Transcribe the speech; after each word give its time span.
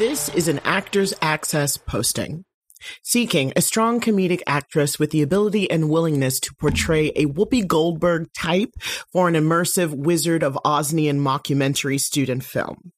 This 0.00 0.30
is 0.30 0.48
an 0.48 0.60
Actors 0.64 1.12
Access 1.20 1.76
posting. 1.76 2.46
Seeking 3.02 3.52
a 3.54 3.60
strong 3.60 4.00
comedic 4.00 4.40
actress 4.46 4.98
with 4.98 5.10
the 5.10 5.20
ability 5.20 5.70
and 5.70 5.90
willingness 5.90 6.40
to 6.40 6.54
portray 6.54 7.08
a 7.08 7.26
Whoopi 7.26 7.66
Goldberg 7.66 8.32
type 8.32 8.70
for 9.12 9.28
an 9.28 9.34
immersive 9.34 9.92
Wizard 9.92 10.42
of 10.42 10.58
Osnian 10.64 11.18
mockumentary 11.18 12.00
student 12.00 12.44
film. 12.44 12.92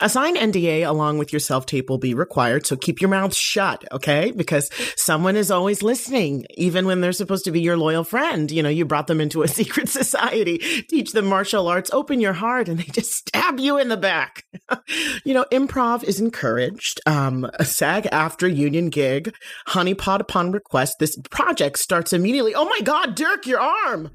A 0.00 0.08
signed 0.08 0.36
NDA 0.36 0.88
along 0.88 1.18
with 1.18 1.32
your 1.32 1.40
self 1.40 1.66
tape 1.66 1.88
will 1.88 1.98
be 1.98 2.14
required, 2.14 2.66
so 2.66 2.76
keep 2.76 3.00
your 3.00 3.10
mouth 3.10 3.34
shut, 3.34 3.84
okay? 3.92 4.32
Because 4.32 4.70
someone 4.96 5.36
is 5.36 5.50
always 5.50 5.82
listening, 5.82 6.46
even 6.56 6.86
when 6.86 7.00
they're 7.00 7.12
supposed 7.12 7.44
to 7.44 7.50
be 7.50 7.60
your 7.60 7.76
loyal 7.76 8.04
friend. 8.04 8.50
You 8.50 8.62
know, 8.62 8.68
you 8.68 8.84
brought 8.84 9.06
them 9.06 9.20
into 9.20 9.42
a 9.42 9.48
secret 9.60 9.88
society, 9.88 10.58
teach 10.88 11.12
them 11.12 11.26
martial 11.26 11.68
arts, 11.68 11.90
open 11.92 12.20
your 12.20 12.32
heart, 12.32 12.68
and 12.68 12.78
they 12.78 12.84
just 12.84 13.12
stab 13.12 13.58
you 13.58 13.78
in 13.78 13.88
the 13.88 13.96
back. 13.96 14.44
you 15.24 15.34
know, 15.34 15.44
improv 15.52 16.04
is 16.04 16.20
encouraged. 16.20 17.00
Um, 17.06 17.50
a 17.54 17.64
SAG-AFTRA 17.64 18.54
union 18.54 18.90
gig, 18.90 19.34
honeypot 19.68 20.20
upon 20.20 20.52
request. 20.52 20.96
This 20.98 21.18
project 21.30 21.78
starts 21.78 22.12
immediately. 22.12 22.54
Oh 22.54 22.64
my 22.64 22.80
God, 22.82 23.14
Dirk, 23.14 23.46
your 23.46 23.60
arm! 23.60 24.10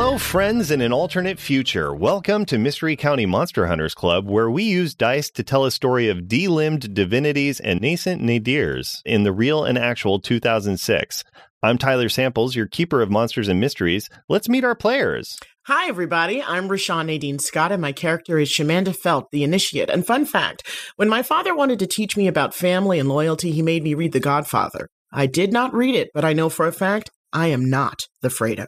Hello, 0.00 0.16
friends 0.16 0.70
in 0.70 0.80
an 0.80 0.92
alternate 0.92 1.40
future. 1.40 1.92
Welcome 1.92 2.44
to 2.44 2.56
Mystery 2.56 2.94
County 2.94 3.26
Monster 3.26 3.66
Hunters 3.66 3.96
Club, 3.96 4.28
where 4.28 4.48
we 4.48 4.62
use 4.62 4.94
dice 4.94 5.28
to 5.30 5.42
tell 5.42 5.64
a 5.64 5.72
story 5.72 6.08
of 6.08 6.28
de-limbed 6.28 6.94
divinities 6.94 7.58
and 7.58 7.80
nascent 7.80 8.22
nadirs 8.22 9.02
in 9.04 9.24
the 9.24 9.32
real 9.32 9.64
and 9.64 9.76
actual 9.76 10.20
2006. 10.20 11.24
I'm 11.64 11.78
Tyler 11.78 12.08
Samples, 12.08 12.54
your 12.54 12.68
keeper 12.68 13.02
of 13.02 13.10
monsters 13.10 13.48
and 13.48 13.58
mysteries. 13.58 14.08
Let's 14.28 14.48
meet 14.48 14.62
our 14.62 14.76
players. 14.76 15.36
Hi, 15.66 15.88
everybody. 15.88 16.44
I'm 16.44 16.68
Rashawn 16.68 17.06
Nadine 17.06 17.40
Scott, 17.40 17.72
and 17.72 17.82
my 17.82 17.90
character 17.90 18.38
is 18.38 18.48
Shamanda 18.48 18.94
Felt, 18.94 19.32
the 19.32 19.42
initiate. 19.42 19.90
And 19.90 20.06
fun 20.06 20.26
fact 20.26 20.62
when 20.94 21.08
my 21.08 21.24
father 21.24 21.56
wanted 21.56 21.80
to 21.80 21.88
teach 21.88 22.16
me 22.16 22.28
about 22.28 22.54
family 22.54 23.00
and 23.00 23.08
loyalty, 23.08 23.50
he 23.50 23.62
made 23.62 23.82
me 23.82 23.94
read 23.94 24.12
The 24.12 24.20
Godfather. 24.20 24.86
I 25.12 25.26
did 25.26 25.52
not 25.52 25.74
read 25.74 25.96
it, 25.96 26.10
but 26.14 26.24
I 26.24 26.34
know 26.34 26.50
for 26.50 26.68
a 26.68 26.72
fact 26.72 27.10
I 27.32 27.48
am 27.48 27.68
not 27.68 28.06
the 28.22 28.28
Fredo. 28.28 28.66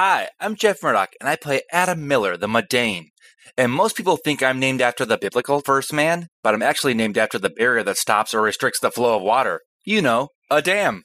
Hi, 0.00 0.28
I'm 0.38 0.54
Jeff 0.54 0.80
Murdoch, 0.80 1.14
and 1.18 1.28
I 1.28 1.34
play 1.34 1.62
Adam 1.72 2.06
Miller, 2.06 2.36
the 2.36 2.46
Mundane. 2.46 3.10
And 3.56 3.72
most 3.72 3.96
people 3.96 4.16
think 4.16 4.44
I'm 4.44 4.60
named 4.60 4.80
after 4.80 5.04
the 5.04 5.18
biblical 5.18 5.60
first 5.60 5.92
man, 5.92 6.28
but 6.44 6.54
I'm 6.54 6.62
actually 6.62 6.94
named 6.94 7.18
after 7.18 7.36
the 7.36 7.50
barrier 7.50 7.82
that 7.82 7.96
stops 7.96 8.32
or 8.32 8.40
restricts 8.40 8.78
the 8.78 8.92
flow 8.92 9.16
of 9.16 9.24
water. 9.24 9.60
You 9.84 10.00
know, 10.00 10.28
a 10.52 10.62
dam. 10.62 11.02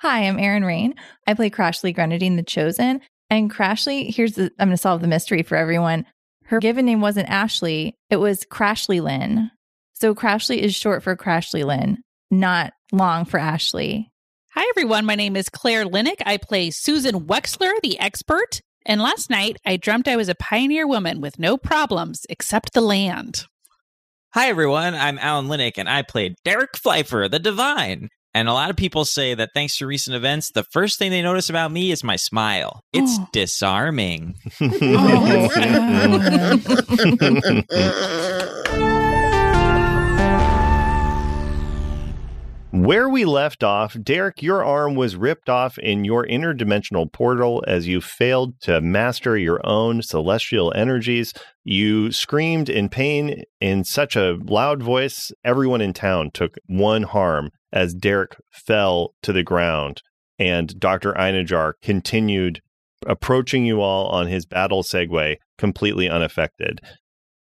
Hi, 0.00 0.26
I'm 0.26 0.40
Erin 0.40 0.64
Rain. 0.64 0.96
I 1.24 1.34
play 1.34 1.50
Crashly 1.50 1.94
Grenadine 1.94 2.34
the 2.34 2.42
Chosen. 2.42 3.00
And 3.30 3.48
Crashly, 3.48 4.12
here's 4.12 4.32
the 4.32 4.50
I'm 4.58 4.66
going 4.66 4.70
to 4.70 4.76
solve 4.76 5.02
the 5.02 5.06
mystery 5.06 5.44
for 5.44 5.54
everyone. 5.54 6.04
Her 6.46 6.58
given 6.58 6.86
name 6.86 7.00
wasn't 7.00 7.30
Ashley, 7.30 7.94
it 8.10 8.16
was 8.16 8.44
Crashly 8.44 9.00
Lynn. 9.00 9.52
So 9.94 10.16
Crashly 10.16 10.58
is 10.58 10.74
short 10.74 11.04
for 11.04 11.16
Crashly 11.16 11.64
Lynn, 11.64 11.98
not 12.28 12.72
long 12.90 13.24
for 13.24 13.38
Ashley. 13.38 14.11
Hi, 14.54 14.66
everyone. 14.70 15.06
My 15.06 15.14
name 15.14 15.34
is 15.36 15.48
Claire 15.48 15.84
Linick. 15.86 16.20
I 16.26 16.36
play 16.36 16.70
Susan 16.70 17.20
Wexler, 17.26 17.72
the 17.82 17.98
expert. 17.98 18.60
And 18.84 19.00
last 19.00 19.30
night, 19.30 19.56
I 19.64 19.76
dreamt 19.76 20.08
I 20.08 20.16
was 20.16 20.28
a 20.28 20.34
pioneer 20.34 20.86
woman 20.86 21.20
with 21.20 21.38
no 21.38 21.56
problems 21.56 22.26
except 22.28 22.72
the 22.74 22.80
land. 22.80 23.46
Hi, 24.34 24.48
everyone. 24.48 24.94
I'm 24.94 25.18
Alan 25.18 25.46
Linick, 25.46 25.72
and 25.76 25.88
I 25.88 26.02
played 26.02 26.34
Derek 26.44 26.76
Pfeiffer, 26.76 27.28
the 27.30 27.38
Divine. 27.38 28.08
And 28.34 28.48
a 28.48 28.54
lot 28.54 28.70
of 28.70 28.76
people 28.76 29.04
say 29.04 29.34
that 29.34 29.50
thanks 29.54 29.76
to 29.76 29.86
recent 29.86 30.16
events, 30.16 30.50
the 30.50 30.64
first 30.64 30.98
thing 30.98 31.10
they 31.10 31.20
notice 31.22 31.50
about 31.50 31.70
me 31.70 31.90
is 31.92 32.02
my 32.02 32.16
smile. 32.16 32.80
It's 32.92 33.16
Oh. 33.18 33.28
disarming. 33.32 34.34
Oh, 34.60 35.48
Where 42.72 43.06
we 43.06 43.26
left 43.26 43.62
off, 43.62 43.98
Derek, 44.02 44.42
your 44.42 44.64
arm 44.64 44.94
was 44.94 45.14
ripped 45.14 45.50
off 45.50 45.76
in 45.76 46.06
your 46.06 46.26
interdimensional 46.26 47.12
portal 47.12 47.62
as 47.68 47.86
you 47.86 48.00
failed 48.00 48.58
to 48.62 48.80
master 48.80 49.36
your 49.36 49.60
own 49.62 50.00
celestial 50.00 50.72
energies. 50.74 51.34
You 51.64 52.12
screamed 52.12 52.70
in 52.70 52.88
pain 52.88 53.42
in 53.60 53.84
such 53.84 54.16
a 54.16 54.38
loud 54.42 54.82
voice, 54.82 55.30
everyone 55.44 55.82
in 55.82 55.92
town 55.92 56.30
took 56.32 56.54
one 56.64 57.02
harm 57.02 57.50
as 57.74 57.92
Derek 57.92 58.38
fell 58.50 59.12
to 59.22 59.34
the 59.34 59.42
ground. 59.42 60.02
And 60.38 60.80
Dr. 60.80 61.12
Einajar 61.12 61.74
continued 61.82 62.62
approaching 63.06 63.66
you 63.66 63.82
all 63.82 64.06
on 64.06 64.28
his 64.28 64.46
battle 64.46 64.82
Segway, 64.82 65.36
completely 65.58 66.08
unaffected. 66.08 66.80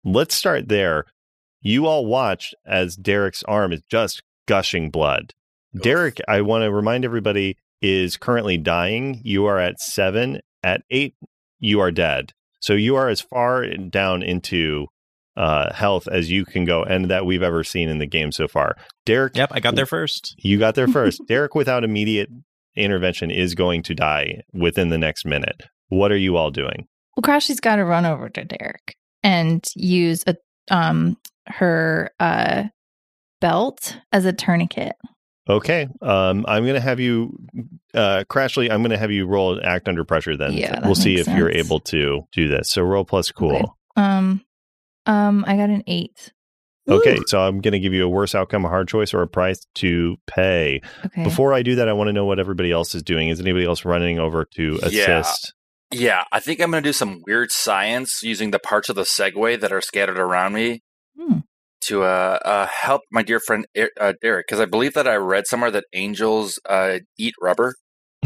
Let's 0.05 0.34
start 0.34 0.71
there. 0.71 1.05
You 1.61 1.87
all 1.87 2.06
watched 2.06 2.55
as 2.65 2.97
Derek's 2.97 3.43
arm 3.43 3.75
is 3.75 3.83
just 3.91 4.23
gushing 4.47 4.91
blood. 4.91 5.33
Derek, 5.81 6.19
I 6.29 6.41
want 6.43 6.63
to 6.65 6.73
remind 6.73 7.05
everybody, 7.05 7.57
is 7.81 8.17
currently 8.17 8.59
dying. 8.59 9.21
You 9.25 9.47
are 9.47 9.59
at 9.59 9.81
seven. 9.81 10.41
At 10.63 10.83
eight, 10.91 11.15
you 11.59 11.81
are 11.81 11.91
dead. 11.91 12.33
So 12.61 12.75
you 12.75 12.95
are 12.97 13.09
as 13.09 13.21
far 13.21 13.67
down 13.67 14.23
into 14.23 14.87
uh, 15.37 15.73
health 15.73 16.07
as 16.07 16.31
you 16.31 16.45
can 16.45 16.65
go 16.65 16.85
and 16.85 17.11
that 17.11 17.27
we've 17.27 17.43
ever 17.43 17.65
seen 17.65 17.89
in 17.89 17.99
the 17.99 18.07
game 18.07 18.31
so 18.31 18.47
far. 18.47 18.77
Derek, 19.07 19.37
Yep, 19.37 19.49
I 19.53 19.61
got 19.61 19.75
there 19.75 19.87
first. 19.87 20.35
you 20.39 20.59
got 20.59 20.75
there 20.77 20.87
first. 20.87 21.21
Derek, 21.27 21.55
without 21.55 21.83
immediate 21.85 22.29
intervention, 22.77 23.31
is 23.31 23.55
going 23.55 23.83
to 23.85 23.95
die 23.95 24.43
within 24.53 24.91
the 24.91 24.99
next 24.99 25.25
minute. 25.25 25.63
What 25.89 26.13
are 26.13 26.17
you 26.17 26.37
all 26.37 26.51
doing? 26.51 26.87
Well, 27.17 27.23
Crashly's 27.23 27.61
got 27.61 27.77
to 27.77 27.85
run 27.85 28.05
over 28.07 28.29
to 28.29 28.45
Derek 28.45 28.95
and 29.23 29.65
use 29.75 30.23
a 30.27 30.37
um 30.71 31.17
her 31.49 32.11
uh 32.21 32.65
belt 33.43 33.99
as 34.13 34.25
a 34.25 34.33
tourniquet. 34.33 34.95
Okay. 35.49 35.89
Um, 36.01 36.47
I'm 36.49 36.63
going 36.63 36.77
to 36.77 36.81
have 36.81 37.01
you, 37.01 37.37
uh, 37.93 38.25
Crashly, 38.31 38.71
I'm 38.71 38.81
going 38.81 38.91
to 38.93 38.99
have 38.99 39.11
you 39.11 39.27
roll 39.27 39.55
and 39.59 39.67
act 39.67 39.89
under 39.89 40.05
pressure 40.05 40.37
then. 40.37 40.53
Yeah, 40.55 40.77
that 40.77 40.85
we'll 40.85 40.95
see 40.95 41.17
if 41.19 41.27
makes 41.27 41.39
you're 41.39 41.51
able 41.51 41.81
to 41.81 42.23
do 42.33 42.49
this. 42.49 42.71
So 42.71 42.83
roll 42.83 43.05
plus 43.05 43.31
cool. 43.33 43.57
Okay. 43.57 43.67
Um, 43.97 44.45
um, 45.05 45.45
I 45.47 45.57
got 45.57 45.69
an 45.69 45.83
eight. 45.87 46.33
Okay, 46.89 47.19
Ooh. 47.19 47.25
so 47.27 47.41
I'm 47.41 47.61
going 47.61 47.73
to 47.73 47.79
give 47.79 47.93
you 47.93 48.05
a 48.05 48.09
worse 48.09 48.35
outcome, 48.35 48.65
a 48.65 48.69
hard 48.69 48.89
choice, 48.89 49.15
or 49.15 49.23
a 49.23 49.29
price 49.29 49.65
to 49.77 50.17
pay. 50.27 50.81
Okay. 51.07 51.23
Before 51.23 51.53
I 51.53 51.63
do 51.63 51.77
that, 51.77 51.89
I 51.89 51.93
want 51.93 52.09
to 52.09 52.13
know 52.13 52.25
what 52.25 52.41
everybody 52.41 52.73
else 52.73 52.95
is 52.95 53.03
doing. 53.03 53.29
Is 53.29 53.41
anybody 53.41 53.65
else 53.65 53.85
running 53.85 54.19
over 54.19 54.45
to 54.57 54.81
Yeah. 54.91 55.21
assist? 55.21 55.55
Yeah, 55.93 56.25
I 56.33 56.41
think 56.41 56.61
I'm 56.61 56.71
going 56.71 56.83
to 56.83 56.89
do 56.89 56.93
some 56.93 57.23
weird 57.27 57.53
science 57.53 58.23
using 58.23 58.51
the 58.51 58.59
parts 58.59 58.89
of 58.89 58.97
the 58.97 59.03
Segway 59.03 59.61
that 59.61 59.73
are 59.73 59.83
scattered 59.83 60.19
around 60.19 60.55
me. 60.55 60.83
To 61.82 62.02
uh, 62.02 62.38
uh, 62.44 62.67
help 62.67 63.02
my 63.11 63.23
dear 63.23 63.40
friend 63.40 63.67
Er- 63.76 63.90
uh, 64.00 64.12
Derek, 64.23 64.46
because 64.46 64.61
I 64.61 64.67
believe 64.67 64.94
that 64.94 65.08
I 65.08 65.17
read 65.17 65.46
somewhere 65.46 65.70
that 65.70 65.84
angels 65.93 66.58
uh, 66.69 66.99
eat 67.19 67.34
rubber. 67.40 67.75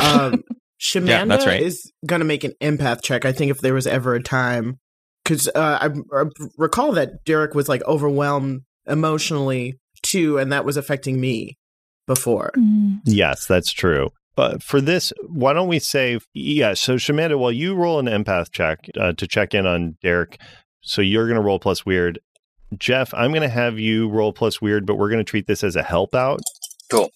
um, 0.00 0.42
Shamanda 0.80 1.06
Yeah, 1.08 1.24
that's 1.24 1.46
right. 1.46 1.62
is 1.62 1.92
going 2.04 2.20
to 2.20 2.26
make 2.26 2.44
an 2.44 2.52
empath 2.62 3.02
check. 3.02 3.24
I 3.24 3.32
think 3.32 3.50
if 3.50 3.60
there 3.60 3.74
was 3.74 3.86
ever 3.86 4.14
a 4.14 4.22
time, 4.22 4.78
because 5.24 5.48
uh, 5.48 5.78
I, 5.80 5.88
I 6.16 6.24
recall 6.58 6.92
that 6.92 7.24
Derek 7.24 7.54
was 7.54 7.68
like 7.68 7.82
overwhelmed 7.84 8.62
emotionally 8.86 9.78
too, 10.02 10.38
and 10.38 10.52
that 10.52 10.64
was 10.64 10.76
affecting 10.76 11.20
me 11.20 11.56
before. 12.06 12.52
Mm. 12.56 13.00
yes, 13.04 13.46
that's 13.46 13.72
true. 13.72 14.10
But 14.36 14.62
for 14.62 14.82
this, 14.82 15.12
why 15.26 15.54
don't 15.54 15.68
we 15.68 15.78
say, 15.78 16.18
yeah, 16.34 16.74
so 16.74 16.96
Shamanda, 16.96 17.38
while 17.38 17.50
you 17.50 17.74
roll 17.74 17.98
an 17.98 18.06
empath 18.06 18.52
check 18.52 18.86
uh, 19.00 19.14
to 19.14 19.26
check 19.26 19.54
in 19.54 19.66
on 19.66 19.96
Derek, 20.02 20.38
so 20.86 21.02
you're 21.02 21.26
going 21.26 21.36
to 21.36 21.42
roll 21.42 21.58
plus 21.58 21.84
weird. 21.84 22.20
Jeff, 22.78 23.12
I'm 23.12 23.30
going 23.30 23.42
to 23.42 23.48
have 23.48 23.78
you 23.78 24.08
roll 24.08 24.32
plus 24.32 24.62
weird, 24.62 24.86
but 24.86 24.94
we're 24.94 25.10
going 25.10 25.24
to 25.24 25.24
treat 25.24 25.46
this 25.46 25.62
as 25.62 25.76
a 25.76 25.82
help 25.82 26.14
out. 26.14 26.40
Cool. 26.90 27.10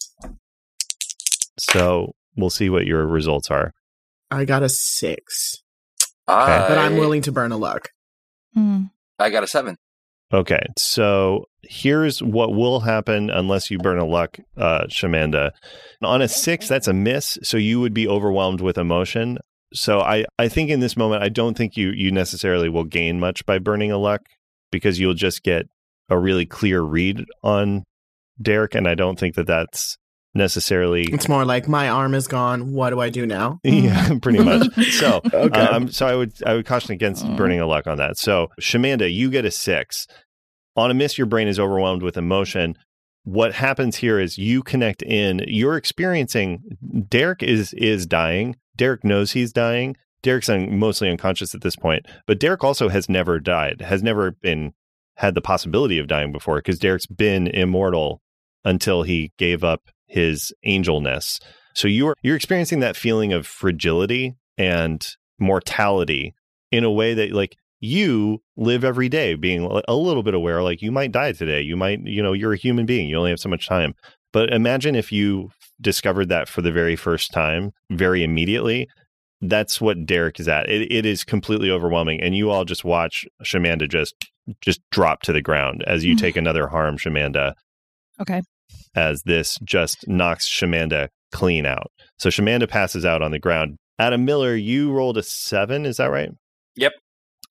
So 1.59 2.13
we'll 2.37 2.51
see 2.51 2.69
what 2.69 2.87
your 2.87 3.07
results 3.07 3.51
are. 3.51 3.73
I 4.31 4.45
got 4.45 4.63
a 4.63 4.69
six. 4.69 5.63
I, 6.27 6.69
but 6.69 6.79
I'm 6.79 6.97
willing 6.97 7.23
to 7.23 7.33
burn 7.33 7.53
a 7.53 7.57
luck. 7.57 7.89
Hmm. 8.55 8.85
I 9.19 9.31
got 9.31 9.45
a 9.45 9.47
seven. 9.47 9.77
Okay, 10.33 10.63
so 10.79 11.47
here's 11.63 12.23
what 12.23 12.55
will 12.55 12.81
happen 12.81 13.31
unless 13.31 13.69
you 13.69 13.79
burn 13.79 13.99
a 13.99 14.05
luck, 14.05 14.39
uh, 14.57 14.85
Shamanda. 14.87 15.51
On 16.03 16.23
a 16.23 16.29
six, 16.29 16.69
that's 16.69 16.87
a 16.87 16.93
miss, 16.93 17.37
so 17.43 17.57
you 17.57 17.81
would 17.81 17.93
be 17.93 18.07
overwhelmed 18.07 18.61
with 18.61 18.79
emotion. 18.79 19.39
So 19.73 20.01
I, 20.01 20.25
I 20.39 20.49
think 20.49 20.71
in 20.71 20.81
this 20.81 20.97
moment, 20.97 21.23
I 21.23 21.29
don't 21.29 21.57
think 21.57 21.77
you 21.77 21.91
you 21.91 22.11
necessarily 22.11 22.69
will 22.69 22.85
gain 22.85 23.21
much 23.21 23.45
by 23.47 23.59
burning 23.59 23.93
a 23.93 23.99
luck 23.99 24.23
because 24.73 24.99
you'll 24.99 25.15
just 25.15 25.43
get 25.43 25.67
a 26.09 26.19
really 26.19 26.47
clear 26.47 26.81
read 26.83 27.25
on 27.43 27.85
Derek, 28.43 28.75
and 28.75 28.89
I 28.89 28.95
don't 28.95 29.19
think 29.19 29.35
that 29.37 29.47
that's 29.47 29.97
necessarily 30.35 31.05
It's 31.05 31.29
more 31.29 31.45
like 31.45 31.69
my 31.69 31.89
arm 31.89 32.15
is 32.15 32.27
gone. 32.29 32.73
What 32.73 32.91
do 32.91 33.01
I 33.01 33.11
do 33.11 33.27
now? 33.27 33.59
yeah, 33.65 34.17
pretty 34.23 34.39
much. 34.43 34.73
So, 34.93 35.21
Okay. 35.35 35.61
um, 35.61 35.91
so 35.91 36.07
I 36.07 36.15
would 36.15 36.33
I 36.47 36.55
would 36.55 36.67
caution 36.67 36.93
against 36.93 37.25
Mm. 37.25 37.37
burning 37.37 37.61
a 37.61 37.67
luck 37.67 37.87
on 37.87 37.99
that. 37.99 38.17
So, 38.17 38.49
Shamanda, 38.61 39.13
you 39.13 39.31
get 39.31 39.45
a 39.45 39.51
six. 39.51 40.07
On 40.77 40.91
a 40.91 40.95
miss, 40.95 41.19
your 41.19 41.27
brain 41.27 41.49
is 41.49 41.59
overwhelmed 41.59 42.03
with 42.03 42.17
emotion. 42.17 42.77
What 43.25 43.53
happens 43.55 43.97
here 43.97 44.19
is 44.19 44.39
you 44.39 44.63
connect 44.63 45.03
in. 45.03 45.45
You're 45.47 45.77
experiencing. 45.77 46.63
Derek 47.09 47.43
is 47.43 47.73
is 47.75 48.07
dying. 48.07 48.57
Derek 48.81 49.05
knows 49.05 49.33
he's 49.33 49.53
dying. 49.53 49.95
Derek's 50.23 50.49
un, 50.49 50.79
mostly 50.79 51.11
unconscious 51.11 51.55
at 51.55 51.61
this 51.61 51.77
point, 51.77 52.07
but 52.27 52.41
Derek 52.41 52.65
also 52.65 52.89
has 52.89 53.11
never 53.11 53.39
died. 53.39 53.83
Has 53.83 54.03
never 54.03 54.31
been 54.31 54.73
had 55.17 55.35
the 55.35 55.43
possibility 55.43 55.99
of 55.99 56.07
dying 56.07 56.33
before 56.33 56.57
because 56.57 56.79
Derek's 56.79 57.05
been 57.05 57.47
immortal 57.47 58.23
until 58.65 59.03
he 59.03 59.33
gave 59.37 59.63
up 59.63 59.91
his 60.07 60.51
angelness. 60.65 61.41
So 61.75 61.89
you're 61.89 62.17
you're 62.23 62.37
experiencing 62.37 62.81
that 62.81 62.97
feeling 62.97 63.35
of 63.35 63.47
fragility 63.47 64.39
and 64.57 65.07
mortality 65.39 66.35
in 66.73 66.83
a 66.83 66.91
way 66.91 67.13
that 67.13 67.33
like 67.33 67.57
you 67.81 68.43
live 68.57 68.83
every 68.83 69.11
day 69.11 69.35
being 69.35 69.83
a 69.89 69.95
little 69.95 70.23
bit 70.23 70.33
aware 70.33 70.63
like 70.63 70.81
you 70.81 70.91
might 70.91 71.13
die 71.13 71.33
today. 71.33 71.61
You 71.61 71.77
might, 71.77 72.01
you 72.07 72.23
know, 72.23 72.33
you're 72.33 72.55
a 72.55 72.57
human 72.57 72.87
being. 72.87 73.11
You 73.11 73.19
only 73.19 73.31
have 73.31 73.41
so 73.41 73.51
much 73.51 73.69
time. 73.69 73.95
But 74.33 74.55
imagine 74.55 74.95
if 74.95 75.13
you 75.13 75.51
discovered 75.81 76.29
that 76.29 76.49
for 76.49 76.63
the 76.63 76.73
very 76.73 76.97
first 76.97 77.33
time, 77.33 77.73
very 77.91 78.23
immediately. 78.23 78.89
That's 79.41 79.81
what 79.81 80.05
Derek 80.05 80.39
is 80.39 80.49
at. 80.49 80.69
It, 80.69 80.93
it 80.93 81.07
is 81.07 81.25
completely 81.25 81.71
overwhelming, 81.71 82.21
and 82.21 82.37
you 82.37 82.51
all 82.51 82.65
just 82.65 82.85
watch 82.85 83.27
Shamanda 83.43 83.89
just 83.89 84.15
just 84.61 84.81
drop 84.91 85.23
to 85.23 85.33
the 85.33 85.43
ground 85.43 85.85
as 85.87 86.05
you 86.05 86.17
take 86.17 86.35
mm-hmm. 86.35 86.41
another 86.41 86.67
harm, 86.67 86.99
Shamanda 86.99 87.55
Okay. 88.21 88.43
as 88.95 89.23
this 89.23 89.59
just 89.65 90.07
knocks 90.09 90.49
Shamanda 90.49 91.09
clean 91.33 91.67
out. 91.67 91.91
So 92.19 92.29
Shamanda 92.29 92.69
passes 92.69 93.05
out 93.05 93.23
on 93.23 93.31
the 93.31 93.39
ground. 93.39 93.77
Adam 93.99 94.25
Miller, 94.25 94.55
you 94.55 94.93
rolled 94.93 95.19
a 95.19 95.23
seven, 95.23 95.87
is 95.87 95.99
that 95.99 96.11
right? 96.11 96.31
Yep. 96.77 96.93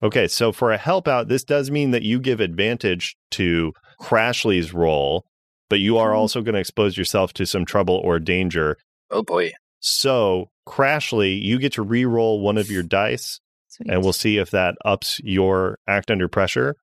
Okay, 0.02 0.28
so 0.28 0.52
for 0.52 0.72
a 0.72 0.78
help 0.78 1.08
out, 1.08 1.28
this 1.28 1.44
does 1.44 1.70
mean 1.70 1.92
that 1.92 2.04
you 2.04 2.20
give 2.20 2.40
advantage 2.40 3.16
to 3.32 3.74
Crashly's 4.02 4.74
roll, 4.74 5.25
but 5.69 5.80
you 5.80 5.98
are 5.98 6.12
Mhm. 6.12 6.18
also 6.18 6.42
going 6.42 6.54
to 6.56 6.60
expose 6.60 6.98
yourself 6.98 7.33
to 7.33 7.45
some 7.45 7.66
trouble 7.66 7.95
or 8.04 8.19
danger. 8.19 8.77
Oh 9.12 9.24
boy. 9.24 9.51
So, 9.80 10.50
Crashly, 10.68 11.42
you 11.42 11.57
get 11.57 11.74
to 11.74 11.81
re-roll 11.81 12.42
one 12.42 12.57
of 12.57 12.69
your 12.69 12.83
dice, 12.83 13.39
Sweet. 13.69 13.89
and 13.89 14.04
we'll 14.04 14.13
see 14.13 14.38
if 14.38 14.51
that 14.51 14.75
ups 14.86 15.19
your 15.24 15.77
act 15.88 16.12
under 16.12 16.27
pressure. 16.27 16.75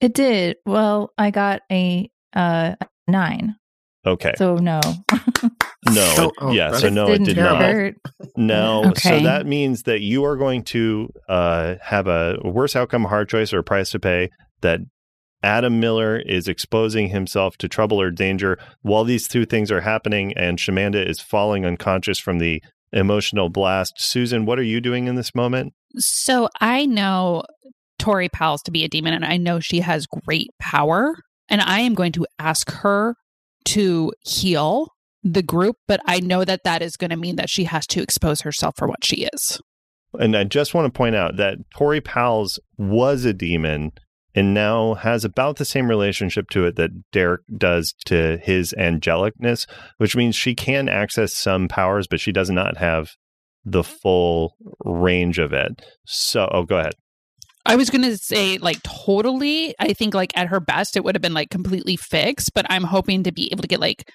It 0.00 0.14
did. 0.14 0.56
Well, 0.66 1.12
I 1.18 1.30
got 1.30 1.60
a 1.70 2.10
uh 2.34 2.74
nine. 3.06 3.54
Okay. 4.04 4.32
So 4.36 4.56
no. 4.56 4.80
no, 4.82 5.10
Oh, 6.18 6.24
it- 6.28 6.32
oh, 6.40 6.50
yeah, 6.52 6.72
so 6.72 6.88
no, 6.88 7.04
it 7.06 7.18
Didn't 7.18 7.26
did 7.26 7.34
terrible. 7.36 7.58
hurt. 7.62 7.94
No. 8.36 8.92
So 8.96 9.20
that 9.20 9.46
means 9.46 9.82
that 9.84 10.00
you 10.00 10.24
are 10.24 10.36
going 10.36 10.64
to 10.64 11.08
uh, 11.28 11.74
have 11.82 12.08
a 12.08 12.38
worse 12.42 12.74
outcome, 12.74 13.04
hard 13.04 13.28
choice, 13.28 13.52
or 13.52 13.58
a 13.58 13.62
price 13.64 13.90
to 13.90 14.00
pay. 14.00 14.30
That 14.62 14.80
Adam 15.42 15.80
Miller 15.80 16.18
is 16.18 16.48
exposing 16.48 17.08
himself 17.08 17.56
to 17.58 17.68
trouble 17.68 18.00
or 18.00 18.10
danger 18.10 18.58
while 18.82 19.04
these 19.04 19.28
two 19.28 19.44
things 19.44 19.70
are 19.70 19.80
happening, 19.80 20.32
and 20.36 20.58
Shamanda 20.58 21.04
is 21.06 21.20
falling 21.20 21.66
unconscious 21.66 22.18
from 22.18 22.38
the 22.38 22.62
emotional 22.92 23.48
blast. 23.48 23.94
Susan, 23.96 24.44
what 24.44 24.58
are 24.58 24.64
you 24.64 24.80
doing 24.80 25.06
in 25.06 25.14
this 25.14 25.34
moment? 25.34 25.72
So 25.96 26.48
I 26.60 26.86
know 26.86 27.42
Tori 27.98 28.28
Powell's 28.28 28.62
to 28.62 28.70
be 28.70 28.84
a 28.84 28.88
demon, 28.88 29.14
and 29.14 29.24
I 29.24 29.36
know 29.36 29.60
she 29.60 29.80
has 29.80 30.06
great 30.06 30.50
power. 30.58 31.14
And 31.48 31.60
I 31.60 31.80
am 31.80 31.94
going 31.94 32.12
to 32.12 32.26
ask 32.38 32.70
her 32.70 33.14
to 33.66 34.12
heal 34.20 34.88
the 35.22 35.42
group, 35.42 35.76
but 35.86 36.00
I 36.06 36.20
know 36.20 36.44
that 36.44 36.64
that 36.64 36.82
is 36.82 36.96
going 36.96 37.10
to 37.10 37.16
mean 37.16 37.36
that 37.36 37.50
she 37.50 37.64
has 37.64 37.86
to 37.88 38.02
expose 38.02 38.40
herself 38.40 38.74
for 38.76 38.88
what 38.88 39.04
she 39.04 39.28
is. 39.32 39.60
And 40.18 40.36
I 40.36 40.44
just 40.44 40.74
want 40.74 40.92
to 40.92 40.96
point 40.96 41.14
out 41.14 41.36
that 41.36 41.58
Tori 41.76 42.00
Powell's 42.00 42.58
was 42.76 43.24
a 43.24 43.32
demon 43.32 43.92
and 44.34 44.54
now 44.54 44.94
has 44.94 45.24
about 45.24 45.56
the 45.56 45.64
same 45.64 45.88
relationship 45.88 46.48
to 46.50 46.64
it 46.64 46.76
that 46.76 46.90
Derek 47.12 47.42
does 47.56 47.94
to 48.06 48.38
his 48.42 48.74
angelicness, 48.78 49.66
which 49.98 50.16
means 50.16 50.36
she 50.36 50.54
can 50.54 50.88
access 50.88 51.36
some 51.36 51.68
powers, 51.68 52.06
but 52.06 52.20
she 52.20 52.32
does 52.32 52.50
not 52.50 52.76
have 52.78 53.10
the 53.64 53.82
mm-hmm. 53.82 53.96
full 53.96 54.56
range 54.84 55.38
of 55.38 55.52
it. 55.52 55.82
So, 56.06 56.48
oh, 56.50 56.64
go 56.64 56.78
ahead. 56.78 56.94
I 57.64 57.76
was 57.76 57.90
going 57.90 58.02
to 58.02 58.18
say, 58.18 58.58
like, 58.58 58.82
totally. 58.82 59.74
I 59.78 59.92
think, 59.92 60.14
like, 60.14 60.36
at 60.36 60.48
her 60.48 60.58
best, 60.58 60.96
it 60.96 61.04
would 61.04 61.14
have 61.14 61.22
been, 61.22 61.34
like, 61.34 61.50
completely 61.50 61.96
fixed, 61.96 62.54
but 62.54 62.66
I'm 62.68 62.82
hoping 62.82 63.22
to 63.22 63.32
be 63.32 63.48
able 63.52 63.62
to 63.62 63.68
get, 63.68 63.78
like, 63.78 64.10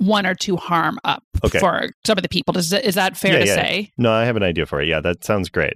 one 0.00 0.26
or 0.26 0.34
two 0.34 0.56
harm 0.56 0.98
up 1.04 1.22
Okay. 1.44 1.60
for 1.60 1.90
some 2.04 2.18
of 2.18 2.22
the 2.22 2.28
people. 2.28 2.56
Is, 2.56 2.72
is 2.72 2.96
that 2.96 3.16
fair 3.16 3.34
Yeah, 3.34 3.38
to 3.38 3.46
yeah. 3.46 3.54
say? 3.54 3.90
No, 3.98 4.10
I 4.10 4.24
have 4.24 4.36
an 4.36 4.42
idea 4.42 4.66
for 4.66 4.80
it. 4.80 4.88
Yeah, 4.88 5.00
that 5.00 5.24
sounds 5.24 5.48
great. 5.48 5.74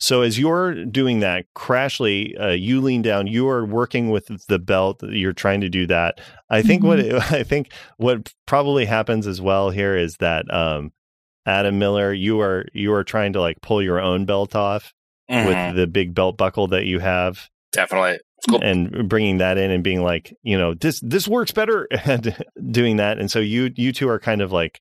So 0.00 0.22
as 0.22 0.38
you're 0.38 0.86
doing 0.86 1.20
that, 1.20 1.44
Crashly, 1.54 2.40
uh, 2.40 2.48
you 2.52 2.80
lean 2.80 3.02
down. 3.02 3.26
You 3.26 3.48
are 3.48 3.64
working 3.66 4.08
with 4.10 4.30
the 4.48 4.58
belt. 4.58 5.02
You're 5.02 5.34
trying 5.34 5.60
to 5.60 5.68
do 5.68 5.86
that. 5.88 6.20
I 6.48 6.62
think 6.62 6.82
what 6.82 7.00
I 7.32 7.42
think 7.44 7.72
what 7.98 8.32
probably 8.46 8.86
happens 8.86 9.26
as 9.26 9.40
well 9.40 9.70
here 9.70 9.94
is 9.96 10.16
that 10.16 10.52
um, 10.52 10.92
Adam 11.46 11.78
Miller, 11.78 12.12
you 12.14 12.40
are 12.40 12.64
you 12.72 12.92
are 12.94 13.04
trying 13.04 13.34
to 13.34 13.40
like 13.40 13.60
pull 13.60 13.82
your 13.82 14.00
own 14.00 14.24
belt 14.24 14.54
off 14.56 14.92
Mhm. 15.30 15.46
with 15.70 15.76
the 15.76 15.86
big 15.86 16.12
belt 16.14 16.36
buckle 16.36 16.66
that 16.68 16.86
you 16.86 16.98
have, 16.98 17.48
Definitely. 17.72 18.18
Cool. 18.48 18.58
and 18.64 19.08
bringing 19.08 19.38
that 19.38 19.58
in 19.58 19.70
and 19.70 19.84
being 19.84 20.02
like, 20.02 20.34
you 20.42 20.58
know, 20.58 20.74
this 20.74 20.98
this 21.04 21.28
works 21.28 21.52
better, 21.52 21.86
and 22.04 22.34
doing 22.70 22.96
that. 22.96 23.18
And 23.18 23.30
so 23.30 23.38
you 23.38 23.70
you 23.76 23.92
two 23.92 24.08
are 24.08 24.18
kind 24.18 24.40
of 24.40 24.50
like 24.50 24.80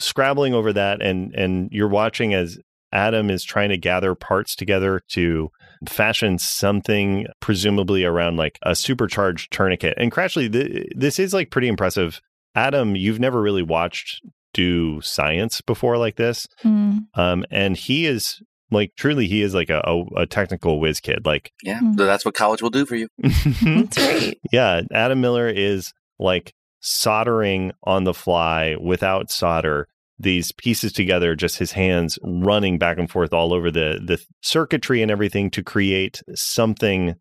scrabbling 0.00 0.54
over 0.54 0.72
that, 0.72 1.02
and 1.02 1.34
and 1.34 1.68
you're 1.72 1.88
watching 1.88 2.32
as 2.32 2.58
Adam 2.92 3.30
is 3.30 3.42
trying 3.44 3.70
to 3.70 3.76
gather 3.78 4.14
parts 4.14 4.54
together 4.54 5.00
to 5.08 5.50
fashion 5.88 6.38
something, 6.38 7.26
presumably 7.40 8.04
around 8.04 8.36
like 8.36 8.58
a 8.62 8.74
supercharged 8.74 9.52
tourniquet. 9.52 9.94
And 9.96 10.12
Crashly, 10.12 10.52
th- 10.52 10.88
this 10.94 11.18
is 11.18 11.32
like 11.34 11.50
pretty 11.50 11.68
impressive. 11.68 12.20
Adam, 12.54 12.94
you've 12.96 13.18
never 13.20 13.40
really 13.40 13.62
watched 13.62 14.20
do 14.54 15.00
science 15.00 15.60
before 15.62 15.96
like 15.96 16.16
this, 16.16 16.46
Mm. 16.62 17.06
um, 17.14 17.44
and 17.50 17.74
he 17.76 18.04
is 18.06 18.42
like 18.70 18.92
truly 18.96 19.26
he 19.26 19.40
is 19.42 19.54
like 19.54 19.70
a, 19.70 19.80
a, 19.84 20.22
a 20.22 20.26
technical 20.26 20.78
whiz 20.80 21.00
kid. 21.00 21.24
Like 21.24 21.50
Yeah. 21.62 21.78
Hmm. 21.78 21.96
So 21.96 22.04
that's 22.04 22.24
what 22.24 22.34
college 22.34 22.60
will 22.62 22.70
do 22.70 22.84
for 22.86 22.96
you. 22.96 23.08
That's 23.22 23.98
right. 23.98 24.38
yeah, 24.52 24.82
Adam 24.92 25.20
Miller 25.20 25.48
is 25.48 25.92
like 26.18 26.52
soldering 26.80 27.72
on 27.84 28.04
the 28.04 28.14
fly 28.14 28.76
without 28.80 29.30
solder 29.30 29.88
these 30.18 30.52
pieces 30.52 30.92
together 30.92 31.34
just 31.34 31.58
his 31.58 31.72
hands 31.72 32.18
running 32.22 32.78
back 32.78 32.98
and 32.98 33.10
forth 33.10 33.32
all 33.32 33.52
over 33.52 33.70
the 33.70 34.00
the 34.04 34.22
circuitry 34.42 35.02
and 35.02 35.10
everything 35.10 35.50
to 35.50 35.62
create 35.62 36.22
something 36.34 37.14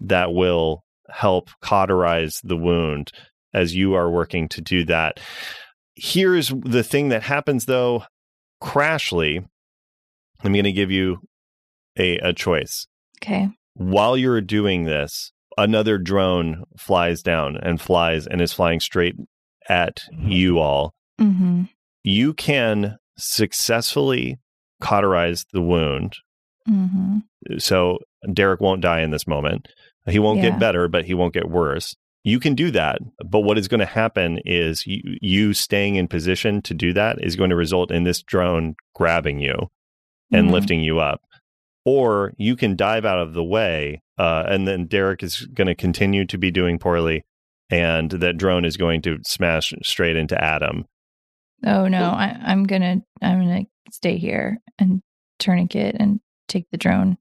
that 0.00 0.32
will 0.32 0.84
help 1.10 1.50
cauterize 1.60 2.40
the 2.44 2.56
wound 2.56 3.12
as 3.52 3.74
you 3.74 3.94
are 3.94 4.10
working 4.10 4.48
to 4.48 4.60
do 4.60 4.84
that 4.84 5.20
here's 5.94 6.48
the 6.64 6.82
thing 6.82 7.08
that 7.08 7.22
happens 7.22 7.66
though 7.66 8.02
crashly 8.62 9.44
i'm 10.44 10.52
going 10.52 10.64
to 10.64 10.72
give 10.72 10.90
you 10.90 11.18
a, 11.98 12.18
a 12.18 12.32
choice 12.32 12.86
Okay. 13.22 13.48
while 13.74 14.16
you're 14.16 14.42
doing 14.42 14.84
this, 14.84 15.32
another 15.56 15.96
drone 15.96 16.64
flies 16.76 17.22
down 17.22 17.56
and 17.56 17.80
flies 17.80 18.26
and 18.26 18.42
is 18.42 18.52
flying 18.52 18.78
straight 18.78 19.16
at 19.70 20.02
you 20.12 20.58
all. 20.58 20.92
Mm-hmm. 21.18 21.62
You 22.08 22.34
can 22.34 22.98
successfully 23.18 24.38
cauterize 24.80 25.44
the 25.52 25.60
wound. 25.60 26.14
Mm-hmm. 26.68 27.18
So 27.58 27.98
Derek 28.32 28.60
won't 28.60 28.80
die 28.80 29.00
in 29.00 29.10
this 29.10 29.26
moment. 29.26 29.66
He 30.08 30.18
won't 30.20 30.38
Yeah. 30.38 30.50
get 30.50 30.60
better, 30.60 30.86
but 30.88 31.04
he 31.06 31.14
won't 31.14 31.34
get 31.34 31.48
worse. 31.50 31.96
You 32.22 32.38
can 32.38 32.54
do 32.54 32.70
that. 32.72 32.98
But 33.24 33.40
what 33.40 33.58
is 33.58 33.66
going 33.68 33.80
to 33.80 33.86
happen 33.86 34.38
is 34.44 34.86
you, 34.86 35.00
you 35.20 35.52
staying 35.52 35.96
in 35.96 36.06
position 36.08 36.62
to 36.62 36.74
do 36.74 36.92
that 36.92 37.18
is 37.20 37.34
going 37.34 37.50
to 37.50 37.56
result 37.56 37.90
in 37.90 38.04
this 38.04 38.22
drone 38.22 38.74
grabbing 38.94 39.40
you 39.40 39.68
and 40.32 40.48
Mhm. 40.48 40.52
lifting 40.52 40.80
you 40.84 40.98
up. 41.00 41.20
Or 41.84 42.32
you 42.36 42.54
can 42.56 42.76
dive 42.76 43.04
out 43.04 43.18
of 43.20 43.32
the 43.34 43.44
way, 43.44 44.02
uh, 44.18 44.44
and 44.48 44.66
then 44.66 44.86
Derek 44.86 45.22
is 45.22 45.40
going 45.46 45.68
to 45.68 45.74
continue 45.74 46.24
to 46.26 46.38
be 46.38 46.50
doing 46.50 46.78
poorly, 46.78 47.24
and 47.70 48.10
that 48.10 48.36
drone 48.36 48.64
is 48.64 48.76
going 48.76 49.02
to 49.02 49.18
smash 49.24 49.72
straight 49.82 50.16
into 50.16 50.40
Adam. 50.42 50.84
Oh 51.64 51.88
no, 51.88 52.10
I, 52.10 52.36
I'm 52.44 52.64
gonna 52.64 53.02
I'm 53.22 53.40
gonna 53.40 53.64
stay 53.90 54.18
here 54.18 54.58
and 54.78 55.00
tourniquet 55.38 55.96
and 55.98 56.20
take 56.48 56.70
the 56.70 56.76
drone 56.76 57.18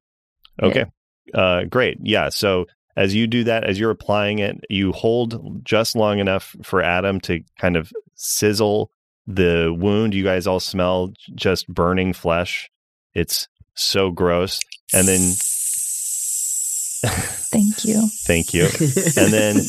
Okay. 0.61 0.85
Uh, 1.33 1.63
great. 1.65 1.97
Yeah. 2.01 2.29
So 2.29 2.65
as 2.95 3.13
you 3.13 3.27
do 3.27 3.43
that, 3.45 3.63
as 3.63 3.79
you're 3.79 3.91
applying 3.91 4.39
it, 4.39 4.63
you 4.69 4.91
hold 4.91 5.63
just 5.63 5.95
long 5.95 6.19
enough 6.19 6.55
for 6.63 6.81
Adam 6.81 7.19
to 7.21 7.41
kind 7.59 7.75
of 7.75 7.91
sizzle 8.15 8.91
the 9.27 9.75
wound. 9.77 10.13
You 10.13 10.23
guys 10.23 10.47
all 10.47 10.59
smell 10.59 11.11
just 11.33 11.67
burning 11.67 12.13
flesh. 12.13 12.69
It's 13.13 13.47
so 13.75 14.11
gross. 14.11 14.59
And 14.93 15.07
then, 15.07 15.33
Thank 17.51 17.85
you. 17.85 18.07
thank 18.25 18.53
you. 18.53 18.65
And 19.15 19.31
then, 19.31 19.61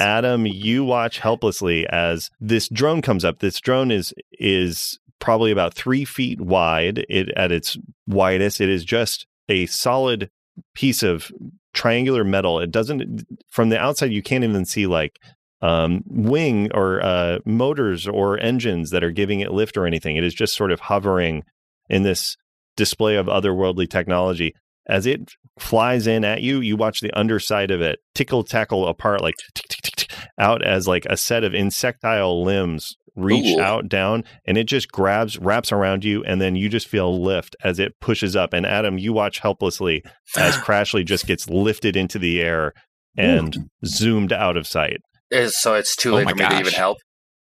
Adam, 0.00 0.46
you 0.46 0.84
watch 0.84 1.18
helplessly 1.18 1.86
as 1.88 2.30
this 2.40 2.68
drone 2.68 3.02
comes 3.02 3.24
up. 3.24 3.40
This 3.40 3.60
drone 3.60 3.90
is 3.90 4.14
is 4.32 4.98
probably 5.18 5.50
about 5.50 5.74
three 5.74 6.04
feet 6.04 6.40
wide. 6.40 7.04
It 7.08 7.30
at 7.36 7.50
its 7.50 7.76
widest, 8.06 8.60
it 8.60 8.68
is 8.68 8.84
just 8.84 9.26
a 9.48 9.66
solid 9.66 10.30
piece 10.74 11.02
of 11.02 11.32
triangular 11.74 12.24
metal. 12.24 12.60
It 12.60 12.70
doesn't 12.70 13.26
from 13.48 13.70
the 13.70 13.78
outside 13.78 14.12
you 14.12 14.22
can't 14.22 14.44
even 14.44 14.64
see 14.64 14.86
like 14.86 15.18
um, 15.62 16.02
wing 16.06 16.70
or 16.72 17.02
uh, 17.02 17.38
motors 17.44 18.06
or 18.06 18.38
engines 18.38 18.90
that 18.90 19.04
are 19.04 19.12
giving 19.12 19.40
it 19.40 19.52
lift 19.52 19.76
or 19.76 19.86
anything. 19.86 20.16
It 20.16 20.24
is 20.24 20.34
just 20.34 20.54
sort 20.54 20.72
of 20.72 20.80
hovering 20.80 21.44
in 21.88 22.02
this 22.02 22.36
display 22.76 23.16
of 23.16 23.26
otherworldly 23.26 23.88
technology. 23.88 24.54
As 24.88 25.06
it 25.06 25.30
flies 25.58 26.06
in 26.06 26.24
at 26.24 26.42
you, 26.42 26.60
you 26.60 26.76
watch 26.76 27.00
the 27.00 27.16
underside 27.18 27.70
of 27.70 27.80
it 27.80 27.98
tickle 28.14 28.42
tackle 28.42 28.88
apart, 28.88 29.20
like 29.20 29.34
tick, 29.54 29.68
tick, 29.68 29.82
tick, 29.82 29.96
tick, 29.96 30.10
out 30.38 30.62
as 30.64 30.88
like 30.88 31.04
a 31.06 31.16
set 31.16 31.44
of 31.44 31.54
insectile 31.54 32.42
limbs 32.42 32.96
reach 33.14 33.58
Ooh. 33.58 33.60
out 33.60 33.88
down 33.90 34.24
and 34.46 34.56
it 34.56 34.64
just 34.64 34.90
grabs 34.90 35.38
wraps 35.38 35.70
around 35.70 36.02
you 36.02 36.24
and 36.24 36.40
then 36.40 36.56
you 36.56 36.70
just 36.70 36.88
feel 36.88 37.22
lift 37.22 37.54
as 37.62 37.78
it 37.78 37.92
pushes 38.00 38.34
up. 38.34 38.52
And 38.54 38.64
adam 38.66 38.96
you 38.98 39.12
watch 39.12 39.40
helplessly 39.40 40.02
as 40.36 40.56
crashly 40.66 41.04
just 41.04 41.26
gets 41.26 41.48
lifted 41.48 41.94
into 41.96 42.18
the 42.18 42.40
air 42.40 42.72
and 43.16 43.68
zoomed 43.84 44.32
out 44.32 44.56
of 44.56 44.66
sight. 44.66 45.00
Is- 45.30 45.60
so 45.60 45.74
it's 45.74 45.94
too 45.94 46.12
Oh 46.12 46.16
late 46.16 46.24
my 46.24 46.30
for 46.32 46.36
me 46.38 46.48
to 46.48 46.58
even 46.60 46.72
help. 46.72 46.98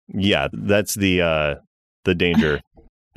yeah 0.08 0.48
that's 0.52 0.94
the 0.94 1.20
uh 1.20 1.54
the 2.04 2.14
danger 2.14 2.60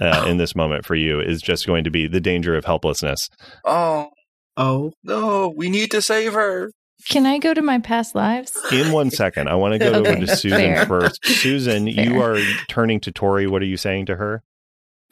uh, 0.01 0.25
in 0.27 0.37
this 0.37 0.55
moment 0.55 0.85
for 0.85 0.95
you 0.95 1.19
is 1.21 1.41
just 1.41 1.65
going 1.67 1.83
to 1.83 1.91
be 1.91 2.07
the 2.07 2.19
danger 2.19 2.55
of 2.55 2.65
helplessness 2.65 3.29
Oh 3.65 4.09
oh, 4.57 4.91
no, 5.03 5.53
we 5.55 5.69
need 5.69 5.91
to 5.91 6.01
save 6.01 6.33
her. 6.33 6.71
Can 7.09 7.25
I 7.25 7.37
go 7.39 7.53
to 7.53 7.61
my 7.61 7.79
past 7.79 8.13
lives? 8.15 8.51
in 8.71 8.91
one 8.91 9.09
second 9.09 9.47
i 9.47 9.55
want 9.55 9.73
to 9.73 9.79
go 9.79 9.93
Okay, 9.93 10.09
over 10.11 10.19
to 10.25 10.27
susan 10.35 10.57
fair. 10.59 10.85
first 10.85 11.19
susan 11.25 11.87
you 11.87 12.21
are 12.21 12.37
turning 12.67 12.99
to 12.99 13.11
tori 13.11 13.47
what 13.47 13.61
are 13.61 13.65
you 13.65 13.77
saying 13.77 14.05
to 14.07 14.15
her 14.17 14.43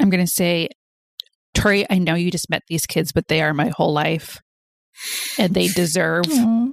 I'm 0.01 0.09
going 0.09 0.25
to 0.25 0.31
say, 0.31 0.69
Tori, 1.53 1.85
I 1.89 1.97
know 1.97 2.15
you 2.15 2.31
just 2.31 2.49
met 2.49 2.63
these 2.69 2.85
kids, 2.85 3.11
but 3.11 3.27
they 3.27 3.41
are 3.41 3.53
my 3.53 3.67
whole 3.75 3.91
life. 3.91 4.39
And 5.37 5.53
they 5.53 5.67
deserve 5.67 6.23
Aw. 6.29 6.69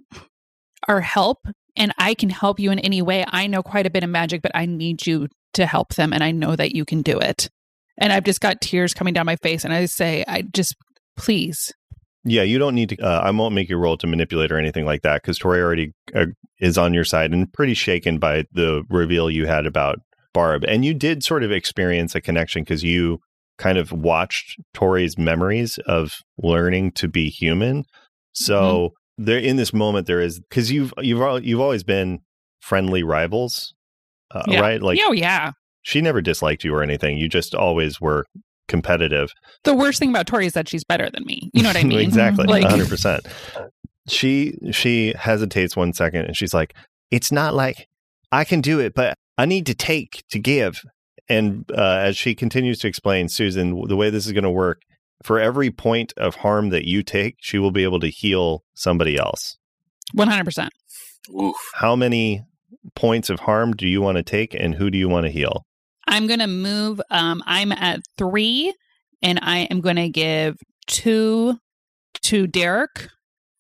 our 0.87 1.01
help. 1.01 1.39
And 1.75 1.93
I 1.99 2.15
can 2.15 2.31
help 2.31 2.61
you 2.61 2.71
in 2.71 2.79
any 2.79 3.03
way. 3.03 3.25
I 3.27 3.49
know 3.49 3.65
quite 3.65 3.85
a 3.85 3.91
bit 3.91 4.05
of 4.05 4.11
magic, 4.11 4.43
but 4.43 4.53
I 4.55 4.65
need 4.67 5.05
you 5.09 5.27
to 5.55 5.67
help 5.67 5.95
them. 5.97 6.13
And 6.13 6.23
I 6.23 6.31
know 6.31 6.55
that 6.55 6.77
you 6.77 6.85
can 6.85 7.03
do 7.03 7.19
it. 7.19 7.49
And 7.99 8.13
I've 8.13 8.25
just 8.25 8.41
got 8.41 8.61
tears 8.61 8.95
coming 8.95 9.15
down 9.15 9.27
my 9.27 9.37
face. 9.37 9.65
And 9.65 9.73
I 9.73 9.87
say, 9.87 10.25
I 10.29 10.43
just, 10.43 10.75
please. 11.17 11.73
Yeah, 12.25 12.43
you 12.43 12.59
don't 12.59 12.75
need 12.75 12.91
to. 12.91 12.99
Uh, 12.99 13.21
I 13.21 13.31
won't 13.31 13.55
make 13.55 13.69
you 13.69 13.77
roll 13.79 13.97
to 13.99 14.07
manipulate 14.07 14.51
or 14.51 14.59
anything 14.59 14.85
like 14.85 15.03
that 15.03 15.23
because 15.23 15.39
Tori 15.39 15.61
already 15.61 15.93
uh, 16.15 16.27
is 16.61 16.77
on 16.77 16.93
your 16.93 17.05
side 17.05 17.33
and 17.33 17.53
pretty 17.53 17.75
shaken 17.75 18.19
by 18.19 18.45
the 18.53 18.83
reveal 18.91 19.31
you 19.31 19.47
had 19.47 19.65
about 19.65 19.99
Barb. 20.35 20.65
And 20.67 20.85
you 20.85 20.93
did 20.93 21.23
sort 21.23 21.45
of 21.45 21.53
experience 21.53 22.15
a 22.15 22.21
connection 22.21 22.63
because 22.63 22.83
you 22.83 23.21
kind 23.59 23.79
of 23.79 23.93
watched 23.93 24.59
Tori's 24.75 25.17
memories 25.17 25.79
of 25.87 26.17
learning 26.43 26.93
to 26.93 27.09
be 27.09 27.31
human. 27.31 27.85
So 28.33 28.93
there, 29.17 29.39
in 29.39 29.57
this 29.57 29.73
moment, 29.73 30.07
there 30.09 30.21
is 30.21 30.41
because 30.41 30.71
you've 30.71 30.93
you've 30.99 31.45
you've 31.45 31.61
always 31.61 31.85
been 31.85 32.19
friendly 32.61 33.03
rivals, 33.05 33.73
uh, 34.33 34.43
Yeah. 34.49 34.61
right? 34.61 34.83
Like 34.83 34.99
oh, 35.03 35.13
yeah. 35.13 35.53
She 35.87 36.01
never 36.01 36.21
disliked 36.21 36.65
you 36.65 36.75
or 36.75 36.83
anything. 36.83 37.17
You 37.17 37.29
just 37.29 37.55
always 37.55 38.01
were 38.01 38.27
competitive. 38.67 39.31
The 39.63 39.73
worst 39.73 40.01
thing 40.01 40.11
about 40.11 40.27
Tori 40.27 40.45
is 40.47 40.55
that 40.55 40.69
she's 40.69 40.83
better 40.83 41.09
than 41.09 41.25
me. 41.25 41.49
You 41.55 41.63
know 41.63 41.69
what 41.69 41.77
I 41.77 41.85
mean? 41.95 42.01
exactly, 42.01 42.45
Like- 42.49 42.65
hundred 42.65 42.89
percent. 42.89 43.25
She 44.09 44.59
she 44.73 45.15
hesitates 45.17 45.77
one 45.77 45.93
second 45.93 46.27
and 46.27 46.37
she's 46.37 46.53
like, 46.53 46.75
"It's 47.13 47.31
not 47.31 47.55
like 47.55 47.87
I 48.33 48.43
can 48.45 48.61
do 48.61 48.81
it, 48.81 48.95
but 48.95 49.15
I 49.39 49.47
need 49.47 49.67
to 49.67 49.75
take 49.75 50.25
to 50.31 50.39
give." 50.41 50.81
And 51.29 51.65
uh, 51.73 51.99
as 52.09 52.17
she 52.17 52.35
continues 52.35 52.79
to 52.81 52.89
explain, 52.89 53.29
Susan, 53.29 53.81
the 53.87 53.97
way 53.97 54.11
this 54.11 54.27
is 54.27 54.33
going 54.33 54.45
to 54.45 54.51
work, 54.51 54.81
for 55.25 55.39
every 55.41 55.71
point 55.71 56.13
of 56.17 56.37
harm 56.37 56.71
that 56.71 56.85
you 56.85 57.03
take, 57.05 57.37
she 57.41 57.59
will 57.59 57.73
be 57.73 57.83
able 57.85 57.99
to 58.01 58.09
heal 58.09 58.63
somebody 58.75 59.17
else. 59.17 59.57
100%. 60.17 60.69
Oof. 61.41 61.57
How 61.75 61.97
many 61.97 62.45
points 62.95 63.29
of 63.29 63.41
harm 63.41 63.73
do 63.73 63.89
you 63.89 64.01
want 64.01 64.19
to 64.19 64.23
take, 64.23 64.55
and 64.55 64.77
who 64.77 64.89
do 64.89 64.99
you 64.99 65.09
want 65.09 65.27
to 65.27 65.33
heal? 65.33 65.66
I'm 66.07 66.27
going 66.27 66.41
to 66.41 66.47
move. 66.47 67.01
Um, 67.11 67.43
I'm 67.47 67.73
at 67.73 68.01
three, 68.17 68.73
and 69.23 69.39
I 69.43 69.61
am 69.71 69.81
going 69.81 69.97
to 69.97 70.09
give 70.09 70.57
two 70.87 71.59
to 72.23 72.47
Derek, 72.47 73.09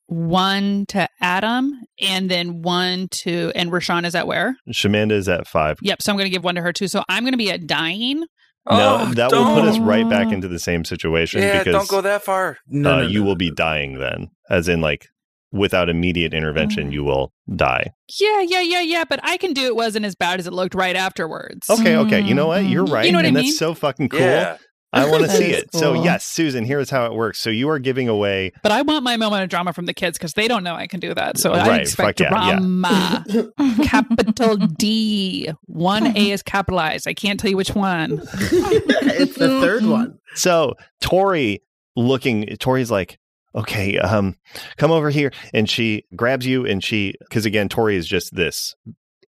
one 0.06 0.86
to 0.86 1.08
Adam, 1.20 1.72
and 2.00 2.30
then 2.30 2.62
one 2.62 3.08
to, 3.08 3.52
and 3.54 3.70
Rashawn 3.70 4.04
is 4.04 4.14
at 4.14 4.26
where? 4.26 4.56
Shamanda 4.70 5.12
is 5.12 5.28
at 5.28 5.46
five. 5.46 5.78
Yep. 5.82 6.02
So 6.02 6.12
I'm 6.12 6.16
going 6.16 6.26
to 6.26 6.30
give 6.30 6.44
one 6.44 6.54
to 6.54 6.62
her 6.62 6.72
too. 6.72 6.88
So 6.88 7.02
I'm 7.08 7.22
going 7.24 7.32
to 7.32 7.38
be 7.38 7.50
at 7.50 7.66
dying. 7.66 8.20
No, 8.68 8.98
Oh, 9.08 9.12
that 9.14 9.30
will 9.30 9.54
put 9.54 9.64
us 9.64 9.78
right 9.78 10.08
back 10.08 10.32
into 10.32 10.48
the 10.48 10.58
same 10.58 10.84
situation 10.84 11.40
Yeah, 11.40 11.58
because 11.58 11.72
don't 11.72 11.88
go 11.88 12.00
that 12.00 12.24
far. 12.24 12.58
no, 12.66 12.94
uh, 12.94 12.96
no, 13.02 13.06
you 13.06 13.20
no. 13.20 13.26
will 13.26 13.36
be 13.36 13.52
dying 13.52 13.98
then, 14.00 14.30
as 14.50 14.66
in 14.68 14.80
like 14.80 15.06
without 15.52 15.88
immediate 15.88 16.34
intervention, 16.34 16.92
you 16.92 17.04
will 17.04 17.32
die. 17.54 17.92
Yeah, 18.20 18.40
yeah, 18.42 18.60
yeah, 18.60 18.80
yeah. 18.80 19.04
But 19.08 19.20
I 19.22 19.36
can 19.36 19.52
do 19.52 19.64
it. 19.66 19.76
Wasn't 19.76 20.04
as 20.04 20.14
bad 20.14 20.40
as 20.40 20.46
it 20.46 20.52
looked 20.52 20.74
right 20.74 20.96
afterwards. 20.96 21.68
Okay, 21.70 21.96
okay. 21.96 22.20
You 22.20 22.34
know 22.34 22.48
what? 22.48 22.64
You're 22.64 22.84
Mhm. 22.86 22.92
right, 22.92 23.06
You 23.06 23.12
know 23.12 23.18
what 23.18 23.26
I 23.26 23.30
mean? 23.30 23.44
that's 23.46 23.58
so 23.58 23.74
fucking 23.74 24.08
cool. 24.10 24.20
Yeah. 24.20 24.56
I 24.92 25.10
want 25.10 25.24
to 25.24 25.28
see 25.36 25.50
is 25.50 25.62
it. 25.64 25.74
So 25.74 25.92
yes, 25.94 26.24
Susan, 26.24 26.64
here's 26.64 26.88
how 26.88 27.04
it 27.06 27.12
works. 27.12 27.38
So 27.40 27.50
you 27.50 27.68
are 27.68 27.78
giving 27.78 28.08
away. 28.08 28.52
But 28.62 28.72
I 28.72 28.80
want 28.82 29.02
my 29.04 29.16
moment 29.18 29.42
of 29.42 29.48
drama 29.50 29.72
from 29.74 29.84
the 29.86 29.92
kids 29.92 30.16
because 30.16 30.32
they 30.34 30.48
don't 30.48 30.62
know 30.64 30.74
I 30.74 30.86
can 30.86 31.00
do 31.00 31.12
that. 31.12 31.36
So 31.38 31.50
Right, 31.50 31.68
I 31.68 31.76
expect 31.78 32.20
fuck 32.20 32.30
yeah, 32.32 32.46
yeah. 32.46 32.52
drama. 32.56 33.52
Capital 33.84 34.56
D. 34.56 35.50
One 35.66 36.16
A 36.16 36.30
is 36.30 36.42
capitalized. 36.42 37.06
I 37.06 37.14
can't 37.14 37.38
tell 37.38 37.50
you 37.50 37.56
which 37.56 37.74
one. 37.74 38.20
it's 38.22 39.34
the 39.36 39.60
third 39.60 39.84
one. 39.84 40.18
So 40.34 40.74
Tori 41.00 41.62
looking, 41.96 42.46
Tori's 42.58 42.90
like, 42.90 43.18
okay, 43.56 43.98
um, 43.98 44.36
come 44.76 44.90
over 44.90 45.10
here, 45.10 45.32
and 45.54 45.68
she 45.68 46.04
grabs 46.14 46.46
you, 46.46 46.66
and 46.66 46.82
she, 46.84 47.14
because 47.20 47.46
again, 47.46 47.68
Tori 47.68 47.96
is 47.96 48.06
just 48.06 48.34
this 48.34 48.75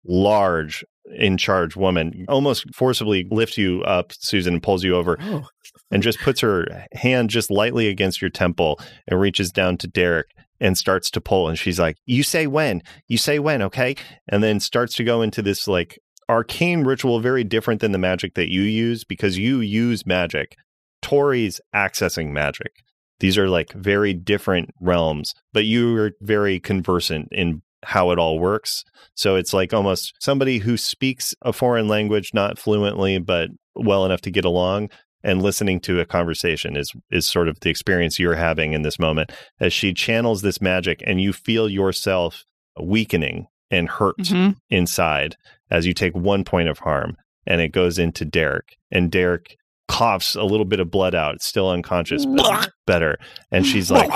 large, 0.05 0.85
in 1.17 1.37
charge 1.37 1.77
woman, 1.77 2.25
almost 2.29 2.73
forcibly 2.75 3.27
lifts 3.31 3.59
you 3.59 3.83
up, 3.83 4.13
Susan, 4.13 4.55
and 4.55 4.63
pulls 4.63 4.85
you 4.85 4.97
over. 4.97 5.19
Oh, 5.21 5.47
and 5.91 6.03
just 6.03 6.21
puts 6.21 6.41
her 6.41 6.87
hand 6.93 7.31
just 7.31 7.51
lightly 7.51 7.89
against 7.89 8.21
your 8.21 8.31
temple 8.31 8.81
and 9.07 9.21
reaches 9.21 9.51
down 9.51 9.77
to 9.79 9.87
Derek 9.87 10.31
and 10.59 10.79
starts 10.79 11.11
to 11.11 11.21
pull. 11.21 11.49
And 11.49 11.59
she's 11.59 11.79
like, 11.79 11.99
You 12.07 12.23
say 12.23 12.47
when? 12.47 12.83
You 13.09 13.19
say 13.19 13.39
when, 13.39 13.63
okay? 13.63 13.97
And 14.29 14.43
then 14.43 14.59
starts 14.59 14.95
to 14.95 15.05
go 15.05 15.23
into 15.23 15.43
this 15.43 15.69
like 15.69 15.99
arcane 16.29 16.85
ritual, 16.85 17.21
very 17.21 17.45
different 17.45 17.81
than 17.81 17.93
the 17.93 17.99
magic 17.99 18.35
that 18.35 18.51
you 18.51 18.63
use 18.63 19.05
because 19.05 19.37
you 19.37 19.61
use 19.61 20.07
magic. 20.07 20.57
Tori's 21.03 21.61
accessing 21.75 22.31
magic. 22.31 22.82
These 23.23 23.39
are 23.39 23.49
like 23.49 23.73
very 23.73 24.13
different 24.13 24.71
realms, 24.81 25.33
but 25.55 25.65
you 25.65 25.97
are 25.97 26.11
very 26.21 26.61
conversant 26.61 27.29
in 27.33 27.63
how 27.85 28.11
it 28.11 28.19
all 28.19 28.39
works. 28.39 28.85
So 29.15 29.37
it's 29.37 29.55
like 29.55 29.73
almost 29.73 30.13
somebody 30.21 30.59
who 30.59 30.77
speaks 30.77 31.33
a 31.43 31.53
foreign 31.53 31.87
language, 31.87 32.33
not 32.35 32.59
fluently, 32.59 33.19
but 33.19 33.49
well 33.77 34.05
enough 34.05 34.21
to 34.23 34.31
get 34.31 34.45
along 34.45 34.91
and 35.23 35.41
listening 35.41 35.79
to 35.83 36.01
a 36.01 36.05
conversation 36.05 36.77
is 36.77 36.93
is 37.13 37.29
sort 37.29 37.49
of 37.49 37.61
the 37.61 37.71
experience 37.71 38.19
you're 38.19 38.35
having 38.35 38.73
in 38.73 38.83
this 38.83 38.99
moment 38.99 39.31
as 39.61 39.73
she 39.73 39.95
channels 39.95 40.43
this 40.43 40.61
magic 40.61 41.01
and 41.07 41.21
you 41.21 41.33
feel 41.33 41.69
yourself 41.69 42.43
weakening 42.81 43.47
and 43.71 43.89
hurt 43.89 44.17
Mhm. 44.19 44.57
inside 44.69 45.37
as 45.71 45.87
you 45.87 45.95
take 45.95 46.15
one 46.17 46.43
point 46.43 46.69
of 46.69 46.81
harm 46.81 47.17
and 47.47 47.61
it 47.61 47.69
goes 47.71 47.99
into 48.01 48.25
Derek 48.25 48.77
and 48.91 49.13
Derek 49.13 49.57
coughs 49.93 50.35
a 50.35 50.43
little 50.45 50.65
bit 50.65 50.81
of 50.81 50.91
blood 50.91 51.15
out 51.15 51.35
it's 51.35 51.47
still 51.47 51.69
unconscious 51.69 52.25
but 52.25 52.71
better 52.87 53.19
and 53.51 53.67
she's 53.67 53.91
like 53.91 54.11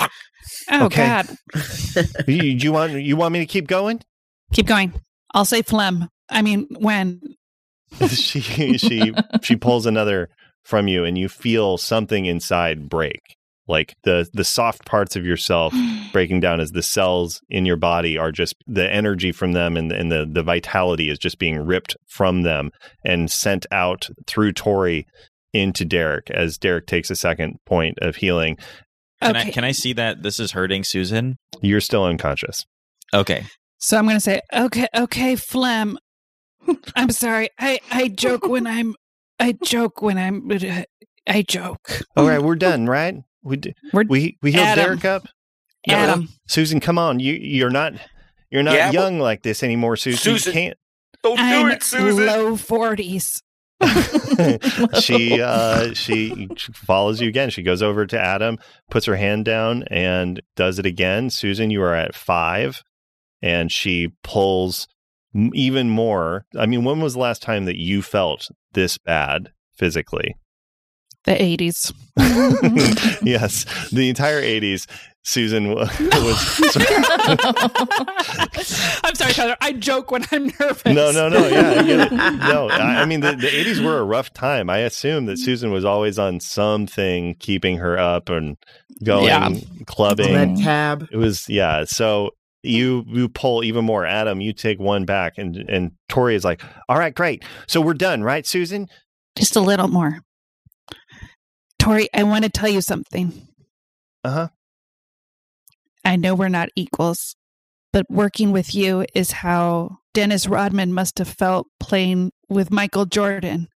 Oh 0.71 0.87
Okay. 0.87 1.07
God. 1.07 1.27
you, 2.27 2.43
you 2.43 2.73
want 2.73 2.93
you 2.93 3.17
want 3.17 3.33
me 3.33 3.41
to 3.41 3.47
keep 3.47 3.67
going 3.67 4.01
Keep 4.53 4.67
going. 4.67 4.93
I'll 5.35 5.45
say 5.45 5.63
phlegm. 5.63 6.09
I 6.29 6.43
mean, 6.43 6.69
when? 6.79 7.21
she 8.09 8.41
she 8.79 9.15
she 9.43 9.57
pulls 9.57 9.87
another 9.87 10.29
from 10.65 10.89
you 10.89 11.05
and 11.05 11.17
you 11.17 11.29
feel 11.29 11.79
something 11.79 12.27
inside 12.27 12.89
break 12.89 13.21
like 13.69 13.95
the 14.03 14.29
the 14.33 14.45
soft 14.45 14.85
parts 14.85 15.15
of 15.15 15.25
yourself 15.25 15.73
breaking 16.13 16.41
down 16.41 16.59
as 16.61 16.73
the 16.73 16.83
cells 16.83 17.41
in 17.49 17.65
your 17.65 17.77
body 17.77 18.19
are 18.19 18.33
just 18.33 18.57
the 18.67 18.93
energy 18.93 19.31
from 19.31 19.53
them 19.53 19.77
and, 19.77 19.93
and 19.93 20.11
the 20.11 20.29
the 20.31 20.43
vitality 20.43 21.09
is 21.09 21.19
just 21.19 21.39
being 21.39 21.59
ripped 21.59 21.97
from 22.07 22.43
them 22.43 22.71
and 23.05 23.31
sent 23.31 23.67
out 23.71 24.09
through 24.27 24.53
Tori 24.53 25.07
into 25.53 25.85
Derek 25.85 26.31
as 26.31 26.59
Derek 26.59 26.87
takes 26.87 27.11
a 27.11 27.17
second 27.17 27.59
point 27.67 27.99
of 28.03 28.17
healing 28.17 28.57
Can 29.23 29.37
I 29.37 29.41
Okay. 29.43 29.51
can 29.53 29.65
I 29.65 29.73
see 29.73 29.93
that 29.95 30.23
this 30.23 30.39
is 30.39 30.53
hurting 30.53 30.85
Susan? 30.85 31.37
You're 31.63 31.81
still 31.81 32.05
unconscious. 32.05 32.65
Okay. 33.15 33.47
So 33.79 33.97
I'm 33.97 34.05
going 34.05 34.17
to 34.17 34.21
say, 34.21 34.41
okay, 34.55 34.87
okay, 34.97 35.37
Flem. 35.37 35.99
I'm 36.97 37.11
sorry. 37.11 37.49
I, 37.59 37.79
I 37.91 38.09
joke 38.09 38.47
when 38.47 38.67
I'm, 38.77 38.95
I 39.39 39.55
joke 39.65 40.03
when 40.03 40.19
I'm, 40.19 40.51
I 41.27 41.43
joke. 41.43 42.01
All 42.17 42.27
right, 42.27 42.43
we're 42.43 42.57
done, 42.57 42.87
right? 42.87 43.17
We 43.43 43.57
d- 43.59 43.75
We're- 43.93 44.07
we 44.09 44.37
we 44.43 44.53
healed 44.53 44.65
Adam. 44.67 44.85
Derek 44.85 45.05
up. 45.05 45.27
Adam. 45.89 46.21
Um, 46.23 46.29
Susan, 46.49 46.81
come 46.81 46.99
on. 46.99 47.21
You 47.21 47.35
you're 47.35 47.71
not 47.71 47.93
you're 48.51 48.63
not 48.65 48.75
Yeah, 48.75 48.89
but- 48.89 48.95
young 48.95 49.19
like 49.21 49.43
this 49.43 49.63
anymore, 49.63 49.97
Susan. 49.97 50.19
Susan- 50.19 50.55
You 50.57 50.73
Don't 51.23 51.37
do 51.37 51.43
I'm 51.43 51.71
it, 51.71 51.83
Susan. 51.83 52.27
low 52.27 52.57
40s. 52.57 53.41
Can't. 53.81 54.97
she 55.03 55.41
uh 55.41 55.93
she 55.95 56.49
follows 56.73 57.21
you 57.21 57.29
again. 57.29 57.51
She 57.51 57.63
goes 57.63 57.83
over 57.83 58.07
to 58.07 58.21
Adam, 58.21 58.59
puts 58.91 59.07
her 59.07 59.17
hand 59.17 59.45
down, 59.45 59.85
and 59.85 60.41
does 60.55 60.79
it 60.79 60.87
again. 60.87 61.31
Susan, 61.31 61.71
you 61.71 61.83
are 61.83 61.95
at 61.95 62.15
five, 62.15 62.83
and 63.43 63.71
she 63.71 64.13
pulls 64.23 64.89
even 65.53 65.91
more. 65.91 66.47
I 66.57 66.67
mean, 66.67 66.85
when 66.85 67.01
was 67.01 67.15
the 67.15 67.21
last 67.21 67.43
time 67.43 67.65
that 67.67 67.77
you 67.77 68.03
felt 68.03 68.49
this 68.73 68.99
bad 68.99 69.53
physically? 69.75 70.37
The 71.25 71.33
80s. 71.33 71.93
yes, 73.23 73.65
the 73.91 74.09
entire 74.09 74.41
'80s. 74.41 74.87
Susan 75.29 75.71
was. 75.75 75.91
I'm 79.03 79.15
sorry, 79.17 79.33
Tyler. 79.33 79.57
I 79.61 79.73
joke 79.73 80.13
when 80.13 80.25
I'm 80.31 80.47
nervous. 80.61 80.85
no, 80.85 81.11
no, 81.11 81.29
no. 81.29 81.49
Yeah, 81.49 82.09
I. 82.11 82.31
No, 82.53 82.69
I, 82.71 83.03
I 83.03 83.05
mean 83.07 83.21
the, 83.21 83.33
the 83.33 83.49
'80s 83.49 83.85
were 83.85 83.99
a 83.99 84.05
rough 84.05 84.33
time. 84.33 84.71
I 84.71 84.79
assume 84.79 85.27
that 85.27 85.39
Susan 85.39 85.73
was 85.73 85.85
always 85.85 86.17
on 86.19 86.39
something 86.39 87.35
keeping 87.41 87.79
her 87.79 87.99
up 87.99 88.29
and 88.29 88.57
going 89.05 89.25
Yeah. 89.25 89.51
clubbing. 89.87 90.33
Red 90.33 90.57
tab. 90.59 91.09
It 91.11 91.17
was 91.17 91.49
yeah. 91.49 91.85
So 91.87 92.31
you 92.63 93.05
you 93.09 93.29
pull 93.29 93.65
even 93.65 93.85
more. 93.85 94.07
Adam, 94.07 94.41
you 94.41 94.53
take 94.53 94.79
one 94.79 95.05
back, 95.05 95.35
and 95.39 95.57
and 95.57 95.91
Tori 96.09 96.37
is 96.37 96.45
like, 96.45 96.63
"All 96.89 96.99
right, 96.99 97.15
great. 97.15 97.45
So 97.67 97.81
we're 97.81 97.95
done, 97.95 98.23
right, 98.23 98.47
Susan?" 98.47 98.87
Just 99.37 99.57
a 99.57 99.61
little 99.61 99.89
more. 99.89 100.21
Tori, 101.81 102.09
I 102.15 102.23
want 102.23 102.45
to 102.45 102.51
tell 102.51 102.69
you 102.69 102.81
something. 102.81 103.49
Uh 104.25 104.31
huh. 104.31 104.49
I 106.07 106.15
know 106.17 106.37
we're 106.37 106.49
not 106.49 106.69
equals, 106.77 107.35
but 107.93 108.07
working 108.09 108.53
with 108.53 108.75
you 108.75 109.05
is 109.13 109.33
how 109.33 109.99
Dennis 110.15 110.47
Rodman 110.47 110.93
must 110.93 111.19
have 111.19 111.29
felt 111.29 111.67
playing 111.81 112.31
with 112.49 112.71
Michael 112.71 113.07
Jordan. 113.07 113.69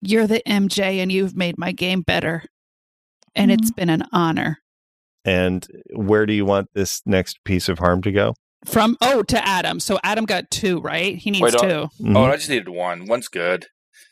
You're 0.00 0.28
the 0.28 0.40
MJ 0.46 1.02
and 1.02 1.10
you've 1.10 1.36
made 1.36 1.58
my 1.58 1.72
game 1.72 2.02
better. 2.02 2.44
And 3.34 3.50
it's 3.50 3.72
been 3.72 3.90
an 3.90 4.04
honor. 4.12 4.58
And 5.24 5.66
where 5.92 6.26
do 6.26 6.32
you 6.32 6.44
want 6.44 6.68
this 6.74 7.02
next 7.04 7.42
piece 7.44 7.68
of 7.68 7.80
harm 7.80 8.02
to 8.02 8.12
go? 8.12 8.34
From 8.64 8.96
oh 9.00 9.22
to 9.24 9.46
Adam. 9.46 9.80
So 9.80 9.98
Adam 10.04 10.24
got 10.24 10.50
two, 10.50 10.80
right? 10.80 11.16
He 11.16 11.32
needs 11.32 11.42
Wait, 11.42 11.54
uh, 11.56 11.58
two. 11.58 12.04
Mhm. 12.04 12.16
Oh, 12.16 12.24
I 12.24 12.36
just 12.36 12.48
needed 12.48 12.68
one. 12.68 13.06
One's 13.06 13.28
good. 13.28 13.66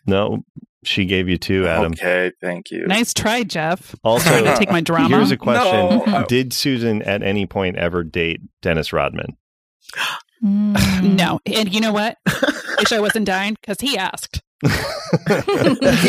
no, 0.06 0.42
she 0.86 1.04
gave 1.04 1.28
you 1.28 1.38
two, 1.38 1.66
Adam. 1.66 1.92
Okay, 1.92 2.32
thank 2.40 2.70
you. 2.70 2.86
Nice 2.86 3.12
try, 3.14 3.42
Jeff. 3.44 3.94
Also, 4.04 4.44
to 4.44 4.56
take 4.56 4.70
my 4.70 4.80
drama. 4.80 5.16
Here's 5.16 5.30
a 5.30 5.36
question: 5.36 5.72
No, 5.72 6.04
I- 6.06 6.24
Did 6.24 6.52
Susan 6.52 7.02
at 7.02 7.22
any 7.22 7.46
point 7.46 7.76
ever 7.76 8.02
date 8.04 8.40
Dennis 8.62 8.92
Rodman? 8.92 9.36
Mm. 10.44 11.16
no. 11.16 11.40
And 11.46 11.72
you 11.74 11.80
know 11.80 11.92
what? 11.92 12.18
Wish 12.78 12.92
I 12.92 13.00
wasn't 13.00 13.26
dying 13.26 13.56
because 13.60 13.80
he 13.80 13.96
asked. 13.96 14.42
He 14.62 14.70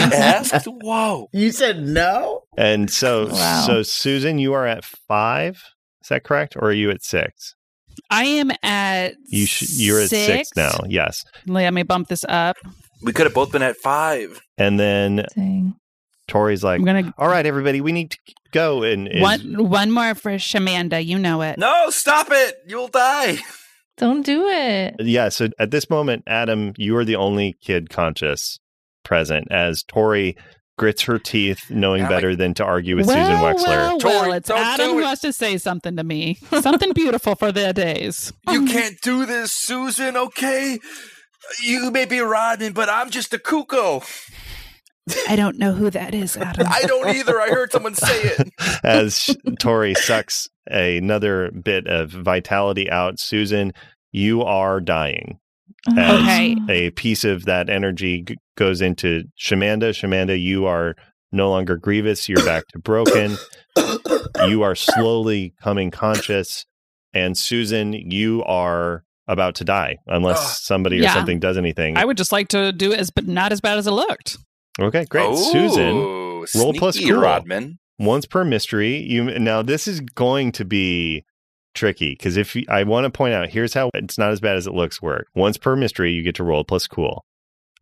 asked? 0.01 0.65
Whoa. 0.65 1.27
You 1.31 1.51
said 1.51 1.81
no? 1.85 2.43
and 2.57 2.89
so, 2.89 3.27
Wow. 3.29 3.63
so 3.67 3.83
Susan, 3.83 4.39
you 4.39 4.53
are 4.53 4.65
at 4.65 4.83
five. 4.83 5.63
Is 6.01 6.09
that 6.09 6.23
correct, 6.23 6.55
or 6.55 6.65
are 6.65 6.71
you 6.73 6.89
at 6.91 7.03
six? 7.03 7.55
I 8.09 8.25
am 8.25 8.51
at 8.61 9.15
You 9.27 9.45
sh- 9.45 9.77
you're 9.77 9.99
at 10.01 10.09
six 10.09 10.49
now. 10.55 10.77
Yes, 10.87 11.23
Let 11.47 11.73
me 11.73 11.83
bump 11.83 12.07
this 12.09 12.25
up. 12.27 12.57
We 13.05 13.13
could 13.13 13.25
have 13.25 13.33
both 13.33 13.51
been 13.51 13.61
at 13.61 13.77
five. 13.77 14.41
and 14.57 14.79
then 14.79 15.25
Dang. 15.35 15.75
Tori's 16.27 16.63
like, 16.63 16.79
I'm 16.79 16.85
gonna 16.85 17.13
"All 17.17 17.27
right, 17.27 17.45
everybody, 17.45 17.79
we 17.81 17.91
need 17.91 18.11
to 18.11 18.17
go." 18.51 18.83
And 18.83 19.07
is- 19.07 19.21
one 19.21 19.69
one 19.69 19.91
more 19.91 20.15
for 20.15 20.31
Shamanda. 20.31 21.05
You 21.05 21.19
know 21.19 21.41
it. 21.43 21.57
No, 21.59 21.89
stop 21.91 22.27
it. 22.31 22.55
You'll 22.67 22.87
die. 22.87 23.37
Don't 23.97 24.25
do 24.25 24.47
it. 24.49 24.95
yeah. 24.99 25.29
So 25.29 25.47
at 25.57 25.71
this 25.71 25.89
moment, 25.89 26.23
Adam, 26.27 26.73
you 26.77 26.97
are 26.97 27.05
the 27.05 27.15
only 27.15 27.55
kid 27.61 27.89
conscious 27.89 28.59
present 29.05 29.47
as 29.51 29.83
Tori 29.83 30.35
grits 30.77 31.03
her 31.03 31.17
teeth, 31.17 31.69
knowing 31.69 32.01
Yeah, 32.01 32.09
better 32.09 32.35
than 32.35 32.53
to 32.55 32.65
argue 32.65 32.97
with 32.97 33.05
well, 33.07 33.15
Susan 33.15 33.41
Wexler. 33.41 33.67
well, 33.77 33.97
well, 34.03 34.23
Tori, 34.23 34.37
it's 34.37 34.49
don't 34.49 34.57
Adam 34.59 34.87
do 34.87 34.93
who 34.95 34.99
it. 34.99 35.05
has 35.05 35.21
to 35.21 35.31
say 35.31 35.57
something 35.57 35.95
to 35.95 36.03
me. 36.03 36.37
Something 36.59 36.91
beautiful 36.91 37.35
for 37.35 37.53
their 37.53 37.71
days. 37.71 38.33
You 38.51 38.65
can't 38.67 38.99
do 39.01 39.25
this, 39.25 39.53
Susan, 39.53 40.17
okay? 40.17 40.79
You 41.63 41.91
may 41.91 42.05
be 42.05 42.19
Rodman, 42.19 42.73
but 42.73 42.89
I'm 42.89 43.09
just 43.09 43.33
a 43.33 43.39
cuckoo. 43.39 43.99
I 45.29 45.35
don't 45.35 45.57
know 45.59 45.71
who 45.73 45.89
that 45.91 46.13
is, 46.15 46.35
Adam. 46.37 46.67
I 46.69 46.81
don't 46.83 47.15
either. 47.15 47.39
I 47.39 47.49
heard 47.49 47.71
someone 47.71 47.95
say 47.95 48.21
it. 48.23 48.49
as 48.83 49.19
sh- 49.19 49.35
Tori 49.59 49.93
sucks 49.93 50.47
another 50.67 51.51
bit 51.51 51.87
of 51.87 52.09
vitality 52.09 52.89
out. 52.89 53.19
Susan, 53.19 53.71
you 54.11 54.41
are 54.43 54.81
dying. 54.81 55.39
Oh. 55.87 55.93
As 55.97 56.21
Okay. 56.23 56.57
a 56.69 56.89
piece 56.91 57.23
of 57.23 57.45
that 57.45 57.69
energy 57.69 58.23
g- 58.23 58.37
goes 58.57 58.81
into 58.81 59.25
Shamanda. 59.39 59.91
Shamanda, 59.91 60.41
you 60.41 60.65
are 60.65 60.95
no 61.31 61.49
longer 61.51 61.77
grievous. 61.77 62.27
You're 62.27 62.43
back 62.43 62.63
to 62.69 62.79
broken. 62.79 63.37
you 64.47 64.63
are 64.63 64.75
slowly 64.75 65.53
coming 65.61 65.91
conscious. 65.91 66.65
And 67.13 67.37
Susan, 67.37 67.93
you 67.93 68.43
are 68.43 69.03
about 69.27 69.55
to 69.55 69.63
die 69.63 69.97
unless 70.07 70.39
Ugh. 70.39 70.57
somebody 70.61 70.99
or 70.99 71.03
Yeah. 71.03 71.13
something 71.13 71.39
does 71.39 71.57
anything. 71.57 71.97
I 71.97 72.05
would 72.05 72.17
just 72.17 72.31
like 72.31 72.47
to 72.49 72.71
do 72.71 72.91
it 72.91 72.99
as, 72.99 73.09
but 73.09 73.27
not 73.27 73.51
as 73.51 73.61
bad 73.61 73.77
as 73.77 73.87
it 73.87 73.91
looked. 73.91 74.37
okay, 74.79 75.05
great. 75.05 75.25
Oh, 75.27 75.35
Susan, 76.45 76.61
roll 76.61 76.73
plus 76.73 76.99
cool. 76.99 77.19
Rodman. 77.19 77.79
once 77.97 78.25
per 78.25 78.43
mystery 78.43 78.97
you 78.97 79.23
now 79.39 79.61
this 79.61 79.87
is 79.87 79.99
going 80.01 80.51
to 80.51 80.65
be 80.65 81.23
tricky 81.73 82.11
because 82.11 82.37
if 82.37 82.55
you, 82.55 82.63
i 82.69 82.83
want 82.83 83.03
to 83.05 83.09
point 83.09 83.33
out 83.33 83.49
here's 83.49 83.73
how 83.73 83.89
it's 83.93 84.17
not 84.17 84.31
as 84.31 84.39
bad 84.41 84.55
as 84.57 84.67
it 84.67 84.73
looks 84.73 85.01
work 85.01 85.27
once 85.33 85.57
per 85.57 85.75
mystery 85.75 86.11
you 86.11 86.21
get 86.21 86.35
to 86.35 86.43
roll 86.43 86.63
plus 86.63 86.87
cool 86.87 87.23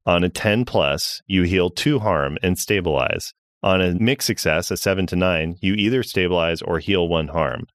on 0.05 0.23
a 0.23 0.29
10 0.29 0.65
plus 0.65 1.21
you 1.27 1.43
heal 1.43 1.69
2 1.69 1.99
harm 1.99 2.37
and 2.43 2.57
stabilize 2.59 3.33
on 3.63 3.81
a 3.81 3.93
mixed 3.95 4.27
success 4.27 4.69
a 4.71 4.77
7 4.77 5.05
to 5.07 5.15
9 5.15 5.57
you 5.61 5.73
either 5.73 6.03
stabilize 6.03 6.61
or 6.61 6.79
heal 6.79 7.07
1 7.07 7.27
harm 7.29 7.65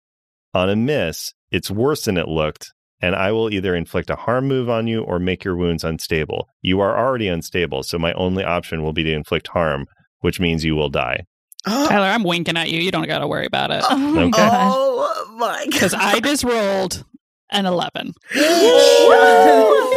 on 0.54 0.70
a 0.70 0.76
miss 0.76 1.32
it's 1.50 1.70
worse 1.70 2.04
than 2.04 2.16
it 2.16 2.28
looked 2.28 2.72
and 3.00 3.14
i 3.16 3.30
will 3.32 3.52
either 3.52 3.74
inflict 3.74 4.10
a 4.10 4.16
harm 4.16 4.46
move 4.48 4.68
on 4.68 4.86
you 4.86 5.02
or 5.02 5.18
make 5.18 5.44
your 5.44 5.56
wounds 5.56 5.84
unstable 5.84 6.48
you 6.62 6.80
are 6.80 6.98
already 6.98 7.28
unstable 7.28 7.82
so 7.82 7.98
my 7.98 8.12
only 8.14 8.44
option 8.44 8.82
will 8.82 8.92
be 8.92 9.02
to 9.04 9.12
inflict 9.12 9.48
harm 9.48 9.86
which 10.20 10.40
means 10.40 10.64
you 10.64 10.74
will 10.74 10.90
die 10.90 11.20
Tyler, 11.66 12.06
I'm 12.06 12.22
winking 12.22 12.56
at 12.56 12.70
you. 12.70 12.80
You 12.80 12.92
don't 12.92 13.08
got 13.08 13.18
to 13.18 13.26
worry 13.26 13.44
about 13.44 13.72
it. 13.72 13.82
Oh 13.90 13.96
my 14.14 14.22
Okay. 14.26 14.48
Oh 14.48 15.34
my 15.38 15.64
Because 15.68 15.92
I 15.92 16.20
just 16.20 16.44
rolled 16.44 17.04
an 17.50 17.66
11. 17.66 18.12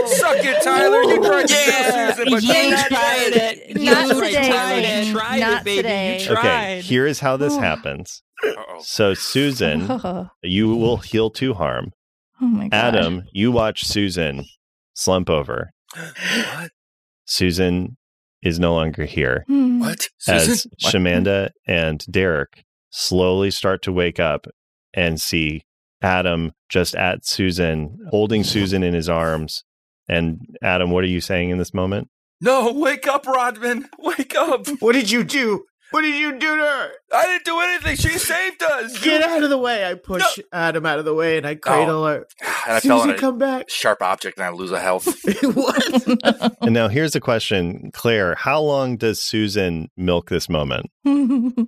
Suck 0.07 0.37
it, 0.37 0.61
Tyler. 0.63 1.03
You 1.03 1.23
tried 1.23 1.47
to 1.47 1.53
kill 1.53 1.91
Susan, 1.91 2.31
but 2.31 2.43
you 2.43 2.53
you're 2.53 2.71
not 2.71 2.87
tried 2.87 3.31
dead. 3.33 3.57
it. 3.59 3.81
Not 3.81 4.07
You 4.07 4.13
today. 4.21 5.01
it. 5.01 5.05
You 5.07 5.13
tried 5.13 5.39
Not 5.39 5.61
it, 5.61 5.65
baby. 5.65 5.81
today. 5.83 6.19
You 6.19 6.25
tried. 6.25 6.39
Okay, 6.39 6.81
here's 6.81 7.19
how 7.19 7.37
this 7.37 7.53
Oh. 7.53 7.59
happens. 7.59 8.23
So, 8.81 9.13
Susan, 9.13 10.01
you 10.41 10.75
will 10.75 10.97
heal 10.97 11.29
two 11.29 11.53
harm. 11.53 11.91
Oh 12.41 12.45
my 12.45 12.67
god. 12.67 12.95
Adam, 12.95 13.23
you 13.31 13.51
watch 13.51 13.85
Susan 13.85 14.45
slump 14.93 15.29
over. 15.29 15.71
What? 15.95 16.71
Susan 17.25 17.97
is 18.41 18.59
no 18.59 18.73
longer 18.73 19.05
here 19.05 19.43
Hmm. 19.47 19.79
What? 19.79 20.07
Susan? 20.17 20.51
as 20.53 20.67
What? 20.81 20.93
Shamanda 20.93 21.49
and 21.67 22.03
Derek 22.09 22.63
slowly 22.89 23.51
start 23.51 23.81
to 23.83 23.91
wake 23.91 24.19
up 24.19 24.47
and 24.93 25.21
see 25.21 25.61
Adam 26.01 26.51
just 26.69 26.95
at 26.95 27.25
Susan, 27.25 27.97
holding 28.09 28.43
Susan 28.43 28.83
in 28.83 28.93
his 28.93 29.07
arms. 29.07 29.63
And 30.09 30.41
Adam, 30.63 30.89
what 30.91 31.03
are 31.03 31.07
you 31.07 31.21
saying 31.21 31.51
in 31.51 31.57
this 31.57 31.73
moment? 31.73 32.09
No, 32.41 32.73
wake 32.73 33.07
up, 33.07 33.27
Rodman. 33.27 33.87
Wake 33.99 34.35
up. 34.35 34.67
What 34.79 34.93
did 34.93 35.11
you 35.11 35.23
do? 35.23 35.65
What 35.91 36.01
did 36.01 36.15
you 36.15 36.31
do 36.33 36.55
to 36.57 36.63
her? 36.63 36.91
I 37.13 37.25
didn't 37.27 37.45
do 37.45 37.59
anything. 37.59 37.95
She 37.97 38.17
saved 38.17 38.63
us. 38.63 38.97
Get 39.03 39.21
out 39.23 39.43
of 39.43 39.49
the 39.49 39.57
way. 39.57 39.85
I 39.89 39.93
push 39.95 40.39
Adam 40.53 40.85
out 40.85 40.99
of 40.99 41.05
the 41.05 41.13
way 41.13 41.37
and 41.37 41.45
I 41.45 41.55
cradle 41.55 42.05
her. 42.05 42.25
And 42.65 42.75
I 42.75 42.79
fell 42.79 43.01
on 43.01 43.07
Susan, 43.07 43.15
a 43.15 43.19
come 43.19 43.37
back. 43.37 43.69
sharp 43.69 44.01
object 44.01 44.37
and 44.37 44.45
I 44.45 44.49
lose 44.51 44.71
a 44.71 44.79
health. 44.79 45.05
what? 45.43 46.51
And 46.61 46.73
now 46.73 46.87
here's 46.87 47.13
the 47.13 47.19
question, 47.19 47.89
Claire, 47.93 48.35
how 48.35 48.61
long 48.61 48.95
does 48.95 49.21
Susan 49.21 49.89
milk 49.97 50.29
this 50.29 50.47
moment? 50.49 50.87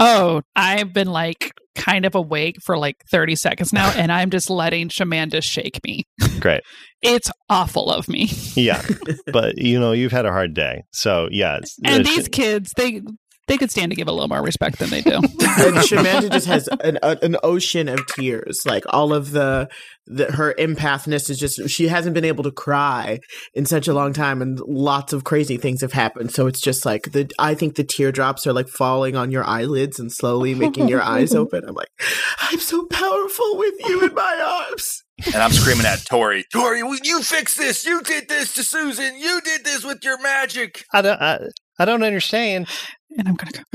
Oh, 0.00 0.42
I've 0.56 0.92
been 0.92 1.06
like 1.06 1.52
kind 1.76 2.04
of 2.04 2.16
awake 2.16 2.56
for 2.60 2.76
like 2.76 2.96
30 3.12 3.36
seconds 3.36 3.72
now, 3.72 3.90
and 3.96 4.10
I'm 4.10 4.30
just 4.30 4.50
letting 4.50 4.88
Shamanda 4.88 5.40
shake 5.40 5.78
me. 5.84 6.02
Great. 6.40 6.62
It's 7.00 7.30
awful 7.48 7.90
of 7.92 8.08
me. 8.08 8.28
Yeah. 8.56 8.84
but 9.32 9.56
you 9.56 9.78
know, 9.78 9.92
you've 9.92 10.10
had 10.10 10.26
a 10.26 10.32
hard 10.32 10.52
day. 10.52 10.82
So 10.92 11.28
yeah. 11.30 11.60
And 11.84 12.00
uh, 12.00 12.10
these 12.10 12.24
sh- 12.24 12.30
kids, 12.32 12.72
they 12.76 13.02
They 13.46 13.58
could 13.58 13.70
stand 13.70 13.92
to 13.92 13.96
give 13.96 14.08
a 14.08 14.12
little 14.12 14.28
more 14.28 14.42
respect 14.42 14.78
than 14.78 14.90
they 14.90 15.02
do. 15.02 15.16
and 15.16 15.24
Shamanda 15.26 16.30
just 16.30 16.46
has 16.46 16.66
an 16.80 16.98
a, 17.02 17.18
an 17.22 17.36
ocean 17.42 17.88
of 17.88 18.00
tears. 18.06 18.60
Like 18.64 18.84
all 18.88 19.12
of 19.12 19.32
the, 19.32 19.68
the 20.06 20.32
her 20.32 20.54
empathness 20.58 21.28
is 21.28 21.38
just 21.38 21.68
she 21.68 21.88
hasn't 21.88 22.14
been 22.14 22.24
able 22.24 22.44
to 22.44 22.50
cry 22.50 23.20
in 23.52 23.66
such 23.66 23.86
a 23.86 23.94
long 23.94 24.12
time, 24.12 24.40
and 24.40 24.58
lots 24.60 25.12
of 25.12 25.24
crazy 25.24 25.58
things 25.58 25.82
have 25.82 25.92
happened. 25.92 26.32
So 26.32 26.46
it's 26.46 26.60
just 26.60 26.86
like 26.86 27.12
the 27.12 27.30
I 27.38 27.54
think 27.54 27.74
the 27.74 27.84
teardrops 27.84 28.46
are 28.46 28.52
like 28.52 28.68
falling 28.68 29.14
on 29.14 29.30
your 29.30 29.44
eyelids 29.44 29.98
and 29.98 30.10
slowly 30.10 30.54
making 30.54 30.88
your 30.88 31.02
eyes 31.02 31.34
open. 31.34 31.64
I'm 31.68 31.74
like, 31.74 31.90
I'm 32.38 32.60
so 32.60 32.86
powerful 32.86 33.58
with 33.58 33.74
you 33.86 34.06
in 34.06 34.14
my 34.14 34.64
arms. 34.68 35.04
And 35.26 35.36
I'm 35.36 35.52
screaming 35.52 35.86
at 35.86 36.04
Tori, 36.06 36.44
Tori, 36.52 36.80
you 37.04 37.22
fix 37.22 37.56
this. 37.56 37.86
You 37.86 38.02
did 38.02 38.28
this 38.28 38.52
to 38.54 38.64
Susan. 38.64 39.16
You 39.16 39.40
did 39.42 39.64
this 39.64 39.84
with 39.84 40.02
your 40.02 40.20
magic. 40.20 40.84
I 40.92 41.02
don't, 41.02 41.22
I, 41.22 41.38
I 41.78 41.84
don't 41.84 42.02
understand. 42.02 42.68
And 43.16 43.28
I'm 43.28 43.34
gonna 43.34 43.52
go. 43.52 43.62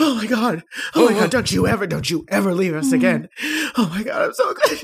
oh 0.00 0.18
my 0.20 0.26
god! 0.26 0.62
Oh 0.94 1.06
my 1.06 1.12
god! 1.12 1.30
Don't 1.30 1.52
you 1.52 1.66
ever, 1.66 1.86
don't 1.86 2.08
you 2.08 2.24
ever 2.28 2.54
leave 2.54 2.74
us 2.74 2.92
again! 2.92 3.28
Oh 3.76 3.88
my 3.90 4.02
god! 4.02 4.22
I'm 4.22 4.32
so 4.32 4.54
glad. 4.54 4.78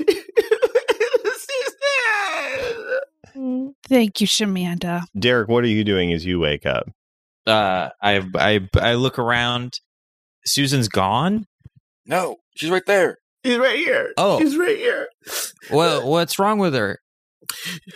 Thank 3.87 4.21
you, 4.21 4.27
Shamanda. 4.27 5.01
Derek, 5.17 5.47
what 5.47 5.63
are 5.63 5.67
you 5.67 5.83
doing 5.83 6.13
as 6.13 6.25
you 6.25 6.39
wake 6.39 6.65
up? 6.65 6.89
Uh, 7.47 7.89
I 8.01 8.23
I 8.35 8.67
I 8.75 8.93
look 8.93 9.17
around. 9.17 9.79
Susan's 10.45 10.87
gone. 10.87 11.45
No, 12.05 12.37
she's 12.55 12.69
right 12.69 12.85
there. 12.85 13.17
She's 13.45 13.57
right 13.57 13.77
here. 13.77 14.13
Oh. 14.17 14.39
she's 14.39 14.57
right 14.57 14.77
here. 14.77 15.07
Well, 15.71 16.07
what's 16.07 16.37
wrong 16.37 16.59
with 16.59 16.73
her? 16.73 16.99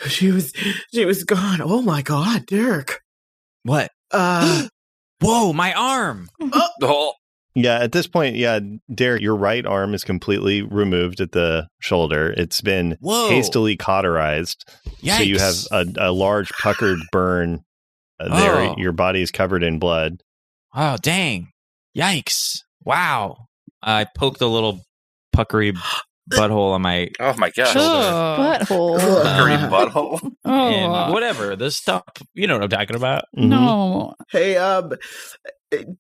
She 0.07 0.31
was, 0.31 0.51
she 0.93 1.05
was 1.05 1.23
gone. 1.23 1.61
Oh 1.61 1.81
my 1.81 2.01
god, 2.01 2.45
Dirk. 2.45 3.01
What? 3.65 3.91
Uh, 4.11 4.67
Whoa, 5.21 5.51
my 5.51 5.73
arm! 5.73 6.29
Oh, 6.81 7.13
Yeah, 7.55 7.79
at 7.79 7.93
this 7.93 8.05
point, 8.05 8.35
yeah, 8.35 8.59
Derek, 8.93 9.23
your 9.23 9.35
right 9.35 9.65
arm 9.65 9.93
is 9.95 10.03
completely 10.03 10.61
removed 10.61 11.19
at 11.19 11.31
the 11.31 11.67
shoulder. 11.79 12.31
It's 12.37 12.61
been 12.61 12.97
Whoa! 12.99 13.29
hastily 13.29 13.75
cauterized. 13.75 14.69
So 15.03 15.23
you 15.23 15.39
have 15.39 15.55
a, 15.71 15.85
a 15.97 16.11
large 16.11 16.51
puckered 16.61 16.99
burn 17.11 17.63
uh, 18.19 18.39
there. 18.39 18.55
Oh. 18.69 18.75
Your 18.77 18.91
body 18.91 19.21
is 19.21 19.31
covered 19.31 19.63
in 19.63 19.79
blood. 19.79 20.21
Oh, 20.75 20.97
dang! 21.01 21.49
Yikes! 21.97 22.59
Wow! 22.83 23.47
I 23.81 24.05
poked 24.15 24.41
a 24.41 24.47
little 24.47 24.81
puckery 25.33 25.73
butthole 26.31 26.71
on 26.73 26.81
my 26.81 27.09
oh 27.19 27.35
my 27.37 27.49
gosh. 27.51 27.75
Oh. 27.77 28.37
Butthole. 28.39 28.99
Green 29.43 29.59
Uh, 29.59 29.69
butthole. 29.69 30.31
Oh, 30.43 30.51
and 30.69 31.13
whatever 31.13 31.55
the 31.55 31.69
stuff. 31.71 32.03
You 32.33 32.47
know 32.47 32.55
what 32.55 32.63
I'm 32.63 32.69
talking 32.69 32.95
about. 32.95 33.25
Mhm. 33.37 33.49
no. 33.49 34.13
hey, 34.31 34.57
um, 34.57 34.91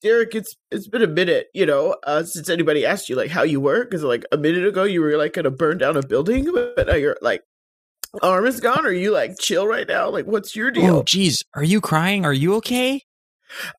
Derek, 0.01 0.35
it's 0.35 0.55
it's 0.71 0.87
been 0.87 1.01
a 1.01 1.07
minute, 1.07 1.47
you 1.53 1.65
know, 1.65 1.95
uh, 2.05 2.23
since 2.23 2.49
anybody 2.49 2.85
asked 2.85 3.09
you 3.09 3.15
like 3.15 3.29
how 3.31 3.43
you 3.43 3.59
were, 3.59 3.83
because 3.83 4.03
like 4.03 4.23
a 4.31 4.37
minute 4.37 4.65
ago 4.65 4.83
you 4.83 5.01
were 5.01 5.17
like 5.17 5.33
gonna 5.33 5.51
burn 5.51 5.77
down 5.77 5.97
a 5.97 6.01
building, 6.01 6.51
but 6.53 6.87
now 6.87 6.95
you're 6.95 7.17
like 7.21 7.43
arm 8.23 8.45
is 8.45 8.59
gone. 8.61 8.85
Are 8.85 8.91
you 8.91 9.11
like 9.11 9.37
chill 9.39 9.67
right 9.67 9.87
now? 9.87 10.09
Like, 10.09 10.25
what's 10.25 10.55
your 10.55 10.69
Oh, 10.69 10.71
deal? 10.71 11.03
geez, 11.03 11.43
are 11.55 11.63
you 11.63 11.81
crying? 11.81 12.23
Are 12.25 12.33
you 12.33 12.55
okay? 12.55 13.03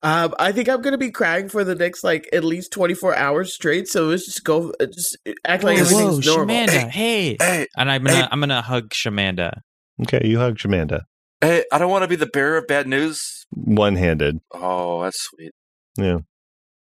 Um, 0.03 0.33
I 0.39 0.51
think 0.51 0.69
I'm 0.69 0.81
gonna 0.81 0.97
be 0.97 1.11
crying 1.11 1.49
for 1.49 1.63
the 1.63 1.75
next 1.75 2.03
like 2.03 2.27
at 2.33 2.43
least 2.43 2.71
24 2.71 3.15
hours 3.15 3.53
straight. 3.53 3.87
So 3.87 4.05
let's 4.05 4.25
just 4.25 4.43
go, 4.43 4.73
uh, 4.79 4.85
just 4.85 5.17
act 5.45 5.63
like 5.63 5.77
whoa, 5.77 5.83
everything's 5.83 6.27
whoa, 6.27 6.35
normal. 6.37 6.55
Shamanda, 6.55 6.89
hey. 6.89 7.37
Hey, 7.39 7.67
And 7.77 7.91
I'm 7.91 8.03
gonna 8.03 8.17
Hey. 8.23 8.27
I'm 8.31 8.39
gonna 8.39 8.61
hug 8.61 8.89
Shamanda. 8.89 9.61
Okay, 10.03 10.21
you 10.27 10.39
hug 10.39 10.57
Shamanda. 10.57 11.01
hey, 11.41 11.63
I 11.71 11.77
don't 11.77 11.89
want 11.91 12.03
to 12.03 12.07
be 12.07 12.15
the 12.15 12.27
bearer 12.27 12.57
of 12.57 12.67
bad 12.67 12.87
news. 12.87 13.19
One 13.51 13.95
handed. 13.95 14.39
Oh, 14.53 15.03
that's 15.03 15.17
sweet. 15.21 15.51
Yeah. 15.97 16.19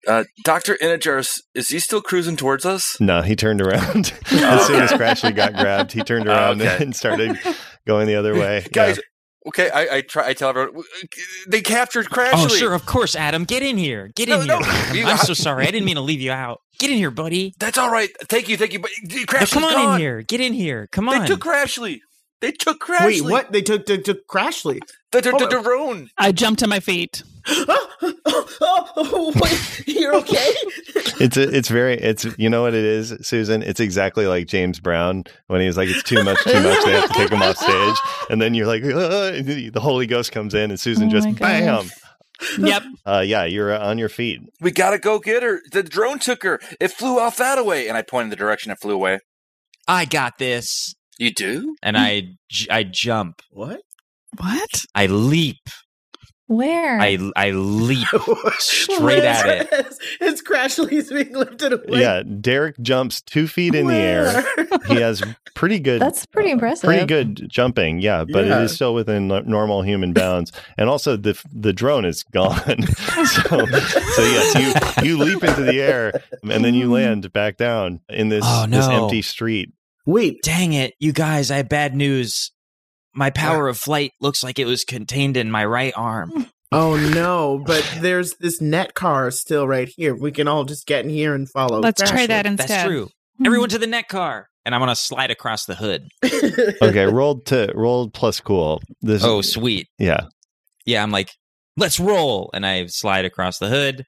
Uh, 0.05 0.25
Dr. 0.43 0.75
Inagers, 0.81 1.39
is 1.55 1.69
he 1.69 1.79
still 1.79 2.01
cruising 2.01 2.35
towards 2.35 2.65
us? 2.65 2.97
No, 2.99 3.21
he 3.21 3.35
turned 3.37 3.61
around. 3.61 4.11
as 4.31 4.65
soon 4.67 4.81
as 4.81 4.91
Crashly 4.91 5.33
got 5.33 5.53
grabbed, 5.53 5.93
he 5.93 6.01
turned 6.03 6.27
around 6.27 6.61
Okay. 6.61 6.83
and 6.83 6.93
started 6.95 7.37
going 7.87 8.07
the 8.07 8.15
other 8.15 8.33
way. 8.33 8.65
Guys, 8.73 8.99
okay, 9.47 9.69
I, 9.69 9.97
I 9.97 10.01
try. 10.01 10.27
I 10.29 10.33
tell 10.33 10.49
everyone 10.49 10.77
uh, 10.79 11.07
they 11.47 11.61
captured 11.61 12.07
Crashly. 12.07 12.31
Oh, 12.33 12.47
sure, 12.47 12.73
of 12.73 12.85
course, 12.85 13.15
Adam. 13.15 13.43
Get 13.43 13.63
in 13.63 13.77
here. 13.77 14.11
Get 14.15 14.29
in 14.29 14.45
No, 14.45 14.59
here. 14.59 15.03
no, 15.05 15.11
I'm 15.11 15.17
so 15.17 15.33
sorry. 15.33 15.67
I 15.67 15.71
didn't 15.71 15.85
mean 15.85 15.95
to 15.95 16.01
leave 16.01 16.21
you 16.21 16.31
out. 16.31 16.61
Get 16.79 16.89
in 16.91 16.97
here, 16.97 17.11
buddy. 17.11 17.53
That's 17.59 17.77
all 17.77 17.91
right. 17.91 18.09
Thank 18.27 18.49
you, 18.49 18.57
thank 18.57 18.73
you. 18.73 18.79
But 18.79 18.91
uh, 18.91 19.07
Now, 19.07 19.23
Crashly's 19.25 19.53
come 19.53 19.63
on 19.63 19.73
gone. 19.73 19.93
in 19.95 19.99
here. 20.01 20.21
Get 20.23 20.41
in 20.41 20.53
here. 20.53 20.87
Come 20.91 21.09
on. 21.09 21.21
They 21.21 21.27
took 21.27 21.39
Crashly. 21.41 21.99
They 22.41 22.51
took 22.51 22.81
Crashly. 22.81 23.21
Wait, 23.21 23.23
what? 23.23 23.51
They 23.51 23.61
took 23.61 23.85
took, 23.85 24.03
took 24.03 24.27
Crashly. 24.27 24.79
The, 25.11 25.21
the, 25.21 25.31
the, 25.31 25.37
Hold 25.37 25.51
the 25.51 25.61
drone. 25.61 26.09
I 26.17 26.31
jumped 26.31 26.59
to 26.59 26.67
my 26.67 26.79
feet. 26.79 27.23
oh, 27.47 27.87
oh, 28.25 28.91
oh, 28.97 29.33
wait, 29.41 29.83
you're 29.87 30.15
okay? 30.15 30.52
It's 31.23 31.37
a, 31.37 31.55
it's 31.55 31.69
very 31.69 31.93
it's 31.93 32.25
you 32.37 32.49
know 32.49 32.63
what 32.63 32.73
it 32.73 32.83
is, 32.83 33.15
Susan. 33.21 33.61
It's 33.61 33.79
exactly 33.79 34.27
like 34.27 34.47
James 34.47 34.79
Brown 34.79 35.23
when 35.47 35.61
he 35.61 35.67
was 35.67 35.77
like, 35.77 35.87
"It's 35.87 36.03
too 36.03 36.23
much, 36.23 36.43
too 36.43 36.61
much." 36.61 36.83
They 36.83 36.91
have 36.91 37.07
to 37.09 37.13
take 37.13 37.31
him 37.31 37.41
off 37.41 37.57
stage, 37.57 37.95
and 38.29 38.41
then 38.41 38.53
you're 38.53 38.67
like, 38.67 38.83
and 38.83 39.45
the 39.45 39.69
the 39.69 39.79
Holy 39.79 40.05
Ghost 40.05 40.31
comes 40.31 40.53
in, 40.53 40.69
and 40.69 40.79
Susan 40.79 41.07
Oh 41.07 41.11
just 41.11 41.39
bam. 41.39 41.89
Yep. 42.57 42.83
Uh, 43.05 43.23
yeah, 43.25 43.45
you're 43.45 43.73
uh, 43.73 43.87
on 43.87 43.97
your 43.97 44.09
feet. 44.09 44.41
We 44.59 44.71
gotta 44.71 44.99
go 44.99 45.19
get 45.19 45.43
her. 45.43 45.61
The 45.71 45.83
drone 45.83 46.19
took 46.19 46.43
her. 46.43 46.59
It 46.79 46.89
flew 46.89 47.19
off 47.19 47.37
that 47.37 47.57
away, 47.57 47.87
and 47.87 47.97
I 47.97 48.01
pointed 48.01 48.31
the 48.31 48.35
direction 48.35 48.71
it 48.71 48.79
flew 48.81 48.93
away. 48.95 49.19
I 49.87 50.05
got 50.05 50.37
this. 50.39 50.93
You 51.17 51.31
do? 51.31 51.75
And 51.81 51.97
I 51.97 52.23
j- 52.49 52.67
I 52.69 52.83
jump. 52.83 53.41
What? 53.51 53.81
What? 54.37 54.83
I 54.95 55.05
leap. 55.05 55.59
Where? 56.55 56.99
I 56.99 57.17
I 57.35 57.51
leap 57.51 58.07
straight 58.59 59.23
at 59.23 59.45
it. 59.45 59.67
It's, 59.71 59.99
it's 60.21 60.41
Crashly's 60.41 61.09
being 61.11 61.33
lifted 61.33 61.73
away. 61.73 61.99
yeah, 62.01 62.23
Derek 62.23 62.79
jumps 62.81 63.21
two 63.21 63.47
feet 63.47 63.75
in 63.75 63.87
the 63.87 63.93
air. 63.95 64.43
He 64.87 64.95
has 65.01 65.21
pretty 65.55 65.79
good. 65.79 66.01
That's 66.01 66.25
pretty 66.25 66.49
uh, 66.49 66.53
impressive. 66.53 66.87
Pretty 66.87 67.05
good 67.05 67.49
jumping, 67.49 67.99
yeah, 68.01 68.23
but 68.23 68.45
Yeah. 68.45 68.59
it 68.59 68.63
is 68.65 68.73
still 68.75 68.93
within 68.93 69.27
no- 69.27 69.41
normal 69.41 69.81
human 69.81 70.13
bounds. 70.13 70.51
And 70.77 70.89
also, 70.89 71.17
the 71.17 71.39
the 71.51 71.73
drone 71.73 72.05
is 72.05 72.23
gone. 72.23 72.83
so, 72.83 73.65
so 73.65 74.21
yes, 74.23 75.01
you 75.03 75.09
you 75.09 75.17
leap 75.17 75.43
into 75.43 75.63
the 75.63 75.81
air 75.81 76.11
and 76.43 76.63
then 76.63 76.73
you 76.75 76.91
land 76.91 77.31
back 77.33 77.57
down 77.57 77.99
in 78.09 78.29
this 78.29 78.43
Oh, 78.47 78.65
this 78.67 78.87
empty 78.87 79.21
street. 79.21 79.71
Wait, 80.05 80.41
Dang 80.43 80.73
it, 80.73 80.93
you 80.99 81.13
guys! 81.13 81.49
I 81.51 81.57
have 81.57 81.69
bad 81.69 81.95
news. 81.95 82.51
My 83.15 83.29
power 83.29 83.67
of 83.67 83.77
flight 83.77 84.11
looks 84.21 84.43
like 84.43 84.57
it 84.59 84.65
was 84.65 84.83
contained 84.83 85.37
in 85.37 85.51
my 85.51 85.63
right 85.65 85.93
arm. 85.95 86.47
oh 86.71 86.95
no, 87.13 87.63
but 87.65 87.87
there's 87.99 88.35
this 88.39 88.59
net 88.61 88.93
car 88.95 89.29
still 89.31 89.67
right 89.67 89.87
here. 89.95 90.15
We 90.15 90.31
can 90.31 90.47
all 90.47 90.63
just 90.63 90.87
get 90.87 91.03
in 91.05 91.09
here 91.11 91.35
and 91.35 91.49
follow. 91.49 91.79
Let's 91.79 92.01
try 92.01 92.23
Crashly. 92.23 92.27
that 92.27 92.45
instead. 92.45 92.69
That's 92.69 92.87
true. 92.87 93.09
Everyone 93.45 93.69
to 93.69 93.77
the 93.79 93.87
net 93.87 94.07
car, 94.07 94.47
and 94.65 94.73
I'm 94.73 94.81
gonna 94.81 94.95
slide 94.95 95.31
across 95.31 95.65
the 95.65 95.75
hood. 95.75 96.07
Okay, 96.81 97.05
rolled 97.05 97.45
to 97.47 97.71
rolled 97.75 98.13
plus 98.13 98.39
cool. 98.39 98.81
This 99.01 99.23
Oh, 99.23 99.41
sweet. 99.41 99.87
yeah. 99.97 100.25
Yeah, 100.85 101.01
I'm 101.01 101.11
like, 101.11 101.31
let's 101.77 101.99
roll, 101.99 102.49
and 102.53 102.65
I 102.65 102.85
slide 102.87 103.25
across 103.25 103.57
the 103.57 103.69
hood. 103.69 104.03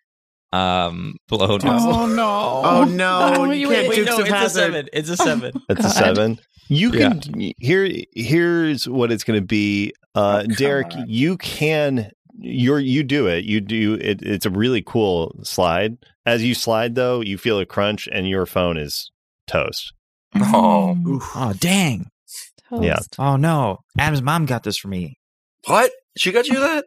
Um, 0.52 1.16
blow. 1.28 1.58
No. 1.58 1.72
Oh 1.74 2.06
no! 2.08 2.62
Oh 2.64 2.84
no, 2.86 3.34
Oh, 3.38 3.44
you 3.46 3.54
you 3.54 3.68
can't 3.70 3.90
wait, 3.90 3.90
Wait, 3.90 3.96
Dukes 4.06 4.10
no, 4.12 4.20
it's 4.20 4.30
a 4.30 4.34
Hazzard. 4.36 4.64
seven. 4.74 4.90
It's 4.94 5.10
a 5.10 5.18
seven. 5.18 5.62
That's 5.68 5.80
a 5.80 5.84
God. 5.84 5.92
seven. 5.94 6.40
You 6.68 6.92
can 6.92 7.22
here. 7.60 7.90
Here's 8.14 8.88
what 8.90 9.12
it's 9.12 9.24
going 9.24 9.40
to 9.40 9.46
be, 9.46 9.94
uh, 10.16 10.44
Oh, 10.50 10.54
Derek. 10.56 10.94
on. 10.96 11.06
You 11.08 11.38
can. 11.38 12.12
You're 12.38 12.80
you 12.80 13.04
do 13.04 13.28
it. 13.28 13.46
You 13.46 13.62
do 13.62 13.94
it. 13.94 14.22
It's 14.22 14.46
a 14.46 14.50
really 14.50 14.82
cool 14.86 15.40
slide. 15.44 15.98
As 16.26 16.44
you 16.44 16.54
slide, 16.56 16.96
though, 16.96 17.22
you 17.22 17.38
feel 17.38 17.60
a 17.60 17.66
crunch, 17.66 18.10
and 18.12 18.28
your 18.28 18.46
phone 18.46 18.78
is 18.78 19.10
toast. 19.48 19.94
Oh. 20.36 20.98
Oof. 21.08 21.24
Oh, 21.36 21.54
dang. 21.54 22.10
Yeah. 22.72 23.00
Oh 23.20 23.36
no, 23.38 23.80
Adam's 23.98 24.22
mom 24.24 24.46
got 24.48 24.64
this 24.64 24.78
for 24.78 24.88
me. 24.90 25.18
What? 25.68 25.92
She 26.18 26.32
got 26.32 26.48
you 26.48 26.60
that? 26.60 26.86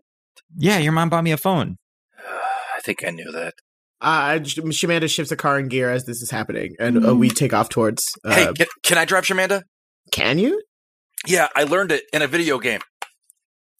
Yeah, 0.56 0.78
your 0.78 0.92
mom 0.92 1.08
bought 1.08 1.24
me 1.24 1.30
a 1.32 1.36
phone. 1.36 1.76
I 2.18 2.80
think 2.82 3.04
I 3.06 3.10
knew 3.10 3.30
that. 3.32 3.54
Uh, 4.00 4.38
Shamanda 4.40 5.08
shifts 5.10 5.32
a 5.32 5.36
car 5.36 5.58
in 5.58 5.68
gear 5.68 5.90
as 5.90 6.04
this 6.04 6.22
is 6.22 6.30
happening, 6.30 6.74
and 6.78 7.06
uh, 7.06 7.14
we 7.16 7.28
take 7.30 7.52
off 7.52 7.68
towards. 7.68 8.06
Uh, 8.24 8.34
hey, 8.34 8.52
can, 8.56 8.66
can 8.84 8.98
I 8.98 9.04
drive 9.04 9.24
Shamanda? 9.24 9.62
can 10.12 10.38
you? 10.38 10.62
Yeah, 11.26 11.48
I 11.56 11.64
learned 11.64 11.92
it 11.92 12.04
in 12.12 12.22
a 12.22 12.26
video 12.28 12.58
game, 12.58 12.80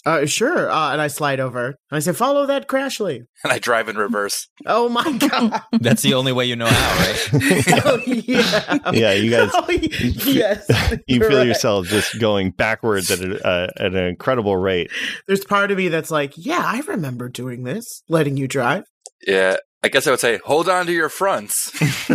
Uh, 0.05 0.27
sure. 0.27 0.71
Uh, 0.71 0.93
and 0.93 1.01
I 1.01 1.07
slide 1.07 1.39
over. 1.41 1.67
And 1.67 1.75
I 1.93 2.01
say, 2.01 2.13
"Follow 2.13 2.47
that 2.47 2.67
Crashly." 2.67 3.21
and 3.45 3.53
I 3.53 3.59
drive 3.59 3.89
in 3.89 3.97
reverse. 3.97 4.49
Oh 4.67 4.89
my 4.89 5.13
god! 5.31 5.63
That's 5.73 6.03
the 6.03 6.15
only 6.15 6.33
way 6.33 6.47
you 6.47 6.57
know 6.57 6.67
how, 6.67 6.99
right? 6.99 7.29
oh 7.85 8.03
yeah. 8.07 8.91
Yeah, 8.93 9.13
you 9.13 9.31
guys. 9.31 9.51
Oh, 9.55 9.67
yes. 9.71 10.69
You 11.07 11.21
feel 11.21 11.39
right. 11.39 11.47
yourself 11.47 11.87
just 11.87 12.19
going 12.19 12.51
backwards 12.51 13.11
at, 13.11 13.21
a, 13.21 13.47
uh, 13.47 13.69
at 13.77 13.95
an 13.95 14.07
incredible 14.07 14.57
rate. 14.57 14.91
There's 15.27 15.45
part 15.45 15.71
of 15.71 15.79
me 15.79 15.89
that's 15.89 16.11
like, 16.11 16.33
yeah, 16.37 16.63
I 16.65 16.81
remember 16.89 17.29
doing 17.29 17.63
this, 17.65 18.03
letting 18.09 18.37
you 18.37 18.49
drive. 18.49 18.85
Yeah, 19.27 19.57
I 19.83 19.89
guess 19.89 20.07
I 20.09 20.11
would 20.11 20.19
say, 20.21 20.39
hold 20.45 20.69
on 20.69 20.87
to 20.87 20.93
your 20.93 21.09
fronts. 21.09 21.73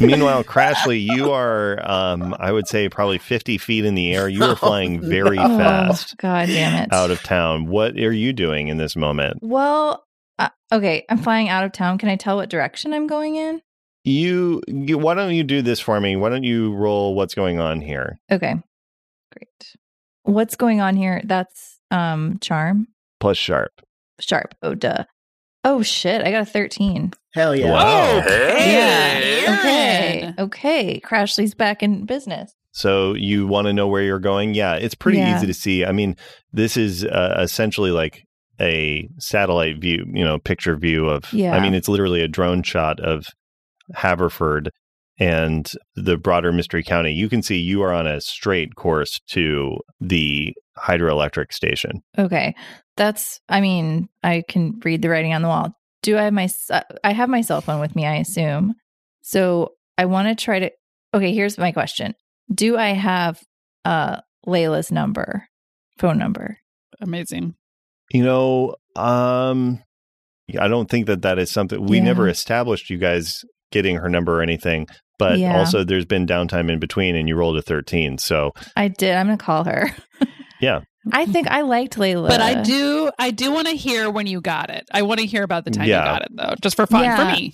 Meanwhile, 0.00 0.44
Crashly, 0.44 1.02
you 1.04 1.32
are, 1.32 1.80
um, 1.90 2.34
I 2.38 2.52
would 2.52 2.68
say, 2.68 2.88
probably 2.88 3.18
50 3.18 3.58
feet 3.58 3.84
in 3.84 3.94
the 3.94 4.14
air. 4.14 4.28
You 4.28 4.44
are 4.44 4.56
flying 4.60 5.00
very 5.00 5.38
Oh, 5.38 5.58
fast 5.58 6.16
God 6.18 6.46
damn 6.46 6.84
it. 6.84 6.92
out 6.92 7.10
of 7.10 7.20
town. 7.22 7.66
What 7.66 7.96
are 7.96 8.12
you 8.12 8.32
doing 8.32 8.68
in 8.68 8.76
this 8.76 8.94
moment? 8.94 9.38
Well, 9.42 10.04
uh, 10.38 10.50
okay, 10.72 11.04
I'm 11.08 11.18
flying 11.18 11.48
out 11.48 11.64
of 11.64 11.72
town. 11.72 11.98
Can 11.98 12.08
I 12.08 12.16
tell 12.16 12.36
what 12.36 12.48
direction 12.48 12.92
I'm 12.94 13.06
going 13.06 13.34
in? 13.36 13.60
You, 14.04 14.62
you, 14.68 14.98
why 14.98 15.14
don't 15.14 15.34
you 15.34 15.42
do 15.44 15.62
this 15.62 15.80
for 15.80 16.00
me? 16.00 16.14
Why 16.14 16.28
don't 16.28 16.44
you 16.44 16.74
roll 16.74 17.14
what's 17.14 17.34
going 17.34 17.58
on 17.58 17.80
here? 17.80 18.18
Okay. 18.30 18.54
Great. 19.32 19.74
What's 20.22 20.54
going 20.56 20.80
on 20.80 20.94
here? 20.96 21.22
That's 21.24 21.78
um 21.90 22.38
charm. 22.40 22.88
Plus 23.20 23.36
sharp. 23.36 23.72
Sharp. 24.20 24.54
Oh 24.62 24.74
duh. 24.74 25.04
Oh 25.64 25.82
shit, 25.82 26.22
I 26.22 26.30
got 26.30 26.42
a 26.42 26.46
13. 26.46 27.12
Hell 27.32 27.56
yeah. 27.56 27.70
Wow. 27.72 28.20
Hey. 28.20 29.42
Yeah. 29.42 29.58
Okay. 29.58 30.34
Okay. 30.38 31.00
Crashly's 31.00 31.54
back 31.54 31.82
in 31.82 32.04
business. 32.04 32.54
So 32.72 33.14
you 33.14 33.46
want 33.46 33.66
to 33.66 33.72
know 33.72 33.86
where 33.88 34.02
you're 34.02 34.18
going? 34.18 34.54
Yeah, 34.54 34.74
it's 34.74 34.94
pretty 34.94 35.18
Yeah. 35.18 35.36
easy 35.36 35.46
to 35.46 35.54
see. 35.54 35.84
I 35.84 35.92
mean, 35.92 36.16
this 36.52 36.76
is 36.76 37.04
uh, 37.04 37.36
essentially 37.40 37.90
like 37.92 38.24
a 38.60 39.08
satellite 39.18 39.80
view, 39.80 40.04
you 40.12 40.24
know, 40.24 40.38
picture 40.38 40.76
view 40.76 41.08
of. 41.08 41.32
Yeah. 41.32 41.54
I 41.56 41.60
mean, 41.60 41.72
it's 41.74 41.88
literally 41.88 42.20
a 42.20 42.28
drone 42.28 42.62
shot 42.62 43.00
of 43.00 43.26
Haverford 43.94 44.70
and 45.18 45.70
the 45.94 46.16
broader 46.16 46.52
Mystery 46.52 46.82
County. 46.82 47.12
You 47.12 47.28
can 47.28 47.42
see 47.42 47.56
you 47.58 47.82
are 47.82 47.92
on 47.92 48.06
a 48.06 48.20
straight 48.20 48.74
course 48.74 49.20
to 49.30 49.76
the 50.00 50.52
hydroelectric 50.78 51.52
station. 51.52 52.02
Okay. 52.18 52.54
That's 52.96 53.40
I 53.48 53.60
mean, 53.60 54.08
I 54.22 54.42
can 54.48 54.78
read 54.84 55.02
the 55.02 55.08
writing 55.08 55.34
on 55.34 55.42
the 55.42 55.48
wall. 55.48 55.72
Do 56.02 56.16
I 56.18 56.22
have 56.22 56.32
my 56.32 56.48
I 57.02 57.12
have 57.12 57.28
my 57.28 57.40
cell 57.40 57.60
phone 57.60 57.80
with 57.80 57.96
me, 57.96 58.06
I 58.06 58.16
assume. 58.16 58.74
So, 59.22 59.72
I 59.96 60.04
want 60.04 60.28
to 60.28 60.44
try 60.44 60.58
to 60.60 60.70
Okay, 61.14 61.32
here's 61.34 61.56
my 61.58 61.72
question. 61.72 62.14
Do 62.52 62.76
I 62.76 62.88
have 62.88 63.40
uh 63.84 64.20
Layla's 64.46 64.92
number? 64.92 65.46
Phone 65.98 66.18
number? 66.18 66.58
Amazing. 67.00 67.54
You 68.12 68.22
know, 68.24 68.74
um, 68.96 69.82
I 70.60 70.68
don't 70.68 70.90
think 70.90 71.06
that 71.06 71.22
that 71.22 71.38
is 71.38 71.50
something 71.50 71.84
we 71.86 71.98
Yeah. 71.98 72.04
never 72.04 72.28
established. 72.28 72.90
You 72.90 72.98
guys 72.98 73.44
getting 73.72 73.96
her 73.96 74.08
number 74.08 74.38
or 74.38 74.42
anything, 74.42 74.86
but 75.18 75.38
Yeah. 75.38 75.56
also 75.56 75.82
there's 75.84 76.04
been 76.04 76.26
downtime 76.26 76.70
in 76.70 76.78
between, 76.78 77.16
and 77.16 77.28
you 77.28 77.34
rolled 77.36 77.56
a 77.56 77.62
thirteen. 77.62 78.18
So 78.18 78.52
I 78.76 78.88
did. 78.88 79.14
I'm 79.16 79.26
going 79.26 79.38
to 79.38 79.44
call 79.44 79.64
her. 79.64 79.90
Yeah. 80.60 80.80
I 81.12 81.26
think 81.26 81.48
I 81.48 81.62
liked 81.62 81.96
Layla. 81.96 82.28
But 82.28 82.40
I 82.40 82.62
do 82.62 83.10
I 83.18 83.30
do 83.30 83.52
want 83.52 83.68
to 83.68 83.74
hear 83.74 84.10
when 84.10 84.26
you 84.26 84.40
got 84.40 84.70
it. 84.70 84.88
I 84.92 85.02
want 85.02 85.20
to 85.20 85.26
hear 85.26 85.42
about 85.42 85.64
the 85.64 85.70
time 85.70 85.86
Yeah. 85.88 86.00
you 86.00 86.04
got 86.04 86.22
it 86.22 86.28
though, 86.36 86.54
just 86.62 86.76
for 86.76 86.86
fun 86.86 87.04
Yeah. 87.04 87.16
for 87.16 87.36
me. 87.36 87.52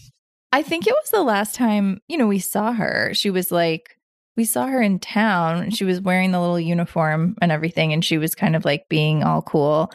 I 0.53 0.63
think 0.63 0.87
it 0.87 0.93
was 0.95 1.11
the 1.11 1.23
last 1.23 1.55
time, 1.55 2.01
you 2.09 2.17
know, 2.19 2.27
we 2.27 2.39
saw 2.41 2.73
her. 2.73 3.13
She 3.15 3.31
was 3.31 3.53
like, 3.53 3.97
we 4.37 4.45
saw 4.45 4.67
her 4.67 4.81
in 4.83 4.99
town. 4.99 5.71
She 5.71 5.85
was 5.85 6.01
wearing 6.01 6.33
the 6.33 6.41
little 6.41 6.59
uniform 6.59 7.37
and 7.41 7.53
everything, 7.53 7.93
and 7.93 8.05
she 8.05 8.19
was 8.19 8.35
kind 8.35 8.57
of 8.57 8.65
like 8.65 8.89
being 8.89 9.23
all 9.23 9.43
cool. 9.43 9.93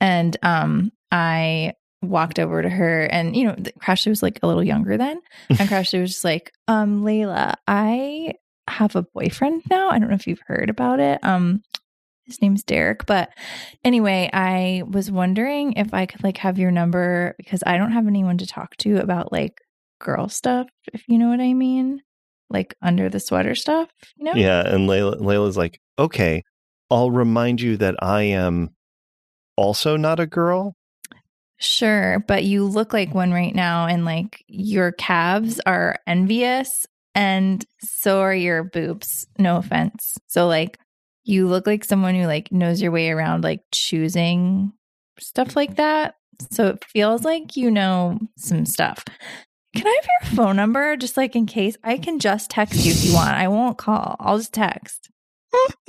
And 0.00 0.36
um, 0.42 0.92
I 1.12 1.74
walked 2.00 2.38
over 2.38 2.62
to 2.62 2.68
her, 2.68 3.04
and 3.04 3.34
you 3.36 3.44
know, 3.44 3.54
th- 3.54 3.74
Crashly 3.82 4.08
was 4.08 4.22
like 4.22 4.38
a 4.42 4.46
little 4.46 4.62
younger 4.64 4.96
then, 4.96 5.20
and 5.50 5.58
Crashly 5.68 6.00
was 6.00 6.12
just 6.12 6.24
like, 6.24 6.52
um, 6.68 7.02
Layla, 7.02 7.54
I 7.66 8.34
have 8.68 8.94
a 8.96 9.02
boyfriend 9.02 9.62
now. 9.70 9.90
I 9.90 9.98
don't 9.98 10.08
know 10.08 10.14
if 10.14 10.26
you've 10.26 10.42
heard 10.46 10.70
about 10.70 11.00
it. 11.00 11.18
Um, 11.22 11.62
his 12.28 12.40
name's 12.40 12.62
Derek, 12.62 13.06
but 13.06 13.30
anyway, 13.82 14.30
I 14.32 14.84
was 14.86 15.10
wondering 15.10 15.72
if 15.72 15.92
I 15.92 16.06
could 16.06 16.22
like 16.22 16.36
have 16.38 16.58
your 16.58 16.70
number 16.70 17.34
because 17.38 17.62
I 17.66 17.76
don't 17.76 17.92
have 17.92 18.06
anyone 18.06 18.38
to 18.38 18.46
talk 18.46 18.76
to 18.78 18.98
about 18.98 19.32
like 19.32 19.60
girl 19.98 20.28
stuff, 20.28 20.68
if 20.92 21.02
you 21.08 21.18
know 21.18 21.28
what 21.28 21.40
I 21.40 21.54
mean. 21.54 22.02
Like 22.50 22.74
under 22.80 23.08
the 23.08 23.20
sweater 23.20 23.54
stuff, 23.54 23.90
you 24.16 24.24
know? 24.24 24.34
Yeah, 24.34 24.60
and 24.60 24.88
Layla, 24.88 25.20
Layla's 25.20 25.56
like, 25.56 25.80
okay, 25.98 26.44
I'll 26.90 27.10
remind 27.10 27.60
you 27.60 27.76
that 27.78 27.96
I 28.02 28.22
am 28.22 28.70
also 29.56 29.96
not 29.96 30.20
a 30.20 30.26
girl. 30.26 30.74
Sure, 31.58 32.24
but 32.28 32.44
you 32.44 32.64
look 32.64 32.92
like 32.92 33.12
one 33.12 33.32
right 33.32 33.54
now, 33.54 33.86
and 33.86 34.04
like 34.04 34.44
your 34.46 34.92
calves 34.92 35.60
are 35.66 35.98
envious, 36.06 36.86
and 37.14 37.64
so 37.80 38.20
are 38.20 38.34
your 38.34 38.62
boobs. 38.62 39.26
No 39.38 39.56
offense. 39.56 40.16
So, 40.28 40.46
like, 40.46 40.78
you 41.28 41.46
look 41.46 41.66
like 41.66 41.84
someone 41.84 42.14
who 42.14 42.26
like 42.26 42.50
knows 42.50 42.80
your 42.80 42.90
way 42.90 43.10
around, 43.10 43.44
like 43.44 43.60
choosing 43.70 44.72
stuff 45.20 45.54
like 45.54 45.76
that. 45.76 46.14
So 46.50 46.68
it 46.68 46.84
feels 46.84 47.22
like 47.22 47.56
you 47.56 47.70
know 47.70 48.18
some 48.36 48.64
stuff. 48.64 49.04
Can 49.76 49.86
I 49.86 50.00
have 50.00 50.32
your 50.32 50.36
phone 50.36 50.56
number 50.56 50.96
just 50.96 51.18
like 51.18 51.36
in 51.36 51.44
case? 51.44 51.76
I 51.84 51.98
can 51.98 52.18
just 52.18 52.50
text 52.50 52.84
you 52.84 52.92
if 52.92 53.04
you 53.04 53.12
want. 53.12 53.36
I 53.36 53.48
won't 53.48 53.76
call. 53.76 54.16
I'll 54.18 54.38
just 54.38 54.54
text. 54.54 55.10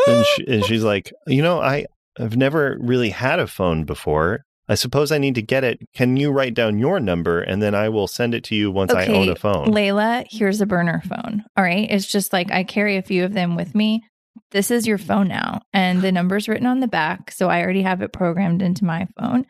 And, 0.07 0.25
she, 0.25 0.47
and 0.47 0.65
she's 0.65 0.83
like, 0.83 1.13
you 1.27 1.41
know, 1.41 1.61
I 1.61 1.85
have 2.17 2.35
never 2.35 2.77
really 2.81 3.09
had 3.09 3.39
a 3.39 3.47
phone 3.47 3.85
before. 3.85 4.41
I 4.67 4.75
suppose 4.75 5.11
I 5.11 5.19
need 5.19 5.35
to 5.35 5.41
get 5.41 5.63
it. 5.63 5.79
Can 5.95 6.17
you 6.17 6.31
write 6.31 6.53
down 6.53 6.79
your 6.79 6.99
number 6.99 7.41
and 7.41 7.61
then 7.61 7.73
I 7.73 7.87
will 7.89 8.07
send 8.07 8.35
it 8.35 8.43
to 8.45 8.55
you 8.55 8.71
once 8.71 8.93
I 8.93 9.05
own 9.07 9.29
a 9.29 9.35
phone? 9.35 9.67
Layla, 9.67 10.25
here's 10.29 10.59
a 10.59 10.65
burner 10.65 11.01
phone. 11.07 11.45
All 11.55 11.63
right. 11.63 11.87
It's 11.89 12.05
just 12.05 12.33
like 12.33 12.51
I 12.51 12.65
carry 12.65 12.97
a 12.97 13.01
few 13.01 13.23
of 13.23 13.33
them 13.33 13.55
with 13.55 13.73
me. 13.73 14.03
This 14.51 14.71
is 14.71 14.87
your 14.87 14.97
phone 14.97 15.27
now. 15.27 15.61
And 15.73 16.01
the 16.01 16.11
number's 16.11 16.47
written 16.47 16.65
on 16.67 16.79
the 16.79 16.87
back. 16.87 17.31
So 17.31 17.49
I 17.49 17.61
already 17.61 17.81
have 17.81 18.01
it 18.01 18.13
programmed 18.13 18.61
into 18.61 18.85
my 18.85 19.07
phone. 19.19 19.45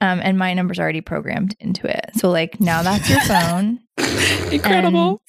Um, 0.00 0.20
and 0.22 0.38
my 0.38 0.54
number's 0.54 0.78
already 0.78 1.00
programmed 1.00 1.54
into 1.60 1.86
it. 1.86 2.10
So, 2.14 2.30
like, 2.30 2.60
now 2.60 2.82
that's 2.82 3.08
your 3.10 3.20
phone. 3.20 3.80
Incredible. 4.52 5.20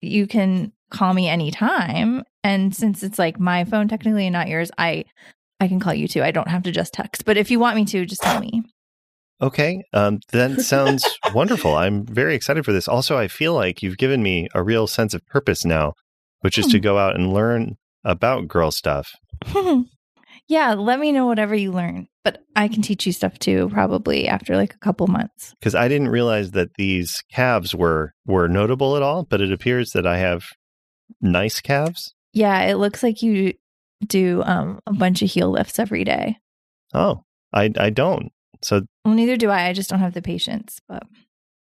You 0.00 0.26
can 0.26 0.72
call 0.90 1.14
me 1.14 1.28
anytime. 1.28 2.22
And 2.44 2.74
since 2.74 3.02
it's 3.02 3.18
like 3.18 3.38
my 3.38 3.64
phone 3.64 3.88
technically 3.88 4.26
and 4.26 4.32
not 4.32 4.48
yours, 4.48 4.70
I 4.78 5.04
I 5.60 5.68
can 5.68 5.78
call 5.78 5.94
you 5.94 6.08
too. 6.08 6.22
I 6.24 6.32
don't 6.32 6.48
have 6.48 6.64
to 6.64 6.72
just 6.72 6.92
text. 6.92 7.24
But 7.24 7.36
if 7.36 7.50
you 7.50 7.60
want 7.60 7.76
me 7.76 7.84
to, 7.86 8.04
just 8.04 8.22
tell 8.22 8.40
me. 8.40 8.62
Okay, 9.40 9.82
um, 9.92 10.18
that 10.32 10.60
sounds 10.62 11.18
wonderful. 11.34 11.76
I'm 11.76 12.04
very 12.06 12.34
excited 12.34 12.64
for 12.64 12.72
this. 12.72 12.88
Also, 12.88 13.16
I 13.16 13.28
feel 13.28 13.54
like 13.54 13.82
you've 13.82 13.98
given 13.98 14.22
me 14.22 14.48
a 14.54 14.62
real 14.62 14.86
sense 14.86 15.14
of 15.14 15.24
purpose 15.26 15.64
now, 15.64 15.92
which 16.40 16.58
is 16.58 16.66
to 16.66 16.78
Hmm. 16.78 16.82
go 16.82 16.98
out 16.98 17.14
and 17.14 17.32
learn 17.32 17.76
about 18.04 18.48
girl 18.48 18.70
stuff. 18.70 19.14
yeah, 20.48 20.74
let 20.74 20.98
me 20.98 21.12
know 21.12 21.26
whatever 21.26 21.54
you 21.54 21.72
learn. 21.72 22.08
But 22.24 22.44
I 22.54 22.68
can 22.68 22.82
teach 22.82 23.04
you 23.06 23.12
stuff 23.12 23.38
too, 23.38 23.68
probably 23.72 24.28
after 24.28 24.56
like 24.56 24.74
a 24.74 24.78
couple 24.78 25.06
months. 25.08 25.54
Because 25.58 25.74
I 25.74 25.88
didn't 25.88 26.08
realize 26.08 26.52
that 26.52 26.74
these 26.76 27.22
calves 27.32 27.74
were 27.74 28.14
were 28.26 28.48
notable 28.48 28.96
at 28.96 29.02
all, 29.02 29.24
but 29.24 29.40
it 29.40 29.52
appears 29.52 29.90
that 29.92 30.06
I 30.06 30.18
have 30.18 30.44
nice 31.20 31.60
calves. 31.60 32.14
Yeah, 32.32 32.62
it 32.62 32.76
looks 32.76 33.02
like 33.02 33.22
you 33.22 33.54
do 34.06 34.42
um, 34.44 34.80
a 34.86 34.92
bunch 34.92 35.22
of 35.22 35.30
heel 35.30 35.50
lifts 35.50 35.78
every 35.78 36.04
day. 36.04 36.38
Oh, 36.94 37.24
I 37.52 37.70
I 37.76 37.90
don't. 37.90 38.30
So 38.62 38.82
Well, 39.04 39.14
neither 39.14 39.36
do 39.36 39.50
I. 39.50 39.66
I 39.66 39.72
just 39.72 39.90
don't 39.90 39.98
have 39.98 40.14
the 40.14 40.22
patience. 40.22 40.78
But 40.88 41.02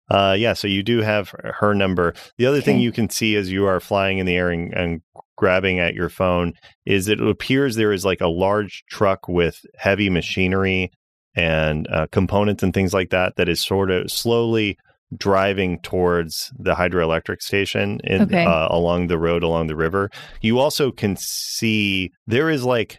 Uh, 0.09 0.37
yeah, 0.39 0.55
so 0.55 0.69
you 0.69 0.83
do 0.83 1.03
have 1.03 1.35
her 1.59 1.75
number. 1.75 2.15
The 2.39 2.47
other 2.47 2.63
thing 2.63 2.79
you 2.79 2.93
can 2.93 3.11
see 3.11 3.37
as 3.37 3.53
you 3.53 3.67
are 3.67 3.81
flying 3.81 4.19
in 4.19 4.27
the 4.27 4.37
air 4.37 4.51
and, 4.51 4.73
and 4.73 5.03
grabbing 5.37 5.79
at 5.79 5.95
your 5.95 6.09
phone 6.09 6.53
is 6.85 7.09
it 7.09 7.21
appears 7.21 7.77
there 7.77 7.93
is 7.93 8.05
like 8.05 8.21
a 8.21 8.27
large 8.29 8.85
truck 8.91 9.29
with 9.29 9.65
heavy 9.77 10.11
machinery 10.11 10.91
and 11.35 11.87
uh, 11.93 12.07
components 12.13 12.63
and 12.63 12.73
things 12.73 12.95
like 12.95 13.11
that 13.11 13.37
that 13.37 13.49
is 13.49 13.65
sort 13.65 13.91
of 13.91 14.11
slowly 14.11 14.77
driving 15.17 15.79
towards 15.81 16.51
the 16.59 16.75
hydroelectric 16.75 17.41
station 17.41 18.01
in, 18.05 18.23
Okay. 18.23 18.45
uh, 18.45 18.69
along 18.71 19.07
the 19.07 19.19
road 19.19 19.43
along 19.43 19.67
the 19.69 19.77
river. 19.77 20.11
You 20.41 20.59
also 20.59 20.91
can 20.91 21.17
see 21.17 22.11
there 22.27 22.51
is 22.51 22.65
like 22.65 22.99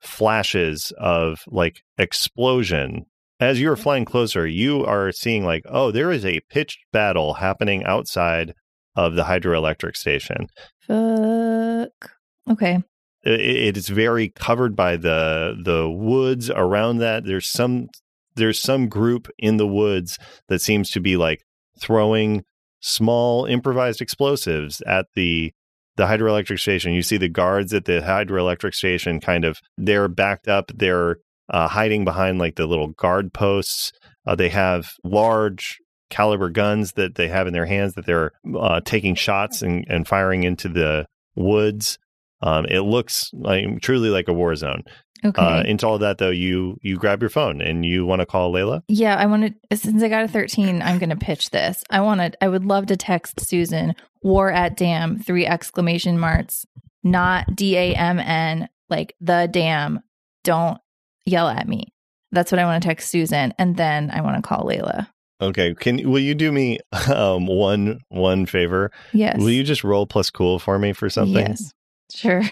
flashes 0.00 0.92
of 0.98 1.40
like 1.48 1.82
explosion 1.98 3.04
as 3.40 3.60
you're 3.60 3.76
flying 3.76 4.04
closer, 4.04 4.46
you 4.48 4.84
are 4.84 5.12
seeing 5.12 5.44
like, 5.44 5.62
oh, 5.68 5.92
there 5.92 6.10
is 6.10 6.24
a 6.24 6.40
pitched 6.50 6.80
battle 6.92 7.34
happening 7.34 7.84
outside 7.84 8.52
of 8.98 9.14
the 9.14 9.22
hydroelectric 9.24 9.96
station. 9.96 10.48
fuck. 10.86 12.10
Okay. 12.50 12.82
I- 13.26 13.28
it 13.30 13.76
is 13.76 13.88
very 13.88 14.28
covered 14.30 14.74
by 14.76 14.96
the 14.96 15.56
the 15.62 15.88
woods 15.90 16.50
around 16.50 16.98
that. 16.98 17.24
There's 17.24 17.48
some 17.48 17.88
there's 18.36 18.60
some 18.60 18.88
group 18.88 19.28
in 19.38 19.56
the 19.56 19.66
woods 19.66 20.18
that 20.48 20.60
seems 20.60 20.90
to 20.90 21.00
be 21.00 21.16
like 21.16 21.42
throwing 21.80 22.44
small 22.80 23.44
improvised 23.44 24.00
explosives 24.00 24.80
at 24.82 25.06
the 25.14 25.52
the 25.96 26.04
hydroelectric 26.06 26.60
station. 26.60 26.92
You 26.92 27.02
see 27.02 27.16
the 27.16 27.28
guards 27.28 27.74
at 27.74 27.84
the 27.84 28.00
hydroelectric 28.00 28.74
station 28.74 29.20
kind 29.20 29.44
of 29.44 29.58
they're 29.76 30.08
backed 30.08 30.48
up. 30.48 30.70
They're 30.74 31.16
uh, 31.50 31.68
hiding 31.68 32.04
behind 32.04 32.38
like 32.38 32.54
the 32.56 32.66
little 32.66 32.88
guard 32.88 33.32
posts. 33.32 33.92
Uh, 34.26 34.34
they 34.36 34.48
have 34.50 34.92
large 35.04 35.78
caliber 36.10 36.50
guns 36.50 36.92
that 36.92 37.14
they 37.16 37.28
have 37.28 37.46
in 37.46 37.52
their 37.52 37.66
hands 37.66 37.94
that 37.94 38.06
they're 38.06 38.32
uh, 38.58 38.80
taking 38.84 39.14
shots 39.14 39.62
and, 39.62 39.84
and 39.88 40.06
firing 40.06 40.44
into 40.44 40.68
the 40.68 41.06
woods. 41.34 41.98
Um, 42.40 42.66
it 42.66 42.80
looks 42.80 43.30
like 43.32 43.80
truly 43.80 44.10
like 44.10 44.28
a 44.28 44.32
war 44.32 44.54
zone. 44.54 44.84
Okay. 45.24 45.42
Uh, 45.42 45.62
into 45.64 45.86
all 45.86 45.98
that 45.98 46.18
though, 46.18 46.30
you 46.30 46.78
you 46.80 46.96
grab 46.96 47.20
your 47.20 47.28
phone 47.28 47.60
and 47.60 47.84
you 47.84 48.06
want 48.06 48.20
to 48.20 48.26
call 48.26 48.52
Layla. 48.52 48.82
yeah, 48.86 49.16
I 49.16 49.26
want 49.26 49.56
to. 49.70 49.76
Since 49.76 50.02
I 50.02 50.08
got 50.08 50.24
a 50.24 50.28
13, 50.28 50.80
I'm 50.80 50.98
going 50.98 51.10
to 51.10 51.16
pitch 51.16 51.50
this. 51.50 51.82
I 51.90 52.00
want 52.00 52.20
to. 52.20 52.44
I 52.44 52.48
would 52.48 52.64
love 52.64 52.86
to 52.86 52.96
text 52.96 53.40
Susan 53.40 53.96
war 54.22 54.52
at 54.52 54.76
damn 54.76 55.18
three 55.18 55.44
exclamation 55.44 56.18
marks, 56.20 56.64
not 57.02 57.56
D 57.56 57.76
A 57.76 57.94
M 57.94 58.20
N 58.20 58.68
like 58.88 59.16
the 59.20 59.48
damn. 59.50 60.00
Don't 60.44 60.78
yell 61.26 61.48
at 61.48 61.66
me. 61.66 61.92
That's 62.30 62.52
what 62.52 62.60
I 62.60 62.64
want 62.64 62.80
to 62.80 62.88
text 62.88 63.10
Susan, 63.10 63.52
and 63.58 63.76
then 63.76 64.10
I 64.12 64.20
want 64.20 64.36
to 64.36 64.48
call 64.48 64.64
Layla. 64.64 65.08
Okay, 65.40 65.74
can 65.74 66.08
will 66.10 66.18
you 66.18 66.34
do 66.34 66.50
me 66.52 66.78
um 67.14 67.46
one 67.46 68.00
one 68.08 68.46
favor? 68.46 68.90
Yes. 69.12 69.38
Will 69.38 69.50
you 69.50 69.62
just 69.62 69.84
roll 69.84 70.06
plus 70.06 70.30
cool 70.30 70.58
for 70.58 70.78
me 70.78 70.92
for 70.92 71.08
something? 71.08 71.46
Yes. 71.46 71.72
Sure. 72.12 72.42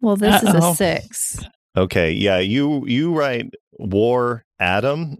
Well, 0.00 0.16
this 0.16 0.42
is 0.42 0.50
Uh-oh. 0.50 0.72
a 0.72 0.74
six. 0.74 1.38
Okay, 1.76 2.12
yeah, 2.12 2.38
you 2.38 2.86
you 2.86 3.12
write 3.16 3.46
war 3.78 4.44
Adam, 4.60 5.18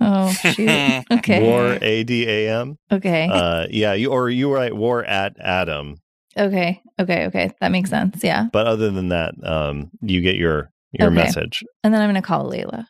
Oh 0.00 0.30
shoot. 0.54 1.04
Okay. 1.10 1.42
war 1.42 1.76
A 1.82 2.04
D 2.04 2.26
A 2.28 2.48
M. 2.60 2.76
Okay. 2.92 3.28
Uh, 3.30 3.66
yeah, 3.70 3.92
you 3.94 4.10
or 4.12 4.30
you 4.30 4.52
write 4.52 4.74
war 4.76 5.04
at 5.04 5.34
Adam. 5.40 5.96
okay. 6.38 6.80
Okay. 6.98 7.26
Okay. 7.26 7.50
That 7.60 7.72
makes 7.72 7.90
sense. 7.90 8.22
Yeah. 8.22 8.46
But 8.52 8.66
other 8.66 8.90
than 8.90 9.08
that, 9.08 9.34
um, 9.42 9.90
you 10.00 10.20
get 10.22 10.36
your 10.36 10.70
your 10.92 11.08
Okay. 11.08 11.16
message. 11.16 11.62
And 11.84 11.92
then 11.92 12.00
I'm 12.00 12.06
going 12.10 12.20
to 12.22 12.26
call 12.26 12.50
Layla. 12.50 12.86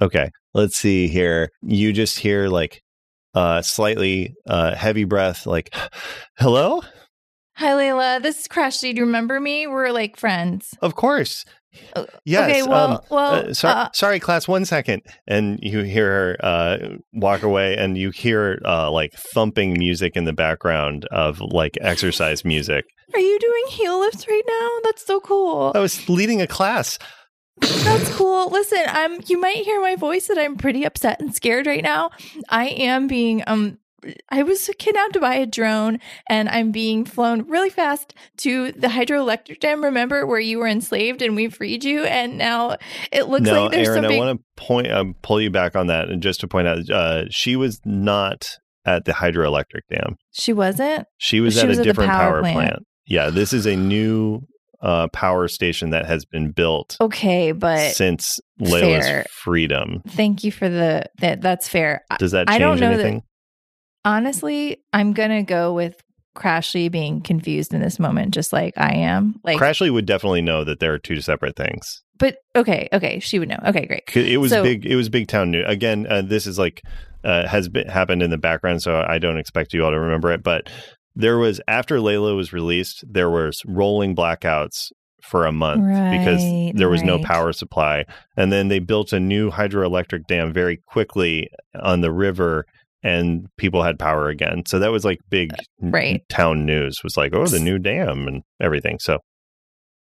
Okay, 0.00 0.30
let's 0.54 0.76
see 0.78 1.06
here. 1.08 1.48
You 1.62 1.92
just 1.92 2.18
hear 2.18 2.48
like 2.48 2.80
uh 3.34 3.62
slightly 3.62 4.34
uh 4.46 4.74
heavy 4.74 5.04
breath, 5.04 5.46
like 5.46 5.74
hello. 6.38 6.82
Hi, 7.56 7.72
Layla. 7.72 8.22
This 8.22 8.40
is 8.40 8.48
Crashly. 8.48 8.92
Do 8.94 9.00
you 9.00 9.04
remember 9.06 9.38
me? 9.38 9.66
We're 9.66 9.90
like 9.90 10.16
friends. 10.16 10.74
Of 10.80 10.94
course. 10.94 11.44
Uh, 11.94 12.04
Yes. 12.24 12.50
okay. 12.50 12.62
Well, 12.62 12.92
um, 12.92 13.00
well. 13.10 13.34
uh, 13.50 13.54
sorry, 13.54 13.74
uh, 13.74 13.88
sorry, 13.92 14.20
class. 14.20 14.46
One 14.48 14.64
second, 14.64 15.02
and 15.26 15.58
you 15.62 15.82
hear 15.82 16.10
her 16.10 16.36
uh, 16.44 16.78
walk 17.12 17.42
away, 17.42 17.76
and 17.76 17.96
you 17.96 18.10
hear 18.10 18.60
uh, 18.64 18.90
like 18.90 19.12
thumping 19.14 19.78
music 19.78 20.16
in 20.16 20.24
the 20.24 20.32
background 20.32 21.06
of 21.10 21.40
like 21.40 21.78
exercise 21.80 22.44
music. 22.44 22.84
are 23.14 23.20
you 23.20 23.38
doing 23.38 23.64
heel 23.68 24.00
lifts 24.00 24.26
right 24.28 24.42
now? 24.46 24.70
That's 24.84 25.04
so 25.06 25.20
cool. 25.20 25.72
I 25.74 25.78
was 25.80 26.08
leading 26.08 26.40
a 26.42 26.46
class. 26.46 26.98
That's 27.60 28.14
cool. 28.14 28.48
Listen, 28.50 28.82
I'm. 28.86 29.20
You 29.26 29.40
might 29.40 29.56
hear 29.56 29.80
my 29.80 29.96
voice 29.96 30.26
that 30.28 30.38
I'm 30.38 30.56
pretty 30.56 30.84
upset 30.84 31.20
and 31.20 31.34
scared 31.34 31.66
right 31.66 31.82
now. 31.82 32.10
I 32.48 32.68
am 32.68 33.06
being 33.06 33.42
um. 33.46 33.78
I 34.30 34.42
was 34.42 34.68
kidnapped 34.80 35.20
by 35.20 35.36
a 35.36 35.46
drone 35.46 36.00
and 36.28 36.48
I'm 36.48 36.72
being 36.72 37.04
flown 37.04 37.46
really 37.46 37.70
fast 37.70 38.14
to 38.38 38.72
the 38.72 38.88
hydroelectric 38.88 39.60
dam. 39.60 39.84
Remember 39.84 40.26
where 40.26 40.40
you 40.40 40.58
were 40.58 40.66
enslaved 40.66 41.22
and 41.22 41.36
we 41.36 41.48
freed 41.48 41.84
you? 41.84 42.02
And 42.02 42.36
now 42.36 42.78
it 43.12 43.28
looks 43.28 43.42
no, 43.44 43.62
like 43.62 43.70
there's 43.70 43.86
Aaron, 43.86 44.02
something. 44.02 44.20
I 44.20 44.24
want 44.24 44.40
to 44.40 44.44
point 44.60 44.90
um, 44.90 45.14
pull 45.22 45.40
you 45.40 45.50
back 45.50 45.76
on 45.76 45.86
that, 45.86 46.08
and 46.08 46.20
just 46.20 46.40
to 46.40 46.48
point 46.48 46.66
out, 46.66 46.90
uh, 46.90 47.26
she 47.30 47.54
was 47.54 47.80
not 47.84 48.58
at 48.84 49.04
the 49.04 49.12
hydroelectric 49.12 49.82
dam. 49.88 50.16
she 50.32 50.52
wasn't? 50.52 51.06
She 51.18 51.38
was 51.40 51.54
She 51.54 51.60
at 51.60 51.68
was 51.68 51.78
a 51.78 51.82
at 51.82 51.84
different 51.84 52.10
power 52.10 52.32
power, 52.32 52.40
plant. 52.40 52.56
plant. 52.56 52.82
Yeah, 53.06 53.30
this 53.30 53.52
is 53.52 53.66
a 53.66 53.76
new 53.76 54.40
uh, 54.82 55.08
power 55.08 55.46
station 55.48 55.90
that 55.90 56.04
has 56.06 56.24
been 56.24 56.50
built 56.50 56.96
Okay, 57.00 57.52
but 57.52 57.94
since 57.94 58.38
Layla's 58.60 59.06
fair. 59.06 59.26
freedom. 59.30 60.02
thank 60.08 60.42
you 60.44 60.50
for 60.52 60.68
the 60.68 61.04
that. 61.18 61.40
That's 61.40 61.68
fair. 61.68 62.02
Does 62.18 62.32
that 62.32 62.50
I 62.50 62.58
don't 62.58 62.80
know 62.80 62.88
that- 62.90 63.00
anything? 63.00 63.22
honestly, 64.04 64.78
I'm 64.92 65.12
gonna 65.12 65.42
go 65.42 65.72
with 65.72 66.00
Crashly 66.36 66.90
being 66.90 67.20
confused 67.20 67.74
in 67.74 67.80
this 67.82 67.98
moment, 67.98 68.32
just 68.32 68.52
like 68.52 68.72
I 68.78 68.94
am. 68.94 69.34
Like, 69.44 69.58
Crashly 69.58 69.92
would 69.92 70.06
definitely 70.06 70.40
know 70.42 70.64
that 70.64 70.80
there 70.80 70.92
are 70.94 70.98
two 70.98 71.20
separate 71.20 71.56
things. 71.56 72.02
but 72.18 72.36
okay, 72.56 72.88
okay, 72.92 73.18
she 73.20 73.38
would 73.38 73.48
know. 73.48 73.58
Okay, 73.66 73.84
great. 73.86 74.02
It 74.16 74.38
was 74.38 74.50
So- 74.52 74.62
big. 74.62 74.86
It 74.86 74.96
was 74.96 75.08
big 75.08 75.28
town 75.28 75.50
news. 75.50 75.64
Again, 75.68 76.06
uh, 76.08 76.22
this 76.22 76.46
is 76.46 76.58
like 76.58 76.82
uh, 77.24 77.46
has 77.46 77.68
been, 77.68 77.86
happened 77.88 78.20
in 78.22 78.30
the 78.30 78.38
background, 78.38 78.82
so 78.82 79.04
I 79.06 79.18
don't 79.18 79.38
expect 79.38 79.72
you 79.74 79.84
all 79.84 79.90
to 79.92 80.00
remember 80.00 80.32
it. 80.32 80.42
But 80.42 80.68
there 81.14 81.38
was 81.38 81.60
after 81.68 81.98
Layla 81.98 82.36
was 82.36 82.52
released, 82.52 83.04
there 83.08 83.30
was 83.30 83.62
rolling 83.66 84.14
blackouts 84.14 84.90
for 85.22 85.46
a 85.46 85.52
month 85.52 85.82
because 85.82 86.42
there 86.74 86.88
was 86.88 87.02
no 87.02 87.18
power 87.20 87.52
supply, 87.52 88.04
and 88.36 88.52
then 88.52 88.68
they 88.68 88.78
built 88.78 89.12
a 89.12 89.20
new 89.20 89.50
hydroelectric 89.50 90.26
dam 90.26 90.52
very 90.52 90.78
quickly 90.88 91.48
on 91.80 92.00
the 92.00 92.12
river. 92.12 92.64
And 93.04 93.48
people 93.56 93.82
had 93.82 93.98
power 93.98 94.28
again, 94.28 94.62
so 94.66 94.78
that 94.78 94.92
was 94.92 95.04
like 95.04 95.18
big 95.28 95.52
uh, 95.54 95.56
right. 95.80 96.22
town 96.28 96.64
news. 96.64 97.00
Was 97.02 97.16
like, 97.16 97.34
oh, 97.34 97.46
the 97.46 97.58
new 97.58 97.78
dam 97.80 98.28
and 98.28 98.42
everything. 98.60 98.98
So, 99.00 99.18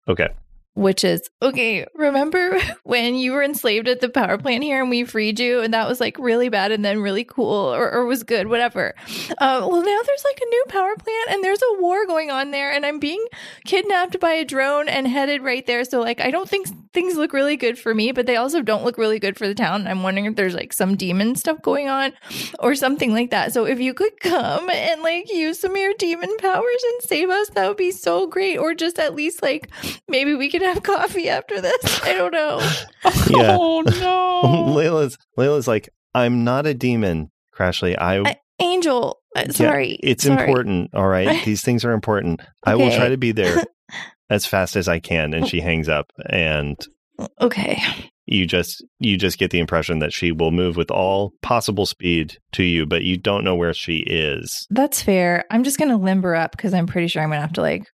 okay, 0.06 0.28
Which 0.76 1.04
is 1.04 1.30
okay. 1.42 1.86
Remember 1.94 2.60
when 2.84 3.16
you 3.16 3.34
were 3.34 3.44
enslaved 3.44 3.88
at 3.88 4.02
the 4.02 4.10
power 4.10 4.38
plant 4.40 4.64
here 4.64 4.82
and 4.82 4.90
we 4.90 5.04
freed 5.04 5.40
you, 5.40 5.62
and 5.62 5.74
that 5.74 5.88
was 5.88 6.00
like 6.00 6.18
really 6.18 6.50
bad 6.50 6.72
and 6.72 6.84
then 6.84 7.00
really 7.00 7.24
cool 7.24 7.74
or, 7.74 7.92
or 7.92 8.06
was 8.06 8.24
good, 8.24 8.48
whatever. 8.48 8.96
Uh, 9.38 9.68
well, 9.70 9.84
now 9.84 10.00
there's 10.06 10.24
like 10.24 10.42
a 10.42 10.50
new 10.50 10.66
power 10.70 10.96
plant 10.96 11.30
and 11.30 11.44
there's 11.44 11.62
a 11.62 11.82
war 11.82 12.08
going 12.08 12.32
on 12.32 12.50
there, 12.52 12.72
and 12.72 12.86
I'm 12.86 13.00
being 13.00 13.24
kidnapped 13.66 14.20
by 14.20 14.32
a 14.32 14.46
drone 14.46 14.90
and 14.90 15.08
headed 15.08 15.44
right 15.44 15.66
there. 15.66 15.84
So, 15.86 16.00
like, 16.00 16.20
I 16.20 16.32
don't 16.32 16.50
think 16.50 16.68
things 16.92 17.16
look 17.16 17.34
really 17.34 17.56
good 17.56 17.78
for 17.78 17.94
me, 17.94 18.12
but 18.12 18.26
they 18.26 18.36
also 18.36 18.62
don't 18.62 18.84
look 18.84 18.98
really 18.98 19.20
good 19.20 19.38
for 19.38 19.48
the 19.48 19.56
town. 19.56 19.86
I'm 19.86 20.02
wondering 20.02 20.26
if 20.26 20.36
there's 20.36 20.56
like 20.56 20.74
some 20.74 20.96
demon 20.96 21.36
stuff 21.36 21.62
going 21.62 21.88
on 21.88 22.14
or 22.60 22.74
something 22.74 23.12
like 23.14 23.30
that. 23.30 23.54
So, 23.54 23.66
if 23.66 23.80
you 23.80 23.94
could 23.94 24.20
come 24.20 24.70
and 24.72 25.04
like 25.04 25.32
use 25.32 25.60
some 25.60 25.72
of 25.72 25.78
your 25.78 25.94
demon 26.00 26.36
powers 26.38 26.84
and 26.84 27.02
save 27.04 27.30
us, 27.30 27.50
that 27.50 27.68
would 27.68 27.78
be 27.78 27.92
so 27.92 28.26
great. 28.26 28.58
Or 28.58 28.74
just 28.74 28.98
at 28.98 29.14
least 29.14 29.44
like 29.44 29.70
maybe 30.08 30.34
we 30.34 30.50
could 30.50 30.63
have 30.64 30.84
coffee 30.84 31.30
after 31.30 31.60
this. 31.62 32.04
I 32.04 32.14
don't 32.14 32.34
know. 32.34 32.60
Yeah. 33.30 33.58
Oh 33.60 33.82
no. 33.82 34.42
Layla's 34.76 35.18
Layla's 35.38 35.68
like, 35.68 35.90
I'm 36.16 36.44
not 36.44 36.66
a 36.66 36.74
demon, 36.74 37.32
Crashly. 37.58 37.96
I, 38.00 38.20
I- 38.20 38.38
Angel, 38.60 39.20
uh, 39.36 39.50
sorry. 39.52 39.98
it's 40.04 40.24
sorry. 40.26 40.40
important. 40.42 40.92
All 40.94 41.08
right, 41.08 41.42
these 41.46 41.62
things 41.64 41.84
are 41.86 41.92
important. 41.92 42.42
I 42.66 42.76
will 42.76 42.92
try 42.92 43.10
to 43.10 43.18
be 43.18 43.32
there 43.32 43.64
as 44.30 44.46
fast 44.46 44.76
as 44.76 44.88
I 44.88 45.00
can. 45.00 45.34
And 45.34 45.48
she 45.48 45.60
hangs 45.60 45.90
up, 45.90 46.12
and 46.30 46.78
Okay. 47.42 47.82
you 48.26 48.46
just 48.46 48.84
you 49.00 49.18
just 49.18 49.38
get 49.40 49.52
the 49.52 49.60
impression 49.60 50.00
that 50.00 50.14
she 50.14 50.32
will 50.32 50.52
move 50.52 50.76
with 50.78 50.92
all 50.92 51.34
possible 51.42 51.86
speed 51.86 52.38
to 52.54 52.64
you, 52.64 52.86
but 52.86 53.04
you 53.04 53.18
don't 53.18 53.44
know 53.44 53.56
where 53.56 53.74
she 53.74 53.98
is. 54.06 54.68
That's 54.70 55.02
fair. 55.02 55.46
I'm 55.50 55.64
just 55.64 55.78
going 55.80 55.92
to 55.92 55.98
limber 55.98 56.36
up 56.36 56.52
because 56.52 56.74
I'm 56.74 56.88
pretty 56.88 57.08
sure 57.08 57.22
I'm 57.24 57.30
going 57.30 57.38
to 57.38 57.42
have 57.42 57.54
to 57.54 57.62
like 57.62 57.86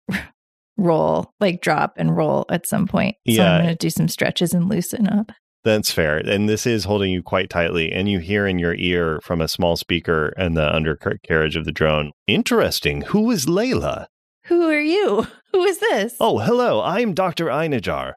roll, 0.79 1.31
like 1.39 1.61
drop 1.61 1.93
and 1.97 2.15
roll 2.15 2.45
at 2.49 2.65
some 2.67 2.87
point. 2.87 3.15
So 3.27 3.33
Yeah. 3.33 3.51
I'm 3.53 3.61
going 3.63 3.69
to 3.69 3.75
do 3.77 3.89
some 3.89 4.07
stretches 4.07 4.53
and 4.53 4.69
loosen 4.69 5.07
up. 5.07 5.31
That's 5.65 5.91
fair. 5.91 6.17
And 6.17 6.47
this 6.47 6.65
is 6.65 6.85
holding 6.85 7.11
you 7.11 7.21
quite 7.21 7.49
tightly. 7.49 7.91
And 7.91 8.07
you 8.09 8.19
hear 8.19 8.47
in 8.47 8.59
your 8.59 8.75
ear 8.75 9.19
from 9.23 9.41
a 9.41 9.47
small 9.47 9.75
speaker 9.75 10.33
and 10.37 10.55
the 10.55 10.73
undercarriage 10.73 11.55
of 11.57 11.65
the 11.65 11.71
drone, 11.71 12.11
Interesting. 12.27 13.01
Who 13.01 13.29
is 13.31 13.45
Layla? 13.45 14.05
Who 14.45 14.67
are 14.69 14.79
you? 14.79 15.27
Who 15.51 15.63
is 15.65 15.79
this? 15.79 16.15
Oh, 16.19 16.39
hello. 16.39 16.81
I'm 16.81 17.13
Dr. 17.13 17.45
Einajar. 17.47 18.13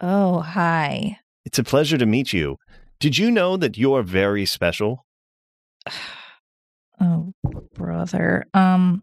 Oh, 0.00 0.40
hi. 0.40 1.18
It's 1.44 1.58
a 1.58 1.64
pleasure 1.64 1.96
to 1.98 2.04
meet 2.06 2.32
you. 2.32 2.56
Did 2.98 3.16
you 3.16 3.30
know 3.30 3.56
that 3.56 3.78
you're 3.78 4.02
very 4.02 4.44
special? 4.44 5.04
Oh, 6.98 7.32
brother. 7.74 8.46
Um 8.54 9.02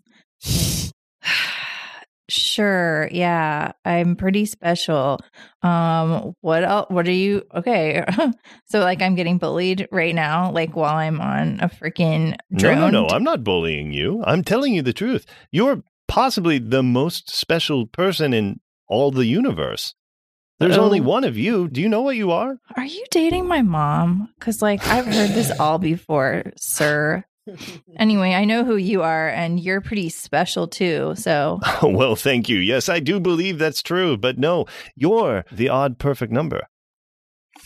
Sure. 2.30 3.10
Yeah. 3.12 3.74
I'm 3.84 4.16
pretty 4.16 4.46
special. 4.46 5.20
Um 5.62 6.34
what 6.42 6.64
else 6.64 6.88
what 6.90 7.08
are 7.08 7.12
you 7.12 7.44
Okay. 7.54 8.04
so 8.66 8.80
like 8.80 9.02
I'm 9.02 9.16
getting 9.16 9.38
bullied 9.38 9.88
right 9.92 10.16
now 10.16 10.52
like 10.52 10.76
while 10.76 10.96
I'm 10.96 11.20
on 11.20 11.60
a 11.62 11.70
freaking 11.70 12.36
drone. 12.56 12.76
No, 12.80 12.90
no, 12.90 13.08
no. 13.08 13.08
I'm 13.10 13.24
not 13.24 13.44
bullying 13.44 13.92
you. 13.92 14.24
I'm 14.26 14.44
telling 14.44 14.74
you 14.74 14.82
the 14.82 14.94
truth. 14.94 15.26
You're 15.52 15.84
possibly 16.08 16.60
the 16.60 16.84
most 16.84 17.30
special 17.30 17.88
person 17.88 18.34
in 18.34 18.60
all 18.88 19.12
the 19.12 19.26
universe. 19.26 19.94
There's 20.60 20.78
only 20.78 21.00
Oh. 21.02 21.04
one 21.04 21.24
of 21.26 21.38
you. 21.38 21.68
Do 21.68 21.82
you 21.82 21.90
know 21.90 22.02
what 22.04 22.16
you 22.16 22.32
are? 22.32 22.58
Are 22.78 22.86
you 22.86 23.04
dating 23.12 23.48
my 23.48 23.62
mom? 23.64 24.30
Cuz 24.40 24.62
like 24.62 24.86
I've 24.88 25.06
heard 25.08 25.32
this 25.32 25.52
all 25.60 25.78
before, 25.78 26.44
sir. 26.56 27.26
Anyway, 27.98 28.34
I 28.34 28.46
know 28.46 28.64
who 28.64 28.76
you 28.76 29.02
are 29.02 29.30
and 29.30 29.60
you're 29.60 29.82
pretty 29.82 30.10
special 30.10 30.68
too. 30.68 31.14
So 31.16 31.60
well, 31.84 32.16
thank 32.16 32.50
you. 32.50 32.58
Yes, 32.58 32.90
I 32.90 33.00
do 33.00 33.20
believe 33.20 33.60
that's 33.60 33.82
true. 33.82 34.18
But 34.18 34.38
no, 34.38 34.66
you're 34.96 35.46
the 35.52 35.70
odd 35.70 36.00
perfect 36.00 36.32
number. 36.32 36.68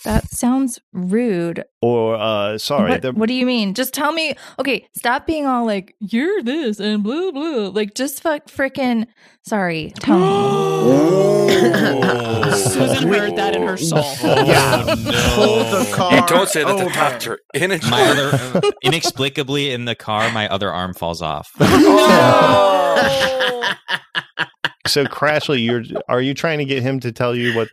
That 0.08 0.30
sounds 0.32 0.80
rude. 0.93 1.66
Or, 1.82 2.16
uh, 2.16 2.58
sorry. 2.58 2.91
What, 2.91 3.01
the- 3.01 3.12
what 3.12 3.28
do 3.28 3.34
you 3.34 3.45
mean? 3.45 3.74
Just 3.74 3.93
tell 3.93 4.14
me. 4.14 4.36
Okay, 4.58 4.88
stop 4.95 5.28
being 5.28 5.45
all 5.45 5.66
like 5.66 5.95
you're 5.99 6.41
this 6.41 6.80
and 6.80 7.03
blue 7.03 7.34
blue. 7.34 7.70
Like 7.70 7.93
just 7.93 8.24
fuck 8.24 8.45
freaking. 8.47 9.05
Sorry, 9.45 9.91
tell 9.99 10.18
me. 10.18 10.26
Susan 12.58 13.08
heard 13.10 13.36
that 13.36 13.53
in 13.53 13.64
her 13.64 13.76
soul. 13.78 13.99
Yeah. 14.47 14.84
Pull 15.36 15.58
the 15.66 15.91
car. 15.93 16.16
You 16.16 16.26
don't 16.28 16.47
say 16.47 16.64
that 16.64 16.78
to 16.78 16.84
over. 16.86 16.93
Doctor 16.93 17.39
in 17.53 17.70
My 17.89 18.01
other, 18.03 18.62
inexplicably 18.84 19.72
in 19.72 19.84
the 19.86 19.95
car, 19.95 20.32
my 20.32 20.47
other 20.47 20.72
arm 20.72 20.93
falls 20.93 21.22
off. 21.22 21.51
so, 24.88 25.03
Crashly, 25.05 25.64
you're 25.66 25.84
are 26.08 26.22
you 26.22 26.34
trying 26.34 26.60
to 26.60 26.66
get 26.66 26.82
him 26.82 27.01
to 27.01 27.12
tell 27.12 27.36
you 27.36 27.55
what 27.55 27.68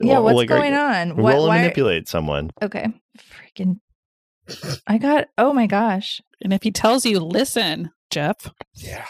Yeah, 0.00 0.18
what's 0.18 0.36
like, 0.36 0.48
going 0.48 0.74
on? 0.74 1.16
What, 1.16 1.34
Roll 1.34 1.42
and 1.44 1.48
why- 1.48 1.58
manipulate 1.58 2.08
someone. 2.08 2.50
Okay. 2.62 2.86
Freaking. 3.18 3.80
I 4.86 4.98
got. 4.98 5.28
Oh 5.36 5.52
my 5.52 5.66
gosh. 5.66 6.20
And 6.42 6.52
if 6.52 6.62
he 6.62 6.70
tells 6.70 7.04
you, 7.04 7.18
listen, 7.20 7.90
Jeff, 8.10 8.50
Yeah. 8.74 9.04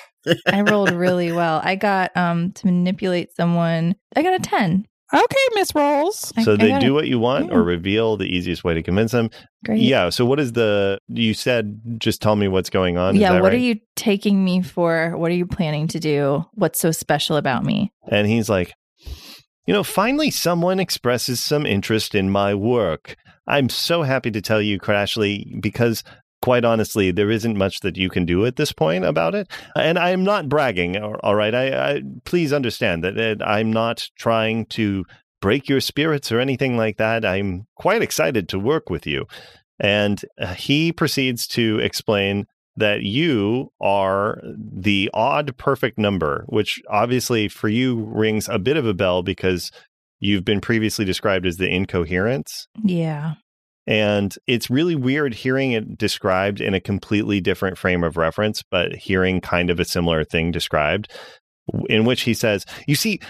I 0.48 0.62
rolled 0.62 0.90
really 0.90 1.30
well. 1.32 1.60
I 1.62 1.76
got 1.76 2.14
um 2.16 2.52
to 2.52 2.66
manipulate 2.66 3.34
someone. 3.36 3.94
I 4.16 4.22
got 4.22 4.34
a 4.34 4.40
10. 4.40 4.84
okay, 5.14 5.36
Miss 5.54 5.74
Rolls. 5.74 6.32
So 6.42 6.52
I 6.54 6.56
they 6.56 6.68
got 6.68 6.80
do 6.80 6.90
a- 6.90 6.94
what 6.94 7.06
you 7.06 7.18
want 7.18 7.46
yeah. 7.46 7.54
or 7.54 7.62
reveal 7.62 8.16
the 8.16 8.26
easiest 8.26 8.64
way 8.64 8.74
to 8.74 8.82
convince 8.82 9.12
them. 9.12 9.30
Great. 9.64 9.80
Yeah. 9.80 10.10
So 10.10 10.24
what 10.26 10.40
is 10.40 10.52
the? 10.52 10.98
You 11.08 11.34
said 11.34 11.80
just 11.98 12.20
tell 12.20 12.34
me 12.36 12.48
what's 12.48 12.68
going 12.70 12.98
on. 12.98 13.14
Is 13.14 13.20
yeah. 13.20 13.32
that 13.34 13.42
What 13.42 13.52
are 13.52 13.56
you 13.56 13.76
taking 13.94 14.44
me 14.44 14.60
for? 14.62 15.16
What 15.16 15.30
are 15.30 15.34
you 15.34 15.46
planning 15.46 15.86
to 15.88 16.00
do? 16.00 16.44
What's 16.54 16.80
so 16.80 16.90
special 16.90 17.36
about 17.36 17.64
me? 17.64 17.92
And 18.10 18.26
he's 18.26 18.48
like, 18.48 18.74
you 19.68 19.74
know, 19.74 19.84
finally 19.84 20.30
someone 20.30 20.80
expresses 20.80 21.40
some 21.44 21.66
interest 21.66 22.14
in 22.14 22.30
my 22.30 22.54
work. 22.54 23.16
I'm 23.46 23.68
so 23.68 24.02
happy 24.02 24.30
to 24.30 24.40
tell 24.40 24.62
you, 24.62 24.80
Crashly, 24.80 25.60
because 25.60 26.02
quite 26.40 26.64
honestly, 26.64 27.10
there 27.10 27.30
isn't 27.30 27.58
much 27.58 27.80
that 27.80 27.98
you 27.98 28.08
can 28.08 28.24
do 28.24 28.46
at 28.46 28.56
this 28.56 28.72
point 28.72 29.04
about 29.04 29.34
it. 29.34 29.46
And 29.76 29.98
I'm 29.98 30.24
not 30.24 30.48
bragging, 30.48 30.96
all 30.96 31.34
right? 31.34 31.54
I, 31.54 31.96
I 31.96 32.02
please 32.24 32.50
understand 32.50 33.04
that 33.04 33.42
I'm 33.46 33.70
not 33.70 34.08
trying 34.16 34.64
to 34.66 35.04
break 35.42 35.68
your 35.68 35.82
spirits 35.82 36.32
or 36.32 36.40
anything 36.40 36.78
like 36.78 36.96
that. 36.96 37.26
I'm 37.26 37.66
quite 37.76 38.00
excited 38.00 38.48
to 38.48 38.58
work 38.58 38.88
with 38.88 39.06
you. 39.06 39.26
And 39.78 40.18
uh, 40.40 40.54
he 40.54 40.92
proceeds 40.92 41.46
to 41.48 41.78
explain 41.80 42.46
that 42.78 43.02
you 43.02 43.72
are 43.80 44.40
the 44.44 45.10
odd 45.12 45.56
perfect 45.56 45.98
number, 45.98 46.44
which 46.48 46.80
obviously 46.88 47.48
for 47.48 47.68
you 47.68 48.04
rings 48.12 48.48
a 48.48 48.58
bit 48.58 48.76
of 48.76 48.86
a 48.86 48.94
bell 48.94 49.22
because 49.22 49.70
you've 50.20 50.44
been 50.44 50.60
previously 50.60 51.04
described 51.04 51.46
as 51.46 51.56
the 51.56 51.68
incoherence. 51.68 52.68
Yeah. 52.82 53.34
And 53.86 54.34
it's 54.46 54.68
really 54.68 54.94
weird 54.94 55.34
hearing 55.34 55.72
it 55.72 55.96
described 55.96 56.60
in 56.60 56.74
a 56.74 56.80
completely 56.80 57.40
different 57.40 57.78
frame 57.78 58.04
of 58.04 58.16
reference, 58.16 58.62
but 58.70 58.94
hearing 58.94 59.40
kind 59.40 59.70
of 59.70 59.80
a 59.80 59.84
similar 59.84 60.24
thing 60.24 60.50
described, 60.50 61.10
in 61.88 62.04
which 62.04 62.22
he 62.22 62.34
says, 62.34 62.66
You 62.86 62.94
see, 62.94 63.20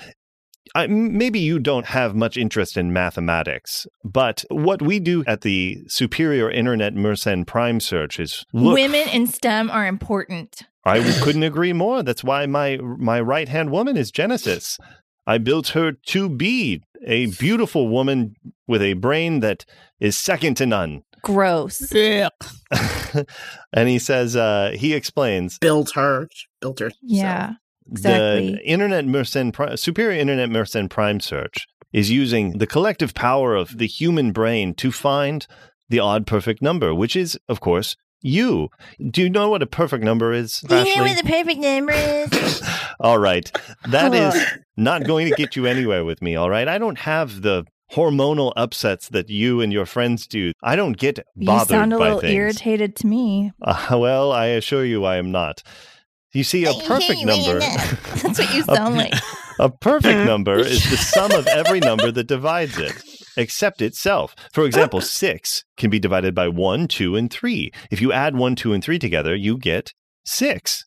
I, 0.75 0.87
maybe 0.87 1.39
you 1.39 1.59
don't 1.59 1.87
have 1.87 2.15
much 2.15 2.37
interest 2.37 2.77
in 2.77 2.93
mathematics, 2.93 3.87
but 4.05 4.45
what 4.51 4.83
we 4.83 5.01
do 5.01 5.25
at 5.27 5.43
the 5.43 5.83
Superior 5.89 6.51
Internet 6.51 6.95
Mersenne 6.95 7.47
Prime 7.47 7.81
Search 7.81 8.19
is 8.19 8.45
look 8.53 8.75
Women 8.75 9.09
in 9.09 9.27
STEM 9.27 9.71
are 9.71 9.87
important. 9.87 10.63
I 10.85 11.01
couldn't 11.23 11.43
agree 11.43 11.73
more. 11.73 12.03
That's 12.03 12.25
why 12.25 12.47
my 12.47 12.79
my 12.79 13.21
right 13.21 13.49
hand 13.49 13.71
woman 13.71 13.97
is 13.97 14.11
Genesis. 14.11 14.79
I 15.27 15.37
built 15.37 15.69
her 15.69 15.93
to 15.93 16.29
be 16.31 16.83
a 17.07 17.27
beautiful 17.27 17.89
woman 17.89 18.35
with 18.67 18.81
a 18.81 18.95
brain 18.95 19.41
that 19.41 19.67
is 20.01 20.17
second 20.17 20.57
to 20.57 20.67
none. 20.67 21.03
Gross. 21.23 21.93
Yeah. 21.93 22.31
and 23.73 23.89
he 23.89 23.99
says, 23.99 24.37
uh, 24.37 24.73
he 24.75 24.95
explains 24.95 25.59
Built 25.59 25.93
her. 25.95 26.29
Built 26.61 26.79
her. 26.79 26.91
Yeah. 27.03 27.55
Exactly. 27.91 28.53
the 28.53 28.65
Internet 28.65 29.07
Mersenne 29.07 29.79
Superior 29.79 30.19
Internet 30.21 30.51
Mersenne 30.51 30.91
Prime 30.91 31.21
Search 31.21 31.67
is 31.93 32.11
using 32.11 32.59
the 32.59 32.67
collective 32.67 33.15
power 33.15 33.55
of 33.55 33.79
the 33.79 33.87
human 33.87 34.33
brain 34.33 34.75
to 34.75 34.93
find 34.93 35.47
the 35.89 35.99
odd 35.99 36.27
perfect 36.27 36.61
number, 36.61 36.95
which 36.95 37.17
is, 37.17 37.39
of 37.49 37.61
course, 37.61 37.97
you. 38.21 38.69
Do 39.11 39.23
you 39.23 39.31
know 39.31 39.49
what 39.51 39.63
a 39.63 39.67
perfect 39.67 40.05
number 40.05 40.33
is? 40.33 40.61
Do 40.61 40.75
Ashley? 40.75 41.15
the 41.15 41.23
perfect 41.23 41.61
number 41.61 41.93
is? 41.93 42.63
All 43.01 43.19
right. 43.19 43.51
That 43.89 44.13
is 44.15 44.45
not 44.77 45.05
going 45.05 45.29
to 45.29 45.35
get 45.37 45.57
you 45.57 45.67
anywhere 45.67 46.05
with 46.05 46.21
me. 46.21 46.37
All 46.37 46.51
right. 46.51 46.69
I 46.69 46.79
don't 46.79 46.99
have 46.99 47.43
the 47.43 47.65
hormonal 47.93 48.53
upsets 48.57 49.09
that 49.09 49.31
you 49.31 49.61
and 49.61 49.73
your 49.73 49.87
friends 49.87 50.27
do. 50.27 50.53
I 50.63 50.77
don't 50.77 50.97
get 50.97 51.21
bothered. 51.37 51.71
You 51.71 51.77
sound 51.77 51.93
a 51.93 51.99
little 51.99 52.21
things. 52.21 52.35
irritated 52.35 52.97
to 52.97 53.07
me. 53.07 53.53
Uh, 53.63 53.97
well, 53.99 54.33
I 54.33 54.47
assure 54.47 54.85
you, 54.85 55.05
I 55.05 55.17
am 55.17 55.31
not. 55.31 55.63
You 56.33 56.45
see, 56.45 56.65
a 56.67 56.75
perfect 56.87 57.25
number. 57.25 57.59
That's 57.61 58.39
what 58.39 58.55
you 58.55 58.63
sound 58.75 58.97
like. 58.97 59.15
A 59.61 59.69
perfect 59.69 60.25
number 60.25 60.57
is 60.61 60.89
the 60.89 60.97
sum 60.97 61.33
of 61.33 61.45
every 61.49 61.81
number 61.81 62.13
that 62.13 62.29
divides 62.29 62.79
it, 62.79 62.93
except 63.37 63.83
itself. 63.83 64.37
For 64.53 64.65
example, 64.65 65.01
six 65.01 65.65
can 65.77 65.91
be 65.91 65.99
divided 65.99 66.33
by 66.33 66.47
one, 66.47 66.87
two, 66.87 67.17
and 67.17 67.29
three. 67.29 67.73
If 67.91 68.01
you 68.01 68.13
add 68.13 68.37
one, 68.37 68.55
two, 68.55 68.73
and 68.73 68.85
three 68.85 69.01
together, 69.01 69.35
you 69.35 69.59
get 69.59 69.95
six. 70.25 70.85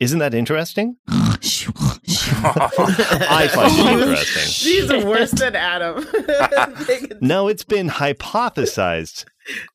Isn't 0.00 0.18
that 0.18 0.34
interesting? 0.34 0.96
I 1.08 1.38
find 3.50 3.72
it 3.72 4.02
interesting. 4.02 4.42
She's 4.42 4.90
worse 5.02 5.30
than 5.30 5.56
Adam. 5.56 6.06
no, 7.22 7.48
it's 7.48 7.64
been 7.64 7.88
hypothesized, 7.88 9.24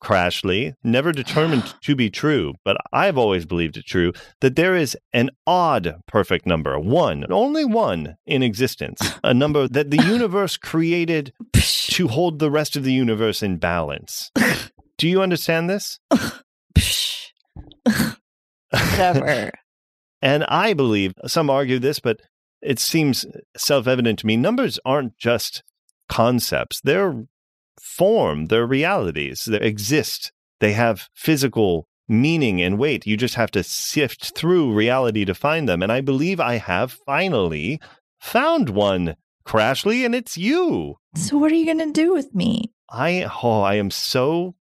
Crashly, 0.03 0.73
never 0.83 1.11
determined 1.11 1.75
to 1.81 1.95
be 1.95 2.09
true, 2.09 2.55
but 2.63 2.77
I've 2.93 3.17
always 3.17 3.45
believed 3.45 3.77
it 3.77 3.85
true, 3.85 4.13
that 4.41 4.55
there 4.55 4.75
is 4.75 4.97
an 5.13 5.31
odd 5.45 5.95
perfect 6.07 6.45
number, 6.45 6.79
one, 6.79 7.25
only 7.31 7.65
one 7.65 8.17
in 8.25 8.43
existence, 8.43 9.01
a 9.23 9.33
number 9.33 9.67
that 9.67 9.91
the 9.91 10.03
universe 10.03 10.57
created 10.57 11.33
to 11.53 12.07
hold 12.09 12.39
the 12.39 12.51
rest 12.51 12.75
of 12.75 12.83
the 12.83 12.93
universe 12.93 13.41
in 13.43 13.57
balance. 13.57 14.31
Do 14.97 15.07
you 15.09 15.21
understand 15.21 15.69
this? 15.69 15.99
Whatever. 18.71 19.51
And 20.21 20.43
I 20.45 20.73
believe, 20.73 21.13
some 21.27 21.51
argue 21.51 21.77
this, 21.77 21.99
but 21.99 22.19
it 22.59 22.79
seems 22.79 23.25
self 23.55 23.85
evident 23.85 24.17
to 24.19 24.25
me 24.25 24.37
numbers 24.37 24.79
aren't 24.83 25.15
just 25.19 25.61
concepts, 26.09 26.81
they're 26.81 27.25
form, 27.79 28.47
they're 28.47 28.65
realities, 28.65 29.45
they 29.45 29.59
exist, 29.59 30.31
they 30.59 30.73
have 30.73 31.09
physical 31.13 31.87
meaning 32.07 32.61
and 32.61 32.77
weight. 32.77 33.05
You 33.05 33.17
just 33.17 33.35
have 33.35 33.51
to 33.51 33.63
sift 33.63 34.35
through 34.35 34.73
reality 34.73 35.25
to 35.25 35.33
find 35.33 35.67
them. 35.67 35.81
And 35.81 35.91
I 35.91 36.01
believe 36.01 36.39
I 36.39 36.57
have 36.57 36.93
finally 37.05 37.79
found 38.19 38.69
one, 38.69 39.15
Crashly, 39.45 40.05
and 40.05 40.15
it's 40.15 40.37
you. 40.37 40.95
So 41.15 41.37
what 41.37 41.51
are 41.51 41.55
you 41.55 41.65
gonna 41.65 41.91
do 41.91 42.13
with 42.13 42.33
me? 42.33 42.71
I 42.89 43.27
oh, 43.43 43.61
I 43.61 43.75
am 43.75 43.91
so 43.91 44.55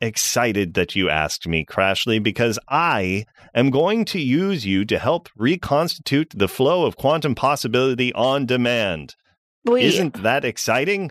excited 0.00 0.74
that 0.74 0.94
you 0.94 1.10
asked 1.10 1.46
me, 1.48 1.64
Crashly, 1.64 2.22
because 2.22 2.58
I 2.68 3.24
am 3.54 3.70
going 3.70 4.04
to 4.06 4.20
use 4.20 4.64
you 4.64 4.84
to 4.84 4.98
help 4.98 5.28
reconstitute 5.36 6.32
the 6.36 6.48
flow 6.48 6.86
of 6.86 6.96
quantum 6.96 7.34
possibility 7.34 8.12
on 8.12 8.46
demand. 8.46 9.16
Wait, 9.64 9.84
Isn't 9.84 10.22
that 10.22 10.44
exciting? 10.44 11.10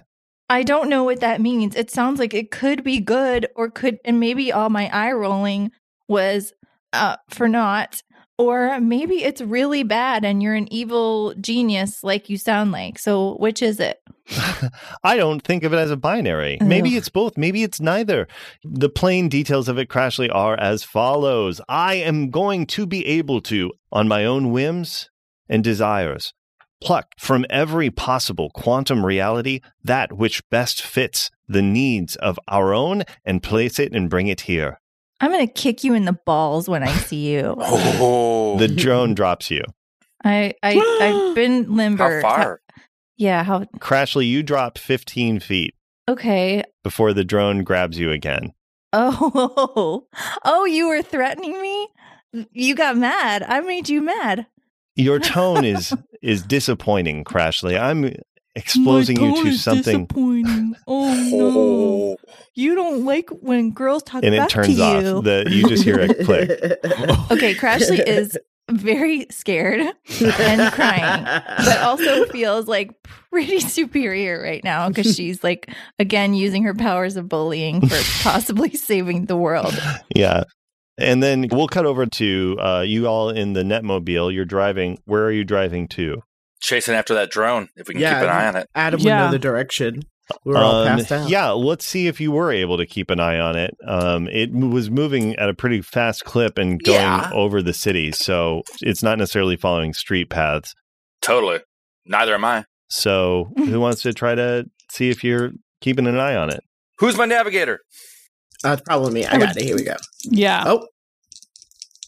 I 0.50 0.64
don't 0.64 0.89
know 0.89 1.04
what 1.04 1.20
that 1.20 1.41
means. 1.41 1.76
It 1.76 1.91
sounds 1.91 2.20
like 2.20 2.34
it 2.34 2.52
could 2.52 2.84
be 2.84 3.00
good 3.00 3.48
or 3.56 3.70
could 3.70 4.00
and 4.06 4.20
maybe 4.20 4.52
all 4.52 4.70
my 4.70 4.89
eye 4.93 5.12
rolling 5.12 5.72
was 6.08 6.54
uh 6.93 7.18
for 7.30 7.48
naught. 7.48 8.02
Or 8.39 8.80
maybe 8.80 9.24
it's 9.24 9.41
really 9.41 9.82
bad 9.82 10.24
and 10.24 10.43
you're 10.43 10.54
an 10.54 10.72
evil 10.72 11.34
genius 11.41 12.04
like 12.04 12.30
you 12.30 12.38
sound 12.38 12.72
like. 12.72 13.00
So 13.00 13.36
which 13.38 13.64
is 13.64 13.80
it? 13.80 14.00
I 15.04 15.18
don't 15.18 15.41
think 15.41 15.64
of 15.64 15.74
it 15.74 15.78
as 15.78 15.89
a 15.89 15.98
binary. 15.98 16.58
Maybe 16.62 16.95
it's 16.95 17.10
both. 17.10 17.36
Maybe 17.36 17.64
it's 17.64 17.80
neither. 17.80 18.28
The 18.64 18.89
plain 18.89 19.30
details 19.30 19.68
of 19.68 19.78
it, 19.78 19.89
Crashly, 19.89 20.30
are 20.34 20.60
as 20.60 20.84
follows 20.84 21.62
I 21.68 21.95
am 21.95 22.30
going 22.30 22.68
to 22.68 22.86
be 22.86 23.06
able 23.08 23.41
to, 23.41 23.72
on 23.91 24.08
my 24.08 24.26
own 24.26 24.52
whims 24.52 25.10
and 25.50 25.64
desires, 25.64 26.34
pluck 26.82 27.08
from 27.18 27.46
every 27.50 27.90
possible 27.90 28.50
quantum 28.52 29.06
reality 29.06 29.62
that 29.84 30.14
which 30.14 30.48
best 30.50 30.82
fits 30.82 31.30
the 31.48 31.62
needs 31.62 32.16
of 32.18 32.40
our 32.48 32.74
own 32.74 33.04
and 33.26 33.42
place 33.44 33.80
it 33.80 33.94
and 33.94 34.10
bring 34.10 34.28
it 34.28 34.42
here. 34.42 34.80
I'm 35.20 35.32
gonna 35.32 35.48
kick 35.48 35.84
you 35.84 35.94
in 35.94 36.06
the 36.06 36.18
balls 36.26 36.70
when 36.70 36.84
I 36.84 36.92
see 36.92 37.32
you. 37.34 37.56
Oh, 37.60 38.58
The 38.60 38.68
drone 38.68 39.14
drops 39.16 39.50
you. 39.50 39.64
I 40.24 40.54
I 40.62 40.78
I've 41.02 41.36
been 41.36 41.76
limber. 41.76 42.22
how 42.22 42.22
far? 42.22 42.62
Yeah, 43.18 43.44
how 43.44 43.62
Crashly, 43.80 44.28
you 44.30 44.44
drop 44.44 44.78
15 44.78 45.40
feet 45.40 45.74
okay. 46.08 46.64
before 46.84 47.14
the 47.14 47.24
drone 47.24 47.64
grabs 47.64 47.98
you 47.98 48.12
again. 48.12 48.54
Oh, 48.94 50.06
oh, 50.46 50.66
you 50.66 50.88
were 50.88 51.02
threatening 51.02 51.60
me? 51.62 51.88
You 52.52 52.76
got 52.76 52.96
mad. 52.98 53.42
I 53.44 53.62
made 53.62 53.90
you 53.90 54.02
mad. 54.02 54.46
Your 54.98 55.20
tone 55.34 55.64
is 55.64 55.93
is 56.22 56.43
disappointing, 56.43 57.24
Crashly. 57.24 57.80
I'm 57.80 58.12
exposing 58.56 59.22
you 59.22 59.43
to 59.43 59.54
something 59.54 60.06
Disappointing. 60.06 60.76
Oh 60.88 61.30
Oh, 61.34 62.18
You 62.56 62.74
don't 62.76 63.06
like 63.06 63.30
when 63.30 63.72
girls 63.72 64.04
talk 64.04 64.24
and 64.24 64.34
it 64.34 64.50
turns 64.50 64.76
to 64.78 64.82
off. 64.84 65.04
you. 65.04 65.22
The 65.22 65.45
you 65.50 65.68
just 65.70 65.84
hear 65.84 66.00
a 66.00 66.08
click. 66.24 66.50
okay, 67.32 67.54
Crashly 67.56 68.04
is 68.06 68.38
very 68.70 69.28
scared 69.30 69.80
and 69.80 70.74
crying, 70.74 71.24
but 71.58 71.80
also 71.82 72.26
feels 72.26 72.68
like 72.68 72.91
pretty 73.32 73.60
superior 73.62 74.41
right 74.41 74.64
now 74.64 74.88
because 74.89 75.16
she's 75.16 75.43
like 75.43 75.70
again 76.00 76.34
using 76.34 76.64
her 76.64 76.74
powers 76.74 77.16
of 77.16 77.30
bullying 77.30 77.88
for 77.88 78.00
possibly 78.24 78.72
saving 78.74 79.26
the 79.26 79.38
world. 79.38 79.74
Yeah. 80.16 80.43
And 80.98 81.22
then 81.22 81.48
we'll 81.52 81.68
cut 81.68 81.86
over 81.86 82.06
to 82.06 82.58
uh, 82.60 82.82
you 82.82 83.08
all 83.08 83.30
in 83.30 83.54
the 83.54 83.64
Netmobile. 83.64 84.34
You're 84.34 84.45
driving. 84.45 84.98
Where 85.06 85.24
are 85.26 85.32
you 85.32 85.43
driving 85.43 85.88
to? 85.89 86.24
chasing 86.60 86.95
after 86.95 87.14
that 87.14 87.30
drone. 87.30 87.70
If 87.76 87.88
we 87.88 87.93
can 87.93 88.02
Yeah, 88.02 88.16
keep 88.20 88.24
an 88.24 88.36
eye 88.36 88.48
on 88.48 88.56
it. 88.56 88.68
Adam 88.74 89.00
would 89.00 89.08
know 89.08 89.30
the 89.32 89.38
direction. 89.38 90.02
We're 90.43 90.58
all 90.58 90.82
Um, 90.82 90.88
passed 90.98 91.12
out. 91.12 91.30
Yeah, 91.30 91.52
let's 91.52 91.86
see 91.86 92.08
if 92.08 92.20
you 92.20 92.32
were 92.32 92.52
able 92.52 92.78
to 92.78 92.86
keep 92.88 93.12
an 93.12 93.20
eye 93.20 93.39
on 93.39 93.56
it. 93.56 93.76
Um, 93.86 94.28
it 94.28 94.52
was 94.52 94.89
moving 94.89 95.36
at 95.36 95.50
a 95.50 95.54
pretty 95.54 95.82
fast 95.84 96.26
clip 96.26 96.58
and 96.58 96.82
going 96.84 97.00
Yeah. 97.00 97.30
over 97.32 97.62
the 97.62 97.74
city, 97.74 98.12
so 98.12 98.64
it's 98.82 99.04
not 99.04 99.20
necessarily 99.20 99.56
following 99.56 99.93
street 99.93 100.32
paths. 100.32 100.74
Totally. 101.22 101.60
Neither 102.08 102.34
am 102.34 102.43
I. 102.43 102.66
So, 102.89 103.52
who 103.56 103.80
wants 103.80 104.02
to 104.02 104.12
try 104.14 104.34
to 104.34 104.66
see 104.91 105.10
if 105.12 105.24
you're 105.24 105.52
keeping 105.80 106.08
an 106.08 106.18
eye 106.20 106.36
on 106.36 106.50
it? 106.50 106.62
Who's 106.98 107.16
my 107.18 107.26
navigator? 107.26 107.82
Uh, 108.66 108.72
it's 108.72 108.82
probably 108.82 109.14
me. 109.14 109.26
I 109.26 109.38
got 109.38 109.58
it. 109.58 109.64
Here 109.64 109.76
we 109.76 109.84
go. 109.84 109.95
Yeah. 110.24 110.64
Oh, 110.66 110.88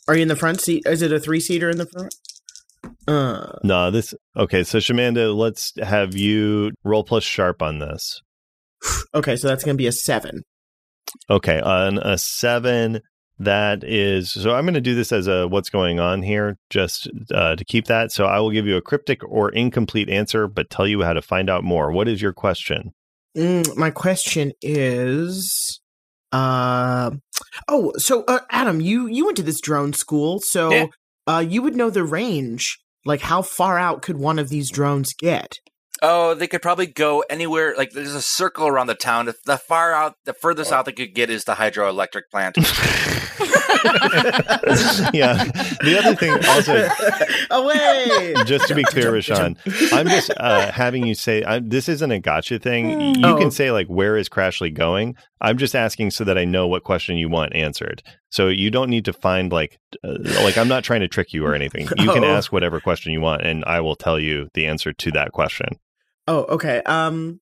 are 0.08 0.16
you 0.16 0.24
in 0.24 0.28
the 0.28 0.36
front 0.36 0.62
seat? 0.62 0.84
Is 0.86 1.02
it 1.02 1.12
a 1.12 1.20
three 1.20 1.40
seater 1.40 1.70
in 1.70 1.78
the 1.78 1.86
front? 1.86 2.16
Uh, 3.08 3.58
No, 3.64 3.92
this 3.92 4.14
okay. 4.36 4.64
So, 4.64 4.80
Shamanda, 4.80 5.36
let's 5.36 5.74
have 5.82 6.16
you 6.16 6.72
roll 6.84 7.04
plus 7.04 7.24
sharp 7.24 7.62
on 7.62 7.80
this. 7.80 8.22
okay, 9.14 9.36
so 9.36 9.48
that's 9.48 9.64
gonna 9.64 9.76
be 9.76 9.88
a 9.88 9.92
seven. 9.92 10.44
Okay, 11.30 11.60
on 11.60 11.98
a 11.98 12.18
seven, 12.18 13.02
that 13.40 13.84
is. 13.84 14.32
So 14.32 14.54
I'm 14.54 14.66
going 14.66 14.74
to 14.74 14.82
do 14.82 14.96
this 14.96 15.12
as 15.12 15.28
a 15.28 15.48
what's 15.48 15.70
going 15.70 16.00
on 16.00 16.22
here, 16.22 16.58
just 16.70 17.10
uh, 17.34 17.56
to 17.56 17.66
keep 17.66 17.86
that. 17.86 18.12
So 18.12 18.26
I 18.26 18.40
will 18.40 18.52
give 18.52 18.68
you 18.68 18.78
a 18.78 18.82
cryptic 18.82 19.22
or 19.24 19.50
incomplete 19.50 20.10
answer, 20.10 20.48
but 20.48 20.70
tell 20.70 20.88
you 20.88 21.02
how 21.02 21.14
to 21.14 21.22
find 21.22 21.50
out 21.50 21.64
more. 21.64 21.92
What 21.92 22.08
is 22.08 22.22
your 22.22 22.34
question? 22.34 22.94
Mm, 23.38 23.76
my 23.78 23.90
question 23.92 24.52
is, 24.62 25.80
uh, 26.32 27.12
oh, 27.68 27.94
so 27.98 28.24
uh, 28.28 28.40
Adam, 28.52 28.82
you 28.82 29.08
you 29.08 29.26
went 29.26 29.38
to 29.38 29.44
this 29.44 29.62
drone 29.62 29.94
school, 29.94 30.40
so 30.40 30.72
Yeah. 30.72 30.86
uh, 31.28 31.40
you 31.48 31.62
would 31.62 31.76
know 31.76 31.90
the 31.90 32.04
range. 32.04 32.78
Like, 33.06 33.22
how 33.22 33.42
far 33.42 33.80
out 33.80 34.02
could 34.02 34.18
one 34.18 34.40
of 34.40 34.50
these 34.50 34.70
drones 34.70 35.14
get? 35.18 35.56
Oh, 36.02 36.34
they 36.34 36.48
could 36.48 36.62
probably 36.62 36.88
go 36.88 37.24
anywhere. 37.30 37.74
Like 37.78 37.92
there's 37.92 38.14
a 38.16 38.22
circle 38.22 38.68
around 38.68 38.88
the 38.88 38.96
town. 38.96 39.30
The 39.46 39.58
far 39.58 39.94
out, 39.94 40.16
the 40.26 40.34
furthest 40.34 40.72
out 40.72 40.86
they 40.86 40.92
could 40.94 41.14
get 41.14 41.30
is 41.30 41.44
the 41.44 41.56
hydroelectric 41.56 42.24
plant. 42.32 42.56
yeah. 45.14 45.44
The 45.84 45.98
other 46.00 46.16
thing, 46.16 46.32
also, 46.48 46.88
Away! 47.52 48.34
just 48.46 48.68
to 48.68 48.76
be 48.76 48.84
clear, 48.86 49.12
Rashawn, 49.12 49.58
I'm 49.94 50.08
just 50.08 50.32
uh, 50.38 50.72
having 50.72 51.06
you 51.06 51.16
say 51.16 51.44
i 51.44 51.60
this 51.60 51.90
isn't 51.90 52.12
a 52.12 52.20
gotcha 52.20 52.60
thing. 52.60 53.16
You 53.16 53.26
Oh. 53.28 53.38
can 53.38 53.52
say 53.52 53.72
like, 53.72 53.88
"Where 53.88 54.18
is 54.18 54.30
Crashly 54.30 54.74
going?" 54.74 55.16
I'm 55.42 55.58
just 55.58 55.76
asking 55.76 56.12
so 56.12 56.24
that 56.26 56.38
I 56.38 56.46
know 56.46 56.68
what 56.68 56.84
question 56.84 57.16
you 57.18 57.30
want 57.30 57.56
answered. 57.56 58.04
So 58.30 58.48
you 58.50 58.70
don't 58.72 58.90
need 58.90 59.06
to 59.06 59.14
find 59.14 59.52
like, 59.52 59.78
uh, 60.04 60.18
like 60.44 60.58
I'm 60.58 60.68
not 60.68 60.84
trying 60.84 61.00
to 61.02 61.08
trick 61.08 61.34
you 61.34 61.46
or 61.46 61.54
anything. 61.56 61.88
You 61.98 62.12
can 62.12 62.24
Oh. 62.30 62.36
ask 62.36 62.52
whatever 62.52 62.80
question 62.80 63.14
you 63.14 63.22
want, 63.22 63.44
and 63.44 63.64
I 63.66 63.80
will 63.82 63.96
tell 63.96 64.20
you 64.20 64.50
the 64.54 64.66
answer 64.66 64.92
to 64.94 65.12
that 65.12 65.32
question. 65.32 65.68
Oh, 66.28 66.44
okay. 66.44 66.82
Um, 66.84 67.40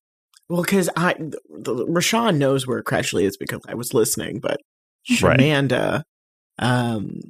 well, 0.48 0.62
because 0.62 0.88
I, 0.96 1.12
the, 1.18 1.38
the, 1.50 1.86
Rashawn 1.86 2.38
knows 2.38 2.66
where 2.66 2.82
Crashly 2.82 3.24
is 3.24 3.36
because 3.36 3.60
I 3.68 3.74
was 3.74 3.92
listening, 3.92 4.40
but 4.40 4.60
Right. 5.22 5.38
Shamanda, 5.38 6.02
um, 6.58 7.20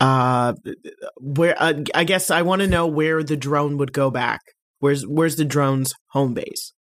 uh, 0.00 0.54
where 1.18 1.60
uh, 1.60 1.82
I 1.94 2.04
guess 2.04 2.30
I 2.30 2.42
want 2.42 2.62
to 2.62 2.68
know 2.68 2.86
where 2.86 3.22
the 3.22 3.36
drone 3.36 3.78
would 3.78 3.92
go 3.92 4.10
back. 4.10 4.40
Where's 4.80 5.06
where's 5.06 5.36
the 5.36 5.44
drone's 5.44 5.94
home 6.08 6.34
base? 6.34 6.72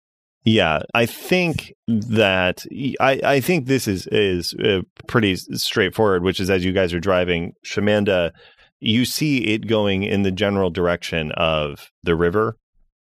Yeah, 0.43 0.83
I 0.93 1.05
think 1.05 1.73
that 1.87 2.65
I, 2.99 3.19
I 3.23 3.39
think 3.41 3.65
this 3.65 3.87
is 3.87 4.07
is 4.07 4.53
uh, 4.53 4.81
pretty 5.07 5.35
straightforward. 5.35 6.23
Which 6.23 6.39
is 6.39 6.49
as 6.49 6.63
you 6.63 6.73
guys 6.73 6.93
are 6.93 6.99
driving, 6.99 7.53
Shamanda, 7.65 8.31
you 8.79 9.05
see 9.05 9.39
it 9.39 9.67
going 9.67 10.03
in 10.03 10.23
the 10.23 10.31
general 10.31 10.69
direction 10.69 11.31
of 11.33 11.91
the 12.03 12.15
river. 12.15 12.57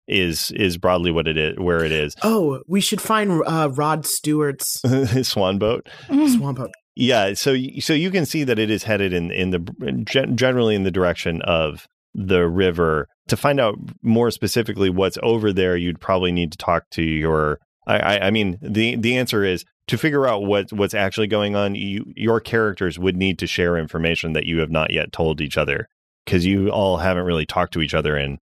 Is 0.08 0.52
is 0.52 0.78
broadly 0.78 1.10
what 1.10 1.26
it 1.26 1.36
is, 1.36 1.56
where 1.58 1.84
it 1.84 1.90
is. 1.90 2.14
Oh, 2.22 2.62
we 2.68 2.80
should 2.80 3.00
find 3.00 3.42
uh, 3.44 3.70
Rod 3.72 4.06
Stewart's 4.06 4.80
Swan 5.28 5.58
boat. 5.58 5.88
swamp. 6.36 6.58
Boat. 6.58 6.70
Yeah, 6.94 7.34
so 7.34 7.56
so 7.80 7.92
you 7.92 8.10
can 8.10 8.24
see 8.24 8.44
that 8.44 8.58
it 8.58 8.70
is 8.70 8.84
headed 8.84 9.12
in 9.12 9.30
in 9.30 9.50
the 9.50 10.30
generally 10.34 10.74
in 10.74 10.84
the 10.84 10.90
direction 10.90 11.42
of 11.42 11.86
the 12.14 12.48
river. 12.48 13.08
To 13.28 13.36
find 13.36 13.58
out 13.58 13.74
more 14.02 14.30
specifically 14.30 14.88
what's 14.90 15.18
over 15.22 15.52
there, 15.52 15.76
you'd 15.76 16.00
probably 16.00 16.32
need 16.32 16.52
to 16.52 16.58
talk 16.58 16.88
to 16.92 17.02
your. 17.02 17.58
I, 17.86 17.98
I, 17.98 18.26
I 18.26 18.30
mean, 18.30 18.58
the 18.62 18.96
the 18.96 19.16
answer 19.16 19.44
is 19.44 19.64
to 19.88 19.98
figure 19.98 20.26
out 20.26 20.44
what 20.44 20.72
what's 20.72 20.94
actually 20.94 21.26
going 21.26 21.54
on. 21.56 21.74
You 21.74 22.04
your 22.16 22.40
characters 22.40 22.98
would 22.98 23.16
need 23.16 23.38
to 23.40 23.46
share 23.46 23.76
information 23.76 24.32
that 24.32 24.46
you 24.46 24.58
have 24.60 24.70
not 24.70 24.92
yet 24.92 25.12
told 25.12 25.40
each 25.40 25.58
other 25.58 25.88
because 26.24 26.46
you 26.46 26.70
all 26.70 26.98
haven't 26.98 27.24
really 27.24 27.46
talked 27.46 27.72
to 27.74 27.82
each 27.82 27.94
other 27.94 28.16
in 28.16 28.38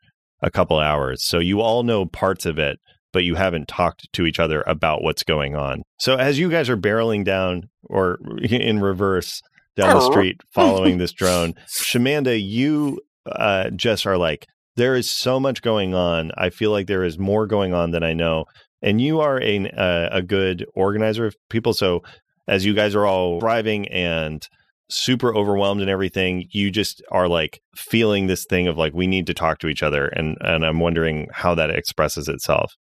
a 0.42 0.52
couple 0.52 0.80
hours. 0.80 1.24
So 1.24 1.40
you 1.40 1.62
all 1.62 1.84
know 1.84 2.06
parts 2.06 2.46
of 2.46 2.60
it, 2.60 2.80
but 3.12 3.24
you 3.24 3.36
haven't 3.36 3.68
talked 3.68 4.12
to 4.14 4.26
each 4.26 4.40
other 4.40 4.64
about 4.68 5.02
what's 5.02 5.24
going 5.24 5.56
on. 5.56 5.84
So 6.00 6.16
as 6.16 6.40
you 6.40 6.50
guys 6.50 6.70
are 6.70 6.78
barreling 6.78 7.24
down 7.24 7.70
or 7.84 8.20
in 8.42 8.80
reverse 8.80 9.42
down 9.76 9.96
the 9.96 10.12
street 10.12 10.42
following 10.54 10.98
this 10.98 11.12
drone, 11.14 11.54
Shamanda, 11.68 12.40
you 12.42 13.00
uh, 13.26 13.70
just 13.72 14.06
are 14.06 14.18
like, 14.18 14.46
there 14.76 14.96
is 14.96 15.10
so 15.10 15.40
much 15.40 15.62
going 15.62 15.94
on. 15.94 16.32
I 16.38 16.50
feel 16.50 16.72
like 16.72 16.88
there 16.88 17.04
is 17.04 17.20
more 17.20 17.48
going 17.48 17.74
on 17.74 17.92
than 17.92 18.04
I 18.04 18.14
know. 18.14 18.46
And 18.82 19.02
you 19.02 19.20
are 19.20 19.42
a, 19.42 19.70
uh, 19.70 20.10
a 20.12 20.22
good 20.22 20.66
organizer 20.74 21.26
of 21.26 21.36
people. 21.50 21.74
So 21.74 22.02
as 22.48 22.66
you 22.66 22.74
guys 22.74 22.96
are 22.96 23.06
all 23.06 23.40
driving 23.40 23.88
and 23.90 24.48
super 24.90 25.36
overwhelmed 25.36 25.82
and 25.82 25.90
everything, 25.90 26.48
you 26.52 26.72
just 26.72 27.02
are 27.12 27.28
like 27.28 27.62
feeling 27.76 28.28
this 28.28 28.46
thing 28.46 28.68
of 28.68 28.78
like, 28.78 28.94
we 28.94 29.08
need 29.08 29.28
to 29.28 29.34
talk 29.34 29.60
to 29.60 29.68
each 29.68 29.84
other. 29.84 30.08
And, 30.08 30.38
and 30.42 30.66
I'm 30.66 30.80
wondering 30.80 31.28
how 31.32 31.56
that 31.56 31.70
expresses 31.70 32.28
itself. 32.28 32.76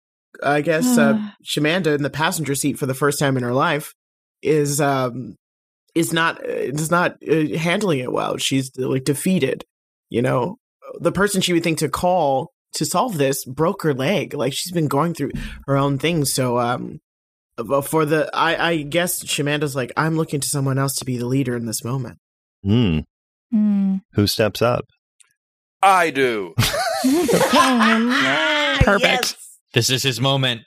I 0.43 0.61
guess 0.61 0.97
uh, 0.97 1.19
Shamanda 1.43 1.95
in 1.95 2.03
the 2.03 2.09
passenger 2.09 2.55
seat 2.55 2.77
for 2.77 2.85
the 2.85 2.93
first 2.93 3.19
time 3.19 3.37
in 3.37 3.43
her 3.43 3.53
life 3.53 3.93
is 4.43 4.79
um 4.79 5.35
is 5.95 6.13
not 6.13 6.45
is 6.45 6.91
not 6.91 7.17
uh, 7.27 7.57
handling 7.57 7.99
it 7.99 8.11
well. 8.11 8.37
She's 8.37 8.71
like 8.77 9.03
defeated. 9.03 9.63
You 10.09 10.21
know, 10.21 10.57
the 10.99 11.11
person 11.11 11.41
she 11.41 11.53
would 11.53 11.63
think 11.63 11.79
to 11.79 11.89
call 11.89 12.51
to 12.73 12.85
solve 12.85 13.17
this 13.17 13.43
broke 13.45 13.83
her 13.83 13.93
leg. 13.93 14.33
Like 14.33 14.53
she's 14.53 14.71
been 14.71 14.87
going 14.87 15.13
through 15.13 15.31
her 15.65 15.75
own 15.77 15.97
things. 15.97 16.33
So 16.33 16.59
um 16.59 16.99
but 17.57 17.81
for 17.83 18.05
the 18.05 18.29
I 18.33 18.69
I 18.69 18.81
guess 18.83 19.25
Shamanda's 19.25 19.75
like 19.75 19.91
I'm 19.97 20.15
looking 20.15 20.39
to 20.39 20.47
someone 20.47 20.77
else 20.77 20.95
to 20.95 21.05
be 21.05 21.17
the 21.17 21.25
leader 21.25 21.55
in 21.55 21.65
this 21.65 21.83
moment. 21.83 22.19
Hmm. 22.63 22.99
Mm. 23.53 24.01
Who 24.13 24.27
steps 24.27 24.61
up? 24.61 24.85
I 25.81 26.09
do. 26.09 26.53
Perfect. 28.83 29.37
This 29.73 29.89
is 29.89 30.03
his 30.03 30.19
moment. 30.19 30.61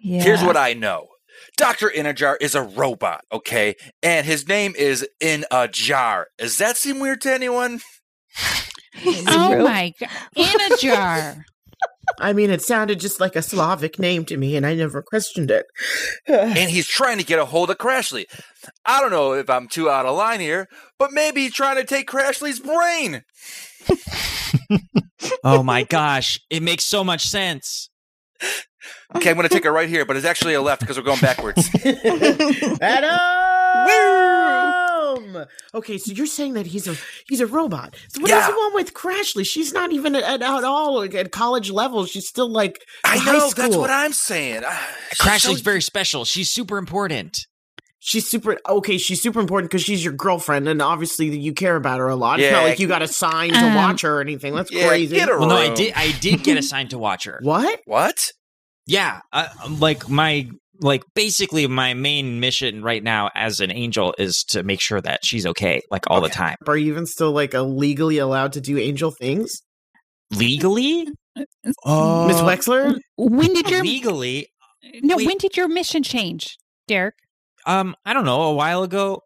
Yeah. 0.00 0.22
Here's 0.22 0.42
what 0.42 0.56
I 0.56 0.74
know. 0.74 1.08
Dr. 1.56 1.88
Inajar 1.88 2.36
is 2.40 2.54
a 2.54 2.62
robot, 2.62 3.22
okay? 3.32 3.74
And 4.02 4.26
his 4.26 4.46
name 4.48 4.74
is 4.76 5.06
In 5.20 5.44
a 5.50 5.68
Jar. 5.68 6.26
Does 6.38 6.58
that 6.58 6.76
seem 6.76 6.98
weird 7.00 7.20
to 7.22 7.32
anyone? 7.32 7.80
Oh 9.04 9.64
my 9.64 9.92
god. 9.98 10.10
In 10.36 10.72
a 10.72 10.76
jar. 10.76 11.44
I 12.20 12.32
mean, 12.32 12.50
it 12.50 12.62
sounded 12.62 13.00
just 13.00 13.20
like 13.20 13.36
a 13.36 13.42
Slavic 13.42 13.98
name 13.98 14.24
to 14.26 14.36
me, 14.36 14.56
and 14.56 14.64
I 14.66 14.74
never 14.74 15.02
questioned 15.02 15.50
it. 15.50 15.66
And 16.28 16.70
he's 16.70 16.86
trying 16.86 17.18
to 17.18 17.24
get 17.24 17.38
a 17.38 17.44
hold 17.44 17.70
of 17.70 17.78
Crashly. 17.78 18.24
I 18.86 19.00
don't 19.00 19.10
know 19.10 19.32
if 19.32 19.50
I'm 19.50 19.68
too 19.68 19.90
out 19.90 20.06
of 20.06 20.16
line 20.16 20.40
here, 20.40 20.68
but 20.98 21.12
maybe 21.12 21.42
he's 21.42 21.52
trying 21.54 21.76
to 21.76 21.84
take 21.84 22.08
Crashly's 22.08 22.60
brain. 22.60 23.24
Oh 25.42 25.62
my 25.62 25.84
gosh. 25.84 26.40
It 26.50 26.62
makes 26.62 26.84
so 26.84 27.04
much 27.04 27.26
sense. 27.26 27.90
Okay, 29.14 29.30
I'm 29.30 29.36
going 29.36 29.48
to 29.48 29.54
take 29.54 29.64
a 29.64 29.70
right 29.72 29.88
here, 29.88 30.04
but 30.04 30.16
it's 30.16 30.26
actually 30.26 30.54
a 30.54 30.60
left 30.60 30.80
because 30.80 30.96
we're 30.96 31.04
going 31.04 31.20
backwards. 31.20 31.68
Adam! 32.80 33.20
Okay, 35.74 35.98
so 35.98 36.12
you're 36.12 36.26
saying 36.26 36.54
that 36.54 36.66
he's 36.66 36.86
a 36.86 36.96
he's 37.26 37.40
a 37.40 37.46
robot. 37.46 37.94
So 38.08 38.20
what 38.20 38.28
does 38.30 38.40
Yeah. 38.42 38.46
he 38.48 38.52
want 38.52 38.74
with 38.74 38.94
Crashly? 38.94 39.44
She's 39.46 39.72
not 39.72 39.92
even 39.92 40.14
at, 40.16 40.42
at 40.42 40.64
all 40.64 40.96
like, 40.96 41.14
at 41.14 41.32
college 41.32 41.70
level. 41.70 42.06
She's 42.06 42.28
still 42.28 42.48
like 42.50 42.80
I 43.04 43.16
high 43.18 43.32
know, 43.32 43.48
school. 43.48 43.62
that's 43.64 43.76
what 43.76 43.90
I'm 43.90 44.12
saying. 44.12 44.62
Ah, 44.66 44.88
Crashly's 45.20 45.58
so- 45.58 45.62
very 45.64 45.82
special. 45.82 46.24
She's 46.24 46.50
super 46.50 46.78
important. 46.78 47.46
She's 48.06 48.28
super 48.28 48.58
okay. 48.68 48.98
She's 48.98 49.22
super 49.22 49.40
important 49.40 49.70
because 49.70 49.82
she's 49.82 50.04
your 50.04 50.12
girlfriend, 50.12 50.68
and 50.68 50.82
obviously 50.82 51.34
you 51.38 51.54
care 51.54 51.74
about 51.76 52.00
her 52.00 52.08
a 52.08 52.14
lot. 52.16 52.38
It's 52.38 52.52
not 52.52 52.62
like 52.64 52.78
you 52.78 52.86
got 52.86 53.00
assigned 53.00 53.54
sign 53.54 53.62
to 53.62 53.68
Um, 53.70 53.74
watch 53.76 54.02
her 54.02 54.18
or 54.18 54.20
anything. 54.20 54.54
That's 54.54 54.70
Yeah, 54.70 54.88
crazy. 54.88 55.16
get 55.16 55.30
a 55.30 55.38
Well, 55.38 55.48
no, 55.48 55.56
I 55.56 55.72
did. 55.72 55.94
I 55.96 56.12
did 56.20 56.42
get 56.42 56.58
assigned 56.58 56.90
to 56.90 56.98
watch 56.98 57.24
her. 57.24 57.38
What? 57.42 57.80
What? 57.86 58.30
Yeah, 58.86 59.20
uh, 59.32 59.48
like 59.78 60.06
my 60.10 60.50
like 60.80 61.02
basically 61.14 61.66
my 61.66 61.94
main 61.94 62.40
mission 62.40 62.82
right 62.82 63.02
now 63.02 63.30
as 63.34 63.60
an 63.60 63.70
angel 63.70 64.14
is 64.18 64.44
to 64.44 64.62
make 64.62 64.80
sure 64.80 65.00
that 65.00 65.24
she's 65.24 65.46
okay, 65.46 65.82
like 65.90 66.04
all 66.10 66.20
the 66.20 66.28
time. 66.28 66.56
Are 66.66 66.76
you 66.76 66.92
even 66.92 67.06
still 67.06 67.32
like 67.32 67.54
legally 67.54 68.18
allowed 68.18 68.52
to 68.54 68.60
do 68.60 68.78
angel 68.78 69.10
things, 69.10 69.62
Legally, 70.30 71.06
Miss 71.36 71.76
uh, 71.84 72.44
Wexler? 72.44 72.98
When 73.16 73.52
did 73.52 73.70
your 73.70 73.82
legally, 73.82 74.48
no? 75.02 75.16
wait. 75.16 75.26
When 75.26 75.38
did 75.38 75.56
your 75.56 75.68
mission 75.68 76.02
change, 76.02 76.56
Derek? 76.88 77.14
um, 77.66 77.94
I 78.04 78.12
don't 78.12 78.24
know. 78.24 78.42
A 78.42 78.54
while 78.54 78.82
ago, 78.82 79.22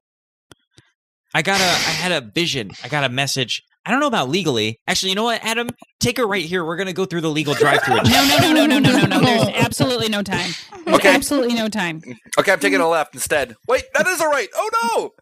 I 1.34 1.42
got 1.42 1.60
a, 1.60 1.64
I 1.64 1.92
had 1.92 2.12
a 2.12 2.20
vision. 2.20 2.70
I 2.82 2.88
got 2.88 3.04
a 3.04 3.08
message 3.08 3.62
I 3.86 3.90
don't 3.90 4.00
know 4.00 4.06
about 4.06 4.28
legally. 4.28 4.78
Actually, 4.86 5.10
you 5.10 5.14
know 5.14 5.24
what, 5.24 5.42
Adam? 5.42 5.68
Take 5.98 6.18
her 6.18 6.26
right 6.26 6.44
here. 6.44 6.62
We're 6.64 6.76
gonna 6.76 6.92
go 6.92 7.04
through 7.06 7.22
the 7.22 7.30
legal 7.30 7.54
drive-through. 7.62 7.96
No, 7.96 8.02
no, 8.02 8.38
no, 8.52 8.52
no, 8.52 8.66
no, 8.66 8.78
no, 8.78 8.98
no, 9.06 9.06
no. 9.06 9.20
There's 9.20 9.48
absolutely 9.64 10.08
no 10.10 10.22
time. 10.22 10.50
There's 10.84 10.96
Okay. 10.98 11.14
absolutely 11.14 11.54
no 11.54 11.68
time. 11.68 12.02
Okay, 12.38 12.52
I'm 12.52 12.60
taking 12.60 12.80
a 12.80 12.88
left 12.88 13.14
instead. 13.14 13.56
Wait, 13.66 13.82
that 13.94 14.06
is 14.06 14.20
a 14.20 14.26
right. 14.28 14.48
Oh 14.54 15.12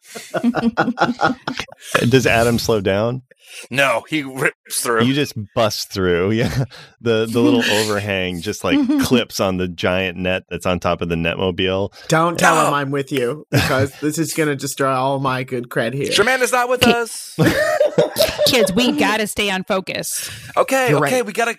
no. 0.42 2.06
Does 2.10 2.26
Adam 2.26 2.58
slow 2.58 2.80
down? 2.82 3.22
No! 3.70 3.86
No, 3.86 4.04
he 4.08 4.22
rips 4.24 4.80
through. 4.80 5.04
You 5.04 5.14
just 5.14 5.34
bust 5.54 5.92
through. 5.92 6.30
Yeah. 6.36 6.64
The 7.00 7.26
the 7.26 7.40
little 7.40 7.62
overhang 7.64 8.40
just 8.42 8.64
like 8.64 8.78
clips 9.04 9.38
on 9.40 9.58
the 9.58 9.68
giant 9.68 10.18
net 10.18 10.42
that's 10.50 10.66
on 10.66 10.80
top 10.80 11.00
of 11.02 11.08
the 11.08 11.14
netmobile. 11.14 11.92
Don't 12.08 12.38
tell 12.38 12.56
No. 12.56 12.68
him 12.68 12.74
I'm 12.74 12.90
with 12.90 13.12
you 13.12 13.46
because 13.50 13.92
this 14.00 14.18
is 14.18 14.34
going 14.34 14.48
to 14.48 14.56
destroy 14.56 14.90
all 14.90 15.18
my 15.20 15.44
good 15.44 15.68
cred 15.68 15.94
here. 15.94 16.10
Sherman 16.10 16.42
is 16.42 16.52
not 16.52 16.68
with 16.68 16.82
Okay. 16.82 16.92
us. 16.98 17.38
Kids, 18.46 18.72
we 18.72 18.92
gotta 18.92 19.26
stay 19.26 19.50
on 19.50 19.64
focus. 19.64 20.28
Okay, 20.56 20.90
You're 20.90 21.04
okay, 21.06 21.16
right. 21.16 21.26
we 21.26 21.32
gotta. 21.32 21.56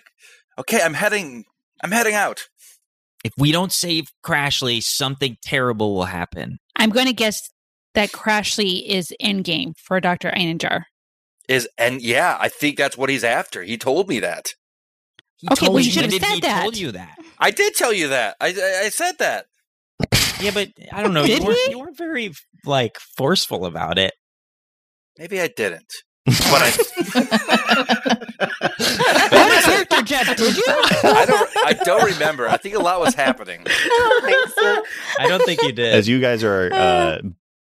Okay, 0.58 0.80
I'm 0.82 0.94
heading. 0.94 1.44
I'm 1.82 1.90
heading 1.92 2.14
out. 2.14 2.48
If 3.24 3.32
we 3.38 3.52
don't 3.52 3.72
save 3.72 4.12
Crashly, 4.24 4.82
something 4.82 5.36
terrible 5.42 5.94
will 5.94 6.04
happen. 6.04 6.58
I'm 6.76 6.90
going 6.90 7.06
to 7.06 7.12
guess 7.12 7.50
that 7.94 8.10
Crashly 8.12 8.84
is 8.86 9.12
in 9.18 9.42
game 9.42 9.74
for 9.76 9.98
Dr. 10.00 10.30
Eininger. 10.30 10.82
Is 11.48 11.68
and 11.78 12.00
yeah, 12.02 12.36
I 12.40 12.48
think 12.48 12.76
that's 12.76 12.96
what 12.98 13.08
he's 13.08 13.24
after. 13.24 13.62
He 13.62 13.76
told 13.78 14.08
me 14.08 14.20
that. 14.20 14.52
He 15.38 15.48
Okay, 15.50 15.66
told 15.66 15.74
well, 15.76 15.80
you 15.82 15.86
you 15.86 15.92
should 15.92 16.04
have 16.04 16.12
said 16.12 16.34
he 16.34 16.40
that. 16.42 16.62
Told 16.62 16.76
you 16.76 16.92
that. 16.92 17.16
I 17.38 17.50
did 17.50 17.74
tell 17.74 17.92
you 17.92 18.08
that. 18.08 18.36
I 18.40 18.48
I, 18.48 18.82
I 18.84 18.88
said 18.90 19.18
that. 19.18 19.46
Yeah, 20.40 20.50
but 20.52 20.68
I 20.92 21.02
don't 21.02 21.14
know. 21.14 21.26
Did 21.26 21.40
you 21.40 21.46
weren't, 21.46 21.58
he? 21.64 21.70
you 21.72 21.78
weren't 21.78 21.96
very 21.96 22.32
like 22.64 22.98
forceful 22.98 23.64
about 23.66 23.98
it. 23.98 24.12
Maybe 25.18 25.40
I 25.40 25.48
didn't. 25.48 25.92
But 26.26 26.62
I, 26.62 28.18
What 28.38 29.48
was 29.48 29.64
character, 29.64 30.02
Jeff? 30.02 30.36
Did 30.36 30.56
you? 30.56 30.62
I 30.68 31.24
don't. 31.26 31.50
I 31.66 31.72
don't 31.84 32.04
remember. 32.12 32.48
I 32.48 32.56
think 32.56 32.74
a 32.74 32.78
lot 32.80 33.00
was 33.00 33.14
happening. 33.14 33.62
I 33.66 35.26
don't 35.26 35.42
think 35.44 35.62
you 35.62 35.72
did. 35.72 35.94
As 35.94 36.08
you 36.08 36.20
guys 36.20 36.44
are 36.44 36.72
uh, 36.72 37.18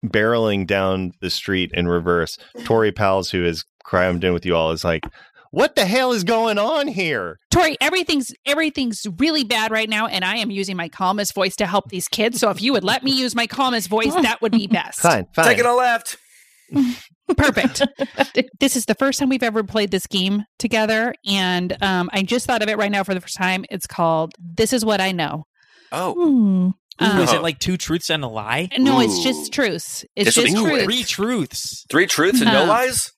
barreling 0.04 0.66
down 0.66 1.12
the 1.20 1.30
street 1.30 1.70
in 1.74 1.86
reverse, 1.88 2.38
Tori 2.64 2.92
Pals, 2.92 3.30
who 3.30 3.44
is 3.44 3.64
crammed 3.84 4.24
in 4.24 4.32
with 4.32 4.44
you 4.44 4.56
all, 4.56 4.72
is 4.72 4.82
like, 4.84 5.04
"What 5.52 5.76
the 5.76 5.84
hell 5.86 6.12
is 6.12 6.24
going 6.24 6.58
on 6.58 6.88
here?" 6.88 7.38
Tori, 7.50 7.76
everything's 7.80 8.32
everything's 8.46 9.06
really 9.18 9.44
bad 9.44 9.70
right 9.70 9.88
now, 9.88 10.06
and 10.06 10.24
I 10.24 10.36
am 10.36 10.50
using 10.50 10.76
my 10.76 10.88
calmest 10.88 11.34
voice 11.34 11.54
to 11.56 11.66
help 11.66 11.90
these 11.90 12.08
kids. 12.08 12.40
So 12.40 12.50
if 12.50 12.60
you 12.60 12.72
would 12.72 12.84
let 12.84 13.04
me 13.04 13.12
use 13.12 13.34
my 13.34 13.46
calmest 13.46 13.88
voice, 13.88 14.12
that 14.14 14.42
would 14.42 14.52
be 14.52 14.66
best. 14.80 15.00
Fine, 15.00 15.26
fine. 15.34 15.46
Taking 15.46 15.66
a 15.66 15.74
left. 15.74 16.16
Perfect. 17.36 17.82
this 18.60 18.76
is 18.76 18.84
the 18.84 18.94
first 18.94 19.18
time 19.18 19.28
we've 19.30 19.42
ever 19.42 19.62
played 19.64 19.90
this 19.90 20.06
game 20.06 20.44
together, 20.58 21.14
and 21.26 21.76
um, 21.82 22.10
I 22.12 22.22
just 22.22 22.46
thought 22.46 22.62
of 22.62 22.68
it 22.68 22.76
right 22.76 22.90
now 22.90 23.02
for 23.02 23.14
the 23.14 23.20
first 23.20 23.36
time. 23.36 23.64
It's 23.70 23.86
called 23.86 24.32
"This 24.38 24.72
Is 24.72 24.84
What 24.84 25.00
I 25.00 25.12
Know." 25.12 25.44
Oh, 25.92 26.12
Hmm. 26.14 26.70
Um, 27.00 27.20
is 27.20 27.32
it 27.32 27.42
like 27.42 27.58
two 27.58 27.76
truths 27.76 28.08
and 28.10 28.22
a 28.22 28.28
lie? 28.28 28.68
no, 28.78 29.00
it's 29.00 29.22
just 29.24 29.52
truths. 29.52 30.04
It's 30.14 30.34
This 30.36 30.44
just 30.52 30.56
truths. 30.56 30.84
Three 30.84 31.02
truths. 31.02 31.86
three 31.90 32.06
truths 32.06 32.40
and 32.40 32.52
no 32.52 32.64
Uh, 32.64 32.66
lies. 32.68 33.10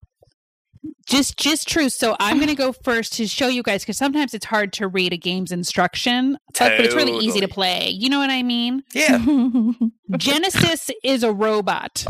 Just 1.07 1.36
just 1.38 1.68
true 1.68 1.88
So 1.88 2.16
I'm 2.20 2.36
going 2.36 2.48
to 2.48 2.54
go 2.54 2.72
first 2.72 3.12
to 3.14 3.26
show 3.26 3.48
you 3.48 3.62
guys 3.62 3.82
because 3.82 3.96
sometimes 3.96 4.34
it's 4.34 4.46
hard 4.46 4.72
to 4.74 4.88
read 4.88 5.12
a 5.12 5.16
game's 5.16 5.52
instruction, 5.52 6.38
but, 6.59 6.76
but 6.76 6.80
it's 6.80 6.94
really 6.94 7.24
easy 7.24 7.40
to 7.40 7.48
play. 7.48 7.88
You 7.90 8.09
know 8.09 8.18
what 8.18 8.30
I 8.30 8.42
mean? 8.42 8.82
Yeah. 8.94 9.18
Genesis 10.16 10.90
is 11.04 11.22
a 11.22 11.32
robot. 11.32 12.04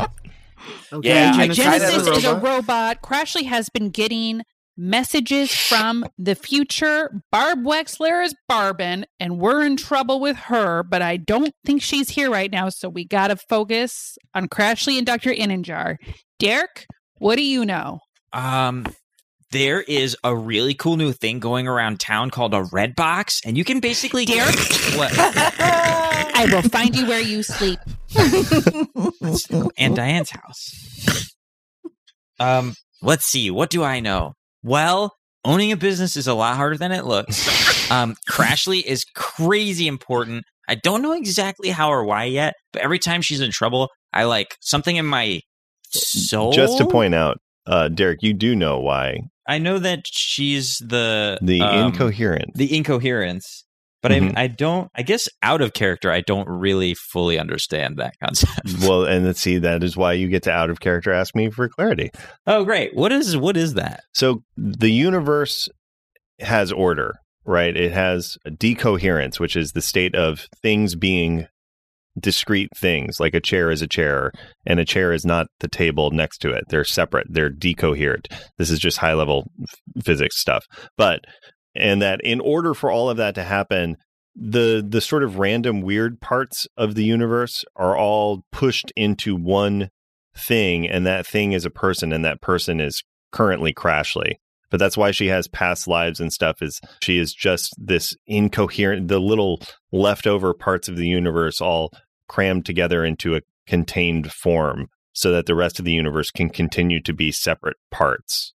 Okay, 0.91 1.09
Yeah, 1.09 1.31
I 1.35 1.47
Genesis, 1.47 1.63
kinda 1.63 1.79
Genesis 1.79 2.07
is 2.07 2.17
is 2.17 2.23
a 2.25 2.33
robot. 2.33 2.43
robot. 2.43 3.01
Crashly 3.01 3.45
has 3.45 3.69
been 3.69 3.89
getting 3.89 4.41
messages 4.75 5.51
from 5.53 6.05
the 6.17 6.35
future. 6.35 7.21
Barb 7.31 7.63
Wexler 7.63 8.23
is 8.23 8.35
Barbin, 8.47 9.05
and 9.19 9.39
we're 9.39 9.63
in 9.65 9.75
trouble 9.77 10.19
with 10.19 10.37
her, 10.37 10.83
but 10.83 11.01
I 11.01 11.17
don't 11.17 11.53
think 11.65 11.81
she's 11.81 12.09
here 12.09 12.29
right 12.29 12.51
now, 12.51 12.69
so 12.69 12.87
we 12.89 13.05
got 13.05 13.29
to 13.29 13.35
focus 13.37 14.17
on 14.35 14.47
Crashly 14.47 14.97
and 14.97 15.05
Dr. 15.05 15.31
Inenjar. 15.31 15.97
Derek, 16.39 16.85
what 17.17 17.37
do 17.37 17.43
you 17.43 17.65
know? 17.65 17.99
Um, 18.37 18.85
there 19.51 19.81
is 19.81 20.15
a 20.23 20.35
really 20.35 20.75
cool 20.75 20.95
new 20.95 21.11
thing 21.11 21.39
going 21.39 21.67
around 21.67 21.99
town 21.99 22.29
called 22.29 22.53
a 22.53 22.63
red 22.71 22.95
box, 22.95 23.41
and 23.43 23.57
you 23.57 23.63
can 23.63 23.79
basically 23.79 24.25
Derek? 24.25 24.55
what? 24.95 25.11
I 25.17 26.47
will 26.51 26.61
find 26.61 26.95
you 26.95 27.07
where 27.07 27.21
you 27.21 27.41
sleep. 27.41 27.79
and 29.77 29.95
Diane's 29.95 30.29
house. 30.29 31.33
Um, 32.39 32.75
let's 33.01 33.25
see. 33.25 33.49
What 33.49 33.71
do 33.71 33.83
I 33.83 34.01
know? 34.01 34.33
Well, 34.61 35.15
owning 35.43 35.71
a 35.71 35.77
business 35.77 36.15
is 36.15 36.27
a 36.27 36.35
lot 36.35 36.57
harder 36.57 36.77
than 36.77 36.91
it 36.91 37.05
looks. 37.05 37.89
Um, 37.89 38.15
Crashly 38.29 38.83
is 38.83 39.03
crazy 39.15 39.87
important. 39.87 40.43
I 40.67 40.75
don't 40.75 41.01
know 41.01 41.13
exactly 41.13 41.69
how 41.69 41.89
or 41.89 42.03
why 42.03 42.25
yet, 42.25 42.53
but 42.73 42.83
every 42.83 42.99
time 42.99 43.21
she's 43.21 43.39
in 43.39 43.49
trouble, 43.49 43.89
I 44.13 44.25
like 44.25 44.57
something 44.59 44.95
in 44.95 45.05
my 45.05 45.39
soul. 45.89 46.51
Just 46.51 46.77
to 46.79 46.85
point 46.85 47.15
out, 47.15 47.37
uh, 47.67 47.89
Derek, 47.89 48.23
you 48.23 48.33
do 48.33 48.55
know 48.55 48.79
why 48.79 49.19
I 49.47 49.59
know 49.59 49.77
that 49.79 50.01
she's 50.05 50.77
the 50.79 51.37
the 51.41 51.61
um, 51.61 51.87
incoherent. 51.87 52.53
the 52.55 52.75
incoherence, 52.75 53.63
but 54.01 54.11
Mhm. 54.11 54.33
I 54.37 54.43
I 54.43 54.47
don't. 54.47 54.89
I 54.95 55.03
guess 55.03 55.29
out 55.41 55.61
of 55.61 55.73
character, 55.73 56.11
I 56.11 56.21
don't 56.21 56.47
really 56.49 56.93
fully 56.95 57.37
understand 57.39 57.97
that 57.97 58.15
concept. 58.23 58.61
well, 58.81 59.05
and 59.05 59.25
let's 59.25 59.39
see, 59.41 59.57
that 59.59 59.83
is 59.83 59.95
why 59.95 60.13
you 60.13 60.27
get 60.27 60.43
to 60.43 60.51
out 60.51 60.69
of 60.69 60.79
character 60.79 61.11
ask 61.13 61.35
me 61.35 61.49
for 61.49 61.69
clarity. 61.69 62.09
oh, 62.45 62.63
great! 62.65 62.95
What 62.95 63.11
is 63.11 63.37
what 63.37 63.55
is 63.57 63.75
that? 63.75 64.01
So 64.13 64.43
the 64.57 64.91
universe 64.91 65.69
has 66.39 66.71
order, 66.71 67.15
right? 67.45 67.75
It 67.75 67.91
has 67.91 68.37
decoherence, 68.57 69.39
which 69.39 69.55
is 69.55 69.71
the 69.71 69.81
state 69.81 70.13
of 70.15 70.47
things 70.61 70.95
being 70.95 71.47
discrete 72.19 72.69
things, 72.75 73.19
like 73.19 73.33
a 73.33 73.41
chair 73.41 73.71
is 73.71 73.81
a 73.81 73.87
chair, 73.87 74.31
and 74.65 74.79
a 74.79 74.85
chair 74.85 75.13
is 75.13 75.25
not 75.25 75.47
the 75.59 75.67
table 75.67 76.11
next 76.11 76.39
to 76.39 76.51
it. 76.51 76.65
They're 76.69 76.83
separate, 76.83 77.27
they're 77.29 77.51
decoherent. 77.51 78.27
This 78.57 78.69
is 78.69 78.79
just 78.79 78.97
high 78.97 79.13
level 79.13 79.51
f- 79.61 80.03
physics 80.03 80.37
stuff. 80.37 80.65
But, 80.97 81.21
and 81.75 82.01
that 82.01 82.21
in 82.23 82.39
order 82.39 82.73
for 82.73 82.91
all 82.91 83.09
of 83.09 83.17
that 83.17 83.35
to 83.35 83.43
happen, 83.43 83.97
the 84.37 84.85
the 84.87 85.01
sort 85.01 85.23
of 85.23 85.39
random 85.39 85.81
weird 85.81 86.21
parts 86.21 86.67
of 86.77 86.93
the 86.93 87.03
universe 87.03 87.65
are 87.75 87.97
all 87.97 88.43
pushed 88.51 88.91
into 88.95 89.35
one 89.35 89.89
thing 90.35 90.87
and 90.87 91.07
that 91.07 91.25
thing 91.25 91.53
is 91.53 91.65
a 91.65 91.71
person 91.71 92.13
and 92.13 92.23
that 92.23 92.39
person 92.39 92.79
is 92.79 93.03
currently 93.31 93.73
crashly 93.73 94.33
but 94.69 94.79
that's 94.79 94.97
why 94.97 95.09
she 95.09 95.27
has 95.27 95.47
past 95.47 95.87
lives 95.87 96.19
and 96.19 96.31
stuff 96.31 96.61
is 96.61 96.79
she 97.01 97.17
is 97.17 97.33
just 97.33 97.73
this 97.79 98.13
incoherent 98.27 99.07
the 99.07 99.19
little 99.19 99.59
leftover 99.91 100.53
parts 100.53 100.87
of 100.87 100.97
the 100.97 101.07
universe 101.07 101.59
all 101.59 101.91
crammed 102.27 102.65
together 102.65 103.05
into 103.05 103.35
a 103.35 103.41
contained 103.65 104.31
form 104.31 104.87
so 105.13 105.31
that 105.31 105.45
the 105.45 105.55
rest 105.55 105.79
of 105.79 105.85
the 105.85 105.91
universe 105.91 106.31
can 106.31 106.49
continue 106.49 107.01
to 107.01 107.13
be 107.13 107.31
separate 107.31 107.77
parts 107.91 108.53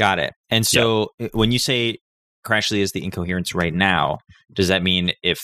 Got 0.00 0.18
it. 0.18 0.32
And 0.48 0.66
so 0.66 1.10
uh, 1.20 1.28
when 1.32 1.52
you 1.52 1.58
say 1.58 1.98
Crashly 2.46 2.78
is 2.78 2.92
the 2.92 3.04
incoherence 3.04 3.54
right 3.54 3.74
now, 3.74 4.20
does 4.50 4.68
that 4.68 4.82
mean 4.82 5.12
if 5.22 5.38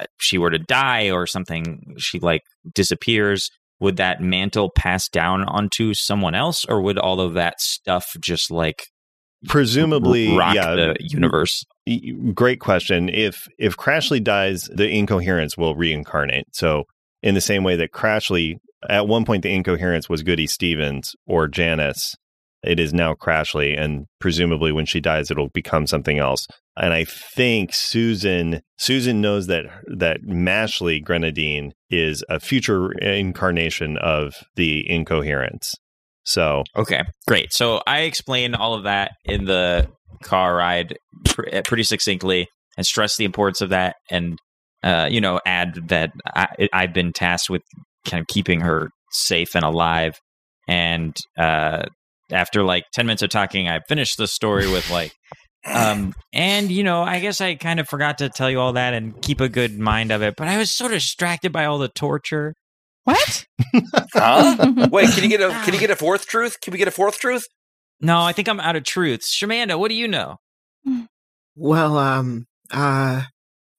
uh, 0.00 0.06
she 0.18 0.38
were 0.38 0.50
to 0.50 0.58
die 0.58 1.10
or 1.10 1.24
something, 1.26 1.94
she 1.96 2.18
like 2.18 2.42
disappears, 2.74 3.48
would 3.78 3.96
that 3.98 4.20
mantle 4.20 4.70
pass 4.74 5.08
down 5.08 5.44
onto 5.44 5.94
someone 5.94 6.34
else, 6.34 6.64
or 6.64 6.82
would 6.82 6.98
all 6.98 7.20
of 7.20 7.34
that 7.34 7.60
stuff 7.60 8.08
just 8.20 8.50
like 8.50 8.88
presumably 9.48 10.36
rock 10.36 10.54
yeah. 10.54 10.74
the 10.74 10.96
universe? 11.00 11.64
great 12.34 12.60
question. 12.60 13.08
If 13.08 13.48
if 13.58 13.76
crashly 13.76 14.22
dies 14.22 14.68
the 14.72 14.88
incoherence 14.88 15.56
will 15.56 15.74
reincarnate. 15.74 16.54
So 16.54 16.84
in 17.22 17.34
the 17.34 17.40
same 17.40 17.64
way 17.64 17.76
that 17.76 17.92
crashly 17.92 18.56
at 18.88 19.08
one 19.08 19.24
point 19.24 19.42
the 19.42 19.54
incoherence 19.54 20.08
was 20.08 20.22
goody 20.22 20.46
stevens 20.46 21.14
or 21.26 21.48
janice 21.48 22.16
it 22.62 22.78
is 22.78 22.92
now 22.92 23.14
crashly 23.14 23.78
and 23.78 24.06
presumably 24.18 24.70
when 24.72 24.86
she 24.86 25.00
dies 25.00 25.30
it'll 25.30 25.48
become 25.48 25.86
something 25.86 26.18
else. 26.18 26.46
And 26.76 26.94
i 26.94 27.04
think 27.04 27.74
susan 27.74 28.62
susan 28.78 29.20
knows 29.20 29.46
that 29.48 29.64
that 29.98 30.22
mashley 30.22 31.02
grenadine 31.02 31.72
is 31.90 32.24
a 32.28 32.40
future 32.40 32.92
incarnation 32.92 33.96
of 33.98 34.34
the 34.56 34.88
incoherence 34.88 35.74
so 36.30 36.64
Okay, 36.76 37.02
great. 37.26 37.52
So 37.52 37.82
I 37.86 38.00
explain 38.00 38.54
all 38.54 38.74
of 38.74 38.84
that 38.84 39.12
in 39.24 39.44
the 39.44 39.88
car 40.22 40.54
ride 40.54 40.96
uh, 41.52 41.62
pretty 41.64 41.82
succinctly 41.82 42.46
and 42.76 42.86
stress 42.86 43.16
the 43.16 43.24
importance 43.24 43.60
of 43.60 43.70
that, 43.70 43.96
and 44.10 44.38
uh, 44.82 45.08
you 45.10 45.20
know, 45.20 45.40
add 45.44 45.88
that 45.88 46.12
I, 46.26 46.68
I've 46.72 46.94
been 46.94 47.12
tasked 47.12 47.50
with 47.50 47.62
kind 48.06 48.20
of 48.20 48.26
keeping 48.28 48.60
her 48.60 48.90
safe 49.10 49.54
and 49.54 49.64
alive. 49.64 50.18
And 50.68 51.16
uh, 51.38 51.84
after 52.30 52.62
like 52.62 52.84
ten 52.92 53.06
minutes 53.06 53.22
of 53.22 53.30
talking, 53.30 53.68
I 53.68 53.80
finished 53.80 54.16
the 54.16 54.26
story 54.26 54.70
with 54.70 54.88
like, 54.90 55.12
um, 55.66 56.14
and 56.32 56.70
you 56.70 56.82
know, 56.82 57.02
I 57.02 57.20
guess 57.20 57.40
I 57.40 57.56
kind 57.56 57.80
of 57.80 57.88
forgot 57.88 58.18
to 58.18 58.28
tell 58.28 58.50
you 58.50 58.60
all 58.60 58.74
that 58.74 58.94
and 58.94 59.20
keep 59.20 59.40
a 59.40 59.48
good 59.48 59.78
mind 59.78 60.12
of 60.12 60.22
it, 60.22 60.34
but 60.36 60.48
I 60.48 60.58
was 60.58 60.70
so 60.70 60.88
distracted 60.88 61.52
by 61.52 61.64
all 61.64 61.78
the 61.78 61.88
torture. 61.88 62.54
What? 63.04 63.46
Huh? 64.14 64.88
Wait, 64.90 65.10
can 65.10 65.22
you 65.22 65.28
get 65.30 65.40
a 65.40 65.50
can 65.64 65.74
you 65.74 65.80
get 65.80 65.90
a 65.90 65.96
fourth 65.96 66.26
truth? 66.26 66.60
Can 66.60 66.72
we 66.72 66.78
get 66.78 66.88
a 66.88 66.92
fourth 66.92 67.18
truth? 67.18 67.46
No, 68.00 68.20
I 68.20 68.32
think 68.32 68.48
I'm 68.48 68.60
out 68.60 68.76
of 68.76 68.84
truths. 68.84 69.34
Shamanda, 69.36 69.78
what 69.78 69.88
do 69.88 69.94
you 69.94 70.08
know? 70.08 70.36
Well, 71.56 71.98
um, 71.98 72.46
uh, 72.70 73.22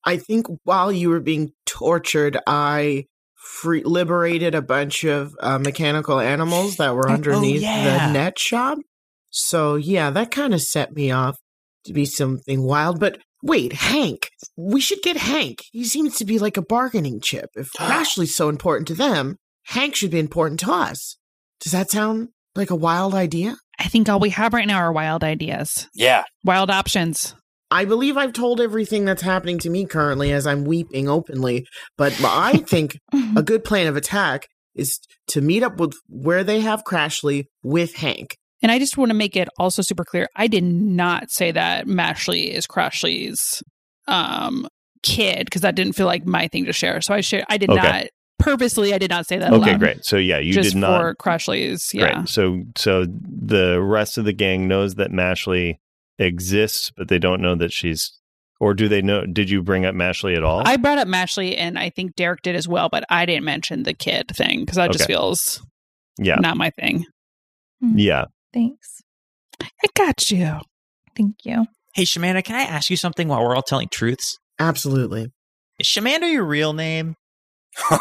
I 0.06 0.18
think 0.18 0.46
while 0.64 0.92
you 0.92 1.10
were 1.10 1.20
being 1.20 1.52
tortured, 1.66 2.38
I 2.46 3.06
free- 3.36 3.84
liberated 3.84 4.54
a 4.56 4.62
bunch 4.62 5.04
of 5.04 5.36
uh, 5.40 5.58
mechanical 5.60 6.20
animals 6.20 6.78
that 6.78 6.96
were 6.96 7.10
Oh, 7.10 7.14
underneath 7.14 7.62
yeah. 7.62 8.08
the 8.08 8.14
net 8.14 8.38
shop. 8.40 8.78
So 9.32 9.76
yeah, 9.76 10.10
that 10.12 10.32
kind 10.32 10.54
of 10.54 10.62
set 10.62 10.94
me 10.94 11.12
off 11.12 11.38
to 11.86 11.94
be 11.94 12.06
something 12.06 12.64
wild. 12.64 13.00
But 13.00 13.18
wait, 13.44 13.74
Hank, 13.74 14.30
we 14.58 14.82
should 14.82 15.02
get 15.02 15.18
Hank. 15.18 15.60
He 15.72 15.84
seems 15.86 16.16
to 16.18 16.26
be 16.26 16.40
like 16.40 16.58
a 16.58 16.62
bargaining 16.62 17.20
chip. 17.22 17.50
If 17.56 17.70
Ashley's 17.80 18.36
so 18.36 18.50
important 18.50 18.88
to 18.90 18.96
them, 18.96 19.38
Hank 19.66 19.96
should 19.96 20.12
be 20.12 20.20
important 20.20 20.60
to 20.62 20.72
us. 20.72 21.18
Does 21.62 21.72
that 21.72 21.92
sound 21.92 22.30
like 22.56 22.70
a 22.70 22.76
wild 22.76 23.14
idea? 23.14 23.56
I 23.80 23.86
think 23.88 24.10
all 24.10 24.20
we 24.20 24.30
have 24.32 24.54
right 24.54 24.68
now 24.68 24.78
are 24.78 24.92
wild 24.92 25.24
ideas, 25.24 25.88
Yeah. 25.96 26.24
wild 26.44 26.70
options. 26.70 27.34
I 27.74 27.86
believe 27.86 28.18
I've 28.18 28.34
told 28.34 28.60
everything 28.60 29.06
that's 29.06 29.22
happening 29.22 29.58
to 29.60 29.70
me 29.70 29.86
currently 29.86 30.32
as 30.34 30.46
I'm 30.46 30.66
weeping 30.66 31.08
openly, 31.08 31.66
but 31.98 32.14
I 32.24 32.58
think 32.68 32.98
a 33.38 33.42
good 33.44 33.64
plan 33.64 33.88
of 33.88 33.96
attack 33.96 34.48
is 34.76 35.00
to 35.28 35.42
meet 35.42 35.64
up 35.64 35.80
with 35.80 35.94
where 36.08 36.44
they 36.44 36.60
have 36.62 36.84
Crashly 36.84 37.46
with 37.64 37.96
Hank. 37.96 38.36
And 38.62 38.72
I 38.72 38.80
just 38.80 38.98
want 38.98 39.10
to 39.10 39.16
make 39.16 39.36
it 39.36 39.48
also 39.58 39.82
super 39.82 40.04
clear. 40.06 40.28
I 40.36 40.48
did 40.48 40.64
not 40.64 41.32
say 41.32 41.52
that 41.52 41.88
Mashley 41.88 42.52
is 42.52 42.68
Crashly's 42.68 43.64
um, 44.08 44.68
kid 45.04 45.46
because 45.46 45.62
that 45.62 45.76
didn't 45.76 45.94
feel 45.94 46.06
like 46.06 46.26
my 46.26 46.48
thing 46.48 46.66
to 46.66 46.74
share. 46.74 47.02
So 47.02 47.14
I 47.14 47.22
share. 47.22 47.44
I 47.50 47.58
did 47.58 47.70
Okay. 47.70 47.82
not 47.82 48.06
purposely. 48.38 48.94
I 48.94 48.98
did 48.98 49.10
not 49.10 49.28
say 49.28 49.38
that. 49.40 49.52
Okay, 49.52 49.70
aloud. 49.72 49.80
great. 49.80 50.06
So 50.06 50.18
yeah, 50.18 50.38
you 50.38 50.54
just 50.54 50.74
did 50.74 50.80
not. 50.80 51.02
for 51.02 51.16
Crashly's. 51.16 51.92
Yeah. 51.94 52.14
Great. 52.16 52.30
So 52.30 52.64
so 52.78 53.06
the 53.06 53.82
rest 53.82 54.18
of 54.18 54.26
the 54.26 54.34
gang 54.34 54.68
knows 54.68 54.96
that 54.96 55.12
Mashley 55.12 55.80
exists, 56.20 56.92
but 56.96 57.08
they 57.08 57.20
don't 57.20 57.42
know 57.42 57.56
that 57.56 57.72
she's. 57.72 58.12
Or 58.60 58.76
do 58.76 58.88
they 58.88 59.02
know? 59.02 59.26
Did 59.26 59.50
you 59.50 59.64
bring 59.64 59.86
up 59.86 59.96
Mashley 59.96 60.38
at 60.38 60.44
all? 60.44 60.62
I 60.68 60.78
brought 60.78 61.00
up 61.00 61.08
Mashley, 61.08 61.58
and 61.58 61.80
I 61.80 61.90
think 61.90 62.16
Derek 62.16 62.44
did 62.44 62.56
as 62.56 62.68
well, 62.68 62.90
but 62.90 63.04
I 63.10 63.26
didn't 63.26 63.44
mention 63.44 63.82
the 63.84 63.94
kid 63.96 64.28
thing 64.36 64.60
because 64.60 64.76
that 64.76 64.92
just 64.92 65.08
feels 65.08 65.66
yeah, 66.20 66.36
not 66.36 66.58
my 66.58 66.70
thing. 66.70 67.06
yeah. 67.82 68.26
Thanks. 68.54 69.02
I 69.62 69.88
got 69.96 70.30
you. 70.32 70.60
Thank 71.16 71.36
you. 71.44 71.66
Hey, 71.94 72.04
Shamanda, 72.04 72.44
can 72.44 72.56
I 72.56 72.64
ask 72.64 72.90
you 72.90 72.98
something 72.98 73.28
while 73.28 73.44
we're 73.44 73.56
all 73.56 73.62
telling 73.62 73.90
truths? 73.90 74.38
Absolutely. 74.60 75.28
Is 75.80 75.88
Shamanda 75.88 76.32
your 76.32 76.46
real 76.46 76.74
name? 76.74 77.16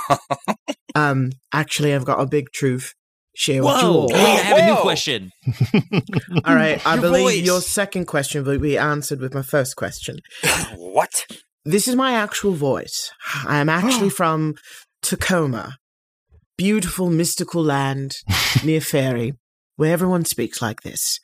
Um, 0.94 1.30
actually, 1.52 1.94
I've 1.94 2.04
got 2.04 2.20
a 2.20 2.26
big 2.26 2.50
truth. 2.52 2.94
Share 3.36 3.62
with 3.62 3.80
you 3.80 3.88
all. 3.88 4.08
Wait, 4.08 4.16
I 4.16 4.26
have 4.42 4.58
a 4.58 4.66
new 4.66 4.74
Whoa. 4.74 4.82
question. 4.82 5.30
All 6.44 6.54
right, 6.54 6.84
I 6.84 6.94
Your 6.94 7.02
believe 7.02 7.22
voice. 7.22 7.46
your 7.46 7.60
second 7.60 8.06
question 8.06 8.44
will 8.44 8.58
be 8.58 8.76
answered 8.76 9.20
with 9.20 9.32
my 9.32 9.42
first 9.42 9.76
question. 9.76 10.16
what? 10.74 11.26
This 11.64 11.86
is 11.86 11.94
my 11.94 12.12
actual 12.14 12.54
voice. 12.54 13.12
I 13.46 13.58
am 13.58 13.68
actually 13.68 14.10
from 14.20 14.56
Tacoma, 15.00 15.76
beautiful 16.58 17.08
mystical 17.08 17.62
land 17.62 18.16
near 18.64 18.80
Fairy, 18.80 19.34
where 19.80 19.94
everyone 19.94 20.26
speaks 20.26 20.60
like 20.60 20.82
this. 20.82 21.18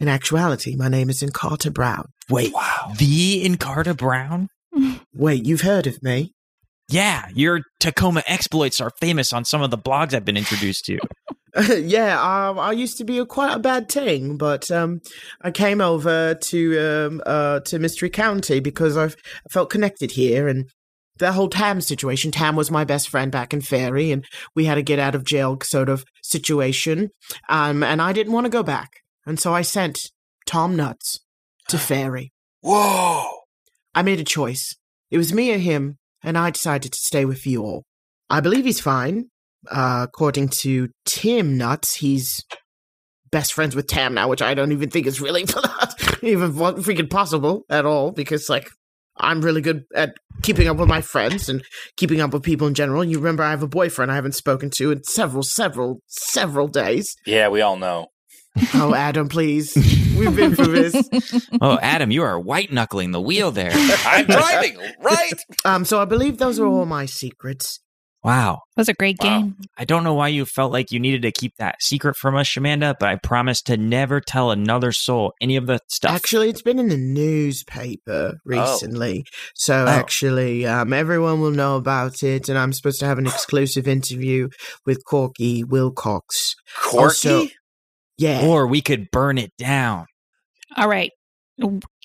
In 0.00 0.08
actuality, 0.08 0.76
my 0.76 0.88
name 0.88 1.10
is 1.10 1.22
Encarta 1.22 1.70
Brown. 1.70 2.06
Wait, 2.30 2.50
Wow. 2.54 2.94
the 2.96 3.44
Encarta 3.44 3.94
Brown? 3.94 4.48
Wait, 5.14 5.44
you've 5.44 5.60
heard 5.60 5.86
of 5.86 6.02
me? 6.02 6.32
Yeah, 6.88 7.26
your 7.34 7.60
Tacoma 7.80 8.22
exploits 8.26 8.80
are 8.80 8.90
famous 8.98 9.34
on 9.34 9.44
some 9.44 9.60
of 9.60 9.70
the 9.70 9.76
blogs 9.76 10.14
I've 10.14 10.24
been 10.24 10.38
introduced 10.38 10.86
to. 10.86 10.98
yeah, 11.82 12.18
um, 12.18 12.58
I 12.58 12.72
used 12.72 12.96
to 12.96 13.04
be 13.04 13.18
a 13.18 13.26
quite 13.26 13.54
a 13.54 13.58
bad 13.58 13.90
thing, 13.90 14.38
but 14.38 14.70
um, 14.70 15.02
I 15.42 15.50
came 15.50 15.82
over 15.82 16.34
to 16.34 16.78
um, 16.78 17.22
uh, 17.26 17.60
to 17.60 17.78
Mystery 17.78 18.08
County 18.08 18.60
because 18.60 18.96
I've 18.96 19.16
I 19.46 19.52
felt 19.52 19.68
connected 19.68 20.12
here, 20.12 20.48
and 20.48 20.70
the 21.18 21.32
whole 21.32 21.48
Tam 21.48 21.80
situation. 21.80 22.30
Tam 22.30 22.56
was 22.56 22.70
my 22.70 22.84
best 22.84 23.08
friend 23.08 23.30
back 23.30 23.52
in 23.52 23.60
Fairy, 23.60 24.10
and 24.12 24.24
we 24.54 24.64
had 24.64 24.78
a 24.78 24.82
get 24.82 24.98
out 24.98 25.14
of 25.14 25.24
jail 25.24 25.58
sort 25.62 25.88
of 25.88 26.04
situation. 26.22 27.10
Um, 27.48 27.82
and 27.82 28.00
I 28.00 28.12
didn't 28.12 28.32
want 28.32 28.46
to 28.46 28.50
go 28.50 28.62
back, 28.62 29.00
and 29.26 29.38
so 29.38 29.54
I 29.54 29.62
sent 29.62 30.10
Tom 30.46 30.76
Nuts 30.76 31.20
to 31.68 31.78
Fairy. 31.78 32.32
Whoa. 32.60 33.26
I 33.94 34.02
made 34.02 34.20
a 34.20 34.24
choice. 34.24 34.76
It 35.10 35.18
was 35.18 35.32
me 35.32 35.52
or 35.52 35.58
him, 35.58 35.98
and 36.22 36.38
I 36.38 36.50
decided 36.50 36.92
to 36.92 36.98
stay 36.98 37.24
with 37.24 37.46
you 37.46 37.62
all. 37.62 37.84
I 38.30 38.40
believe 38.40 38.64
he's 38.64 38.80
fine. 38.80 39.26
Uh, 39.70 40.06
according 40.08 40.48
to 40.48 40.88
Tim 41.04 41.56
Nuts, 41.56 41.96
he's 41.96 42.44
best 43.30 43.52
friends 43.52 43.76
with 43.76 43.86
Tam 43.86 44.14
now, 44.14 44.28
which 44.28 44.42
I 44.42 44.54
don't 44.54 44.72
even 44.72 44.90
think 44.90 45.06
is 45.06 45.20
really 45.20 45.42
even 46.22 46.52
freaking 46.52 47.10
possible 47.10 47.64
at 47.68 47.84
all, 47.84 48.10
because, 48.10 48.48
like, 48.48 48.68
I'm 49.16 49.42
really 49.42 49.60
good 49.60 49.84
at 49.94 50.14
keeping 50.42 50.68
up 50.68 50.78
with 50.78 50.88
my 50.88 51.00
friends 51.00 51.48
and 51.48 51.62
keeping 51.96 52.20
up 52.20 52.32
with 52.32 52.42
people 52.42 52.66
in 52.66 52.74
general. 52.74 53.04
You 53.04 53.18
remember 53.18 53.42
I 53.42 53.50
have 53.50 53.62
a 53.62 53.68
boyfriend 53.68 54.10
I 54.10 54.14
haven't 54.14 54.34
spoken 54.34 54.70
to 54.76 54.90
in 54.90 55.04
several, 55.04 55.42
several, 55.42 56.00
several 56.06 56.68
days. 56.68 57.14
Yeah, 57.26 57.48
we 57.48 57.60
all 57.60 57.76
know. 57.76 58.08
Oh, 58.74 58.94
Adam, 58.94 59.28
please. 59.28 59.74
We've 60.18 60.34
been 60.34 60.54
through 60.54 60.90
this. 60.90 61.48
Oh, 61.60 61.78
Adam, 61.80 62.10
you 62.10 62.22
are 62.22 62.38
white 62.38 62.72
knuckling 62.72 63.12
the 63.12 63.20
wheel 63.20 63.50
there. 63.50 63.70
I'm 64.06 64.26
driving, 64.26 64.78
right? 65.00 65.32
Um, 65.64 65.84
so 65.84 66.00
I 66.00 66.04
believe 66.04 66.38
those 66.38 66.58
are 66.58 66.66
all 66.66 66.84
my 66.84 67.06
secrets. 67.06 67.80
Wow. 68.24 68.60
That 68.76 68.80
was 68.80 68.88
a 68.88 68.94
great 68.94 69.16
Wow. 69.20 69.28
game. 69.40 69.56
I 69.76 69.84
don't 69.84 70.04
know 70.04 70.14
why 70.14 70.28
you 70.28 70.44
felt 70.44 70.70
like 70.72 70.92
you 70.92 71.00
needed 71.00 71.22
to 71.22 71.32
keep 71.32 71.54
that 71.58 71.76
secret 71.80 72.14
from 72.16 72.36
us, 72.36 72.48
Shamanda, 72.48 72.94
but 73.00 73.08
I 73.08 73.16
promise 73.16 73.60
to 73.62 73.76
never 73.76 74.20
tell 74.20 74.52
another 74.52 74.92
soul 74.92 75.32
any 75.40 75.56
of 75.56 75.66
the 75.66 75.80
stuff. 75.88 76.12
Actually, 76.12 76.48
it's 76.48 76.62
been 76.62 76.78
in 76.78 76.88
the 76.88 76.96
newspaper 76.96 78.34
recently. 78.44 79.24
So 79.54 79.84
Oh. 79.84 79.88
actually, 79.88 80.66
um, 80.66 80.92
everyone 80.92 81.40
will 81.40 81.50
know 81.50 81.76
about 81.76 82.22
it. 82.22 82.48
And 82.48 82.56
I'm 82.58 82.72
supposed 82.72 83.00
to 83.00 83.06
have 83.06 83.18
an 83.18 83.26
exclusive 83.26 83.88
interview 83.88 84.48
with 84.86 85.04
Corky 85.04 85.64
Wilcox. 85.64 86.54
Corky? 86.80 87.28
Also- 87.28 87.48
Yeah. 88.18 88.42
or 88.46 88.66
we 88.68 88.80
could 88.82 89.10
burn 89.10 89.36
it 89.38 89.50
down. 89.58 90.06
All 90.76 90.88
right. 90.88 91.10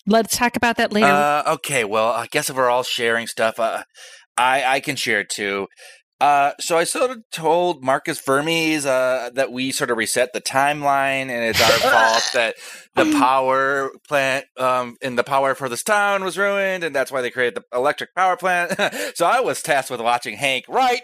Let's 0.05 0.35
talk 0.37 0.55
about 0.55 0.77
that 0.77 0.91
later. 0.93 1.07
Uh, 1.07 1.43
okay, 1.55 1.83
well, 1.83 2.07
I 2.11 2.27
guess 2.27 2.49
if 2.49 2.55
we're 2.55 2.69
all 2.69 2.83
sharing 2.83 3.27
stuff, 3.27 3.59
uh, 3.59 3.83
I 4.37 4.63
I 4.65 4.79
can 4.81 4.95
share 4.95 5.23
too. 5.23 5.67
Uh, 6.19 6.51
so 6.59 6.77
I 6.77 6.83
sort 6.83 7.11
of 7.11 7.23
told 7.31 7.83
Marcus 7.83 8.19
Vermes 8.19 8.85
uh, 8.85 9.29
that 9.35 9.51
we 9.51 9.71
sort 9.71 9.91
of 9.91 9.97
reset 9.97 10.33
the 10.33 10.41
timeline, 10.41 11.29
and 11.29 11.43
it's 11.43 11.61
our 11.61 11.69
fault 11.91 12.29
that 12.33 12.55
the 12.95 13.05
power 13.19 13.91
plant 14.07 14.45
um, 14.57 14.97
in 15.01 15.15
the 15.15 15.23
power 15.23 15.53
for 15.53 15.69
this 15.69 15.83
town 15.83 16.23
was 16.23 16.37
ruined, 16.37 16.83
and 16.83 16.95
that's 16.95 17.11
why 17.11 17.21
they 17.21 17.29
created 17.29 17.55
the 17.55 17.77
electric 17.77 18.15
power 18.15 18.35
plant. 18.35 18.73
so 19.15 19.27
I 19.27 19.41
was 19.41 19.61
tasked 19.61 19.91
with 19.91 20.01
watching 20.01 20.35
Hank 20.37 20.65
right. 20.67 21.01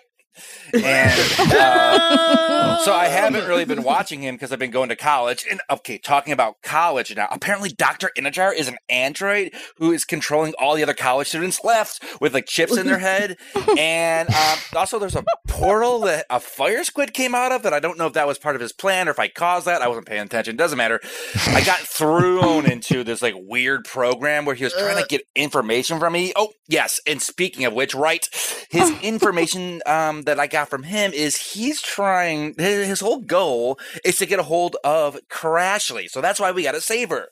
And 0.73 1.19
uh, 1.39 2.77
so 2.83 2.93
I 2.93 3.07
haven't 3.07 3.47
really 3.47 3.65
been 3.65 3.83
watching 3.93 4.21
him 4.21 4.35
because 4.35 4.51
I've 4.51 4.59
been 4.59 4.71
going 4.71 4.89
to 4.89 4.95
college. 4.95 5.45
And 5.49 5.61
okay, 5.69 5.97
talking 5.97 6.33
about 6.33 6.61
college 6.61 7.15
now. 7.15 7.27
Apparently, 7.31 7.69
Dr. 7.69 8.11
Inajar 8.17 8.53
is 8.55 8.67
an 8.67 8.77
android 8.89 9.53
who 9.77 9.91
is 9.91 10.05
controlling 10.05 10.53
all 10.59 10.75
the 10.75 10.83
other 10.83 10.93
college 10.93 11.27
students 11.27 11.63
left 11.63 12.03
with 12.21 12.33
like 12.33 12.45
chips 12.45 12.77
in 12.77 12.85
their 12.87 12.99
head. 12.99 13.37
And 13.77 14.29
um, 14.29 14.57
also, 14.75 14.99
there's 14.99 15.15
a 15.15 15.23
portal 15.47 15.99
that 16.01 16.25
a 16.29 16.39
fire 16.39 16.83
squid 16.83 17.13
came 17.13 17.35
out 17.35 17.51
of 17.51 17.63
that 17.63 17.73
I 17.73 17.79
don't 17.79 17.97
know 17.97 18.07
if 18.07 18.13
that 18.13 18.27
was 18.27 18.37
part 18.37 18.55
of 18.55 18.61
his 18.61 18.73
plan 18.73 19.07
or 19.07 19.11
if 19.11 19.19
I 19.19 19.27
caused 19.27 19.67
that. 19.67 19.81
I 19.81 19.87
wasn't 19.87 20.07
paying 20.07 20.21
attention. 20.21 20.55
Doesn't 20.55 20.77
matter. 20.77 20.99
I 21.47 21.63
got 21.63 21.79
thrown 21.79 22.69
into 22.69 23.03
this 23.03 23.21
like 23.21 23.35
weird 23.37 23.85
program 23.85 24.45
where 24.45 24.55
he 24.55 24.63
was 24.63 24.73
trying 24.73 25.01
to 25.01 25.07
get 25.07 25.21
information 25.35 25.99
from 25.99 26.13
me. 26.13 26.33
Oh, 26.35 26.53
yes. 26.67 26.99
And 27.07 27.21
speaking 27.21 27.65
of 27.65 27.73
which, 27.73 27.93
right, 27.93 28.27
his 28.69 28.89
information 29.01 29.81
um, 29.85 30.22
that 30.25 30.39
I 30.39 30.47
got 30.47 30.69
from 30.69 30.83
him 30.83 31.11
is 31.13 31.37
he's 31.37 31.81
trying, 31.81 32.55
his, 32.57 32.87
his 32.87 32.99
whole 32.99 33.19
goal 33.19 33.79
is 34.03 34.17
to 34.17 34.25
get 34.25 34.39
a 34.39 34.43
hold 34.43 34.77
of 34.83 35.17
Crashly. 35.31 36.09
So 36.09 36.21
that's 36.21 36.39
why 36.39 36.51
we 36.51 36.63
got 36.63 36.73
to 36.73 36.81
save 36.81 37.09
her. 37.09 37.27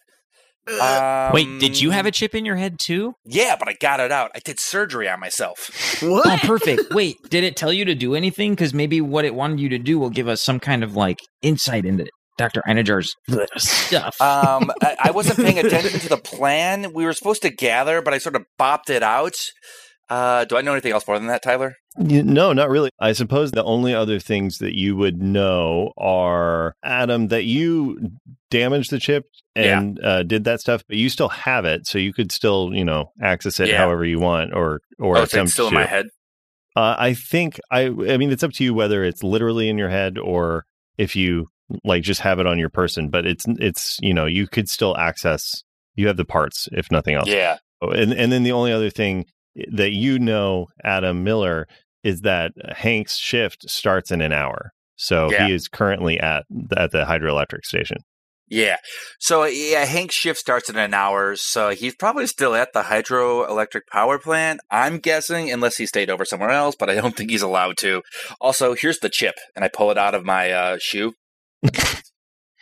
Um, 0.79 1.33
Wait, 1.33 1.59
did 1.59 1.81
you 1.81 1.89
have 1.89 2.05
a 2.05 2.11
chip 2.11 2.35
in 2.35 2.45
your 2.45 2.55
head 2.55 2.77
too? 2.79 3.15
Yeah, 3.25 3.55
but 3.57 3.67
I 3.67 3.73
got 3.73 3.99
it 3.99 4.11
out. 4.11 4.31
I 4.35 4.39
did 4.39 4.59
surgery 4.59 5.09
on 5.09 5.19
myself. 5.19 5.69
What? 6.03 6.27
Oh, 6.27 6.37
perfect. 6.47 6.93
Wait, 6.93 7.17
did 7.29 7.43
it 7.43 7.55
tell 7.55 7.73
you 7.73 7.83
to 7.85 7.95
do 7.95 8.13
anything? 8.13 8.51
Because 8.51 8.73
maybe 8.73 9.01
what 9.01 9.25
it 9.25 9.33
wanted 9.33 9.59
you 9.59 9.69
to 9.69 9.79
do 9.79 9.97
will 9.97 10.11
give 10.11 10.27
us 10.27 10.43
some 10.43 10.59
kind 10.59 10.83
of 10.83 10.95
like 10.95 11.17
insight 11.41 11.83
into 11.85 12.05
Dr. 12.37 12.61
Einajar's 12.67 13.13
stuff. 13.57 14.21
Um, 14.21 14.71
I, 14.81 14.97
I 15.05 15.11
wasn't 15.11 15.39
paying 15.39 15.57
attention 15.65 15.99
to 15.99 16.09
the 16.09 16.17
plan. 16.17 16.93
We 16.93 17.05
were 17.05 17.13
supposed 17.13 17.41
to 17.41 17.49
gather, 17.49 18.01
but 18.01 18.13
I 18.13 18.19
sort 18.19 18.35
of 18.35 18.45
bopped 18.59 18.89
it 18.89 19.03
out. 19.03 19.35
Uh, 20.11 20.43
do 20.43 20.57
I 20.57 20.61
know 20.61 20.73
anything 20.73 20.91
else 20.91 21.07
more 21.07 21.17
than 21.17 21.29
that, 21.29 21.41
Tyler? 21.41 21.77
No, 21.97 22.51
not 22.51 22.69
really. 22.69 22.89
I 22.99 23.13
suppose 23.13 23.51
the 23.51 23.63
only 23.63 23.93
other 23.93 24.19
things 24.19 24.57
that 24.57 24.77
you 24.77 24.97
would 24.97 25.21
know 25.21 25.93
are 25.97 26.75
Adam 26.83 27.29
that 27.29 27.45
you 27.45 28.11
damaged 28.49 28.91
the 28.91 28.99
chip 28.99 29.23
and 29.55 30.03
uh, 30.03 30.23
did 30.23 30.43
that 30.43 30.59
stuff, 30.59 30.83
but 30.89 30.97
you 30.97 31.07
still 31.07 31.29
have 31.29 31.63
it, 31.63 31.87
so 31.87 31.97
you 31.97 32.11
could 32.11 32.33
still, 32.33 32.71
you 32.73 32.83
know, 32.83 33.13
access 33.21 33.61
it 33.61 33.69
Yeah. 33.69 33.77
however 33.77 34.03
you 34.03 34.19
want 34.19 34.53
or 34.53 34.81
or 34.99 35.17
oh, 35.17 35.23
attempt 35.23 35.45
it's 35.47 35.53
still 35.53 35.69
in 35.69 35.73
my 35.73 35.85
head. 35.85 36.07
Uh, 36.75 36.95
I 36.99 37.13
think 37.13 37.57
I. 37.71 37.83
I 37.83 38.17
mean, 38.17 38.31
it's 38.31 38.43
up 38.43 38.51
to 38.53 38.65
you 38.65 38.73
whether 38.73 39.05
it's 39.05 39.23
literally 39.23 39.69
in 39.69 39.77
your 39.77 39.89
head 39.89 40.17
or 40.17 40.65
if 40.97 41.15
you 41.15 41.47
like 41.85 42.03
just 42.03 42.19
have 42.19 42.39
it 42.39 42.47
on 42.47 42.59
your 42.59 42.69
person, 42.69 43.07
but 43.09 43.25
it's 43.25 43.45
it's 43.47 43.97
you 44.01 44.13
know 44.13 44.25
you 44.25 44.45
could 44.45 44.67
still 44.67 44.97
access. 44.97 45.63
You 45.95 46.07
have 46.07 46.17
the 46.17 46.25
parts, 46.25 46.67
if 46.73 46.91
nothing 46.91 47.15
else. 47.15 47.29
Yeah. 47.29 47.59
Oh, 47.81 47.91
And 47.91 48.11
and 48.13 48.29
then 48.29 48.43
the 48.43 48.51
only 48.51 48.73
other 48.73 48.89
thing 48.89 49.25
that 49.71 49.91
you 49.91 50.19
know, 50.19 50.67
Adam 50.83 51.23
Miller, 51.23 51.67
is 52.03 52.21
that 52.21 52.51
Hank's 52.75 53.17
shift 53.17 53.69
starts 53.69 54.11
in 54.11 54.21
an 54.21 54.33
hour. 54.33 54.71
So 54.95 55.31
Yeah. 55.31 55.47
he 55.47 55.53
is 55.53 55.67
currently 55.67 56.19
at 56.19 56.45
at 56.75 56.91
the 56.91 57.05
hydroelectric 57.05 57.63
station. 57.65 57.97
Yeah. 58.47 58.77
So 59.19 59.45
yeah, 59.45 59.85
Hank's 59.85 60.13
shift 60.15 60.37
starts 60.39 60.69
in 60.69 60.75
an 60.77 60.93
hour, 60.93 61.35
so 61.37 61.69
he's 61.69 61.95
probably 61.95 62.27
still 62.27 62.53
at 62.53 62.73
the 62.73 62.81
hydroelectric 62.83 63.83
power 63.91 64.19
plant. 64.19 64.59
I'm 64.69 64.97
guessing, 64.99 65.49
unless 65.49 65.77
he 65.77 65.85
stayed 65.85 66.09
over 66.09 66.25
somewhere 66.25 66.49
else, 66.49 66.75
but 66.77 66.89
I 66.89 66.95
don't 66.95 67.15
think 67.15 67.31
he's 67.31 67.41
allowed 67.41 67.77
to. 67.77 68.01
Also, 68.41 68.75
here's 68.75 68.99
the 68.99 69.09
chip, 69.09 69.35
and 69.55 69.63
I 69.63 69.69
pull 69.69 69.89
it 69.89 69.97
out 69.97 70.15
of 70.15 70.25
my 70.25 70.51
uh, 70.51 70.77
shoe. 70.81 71.13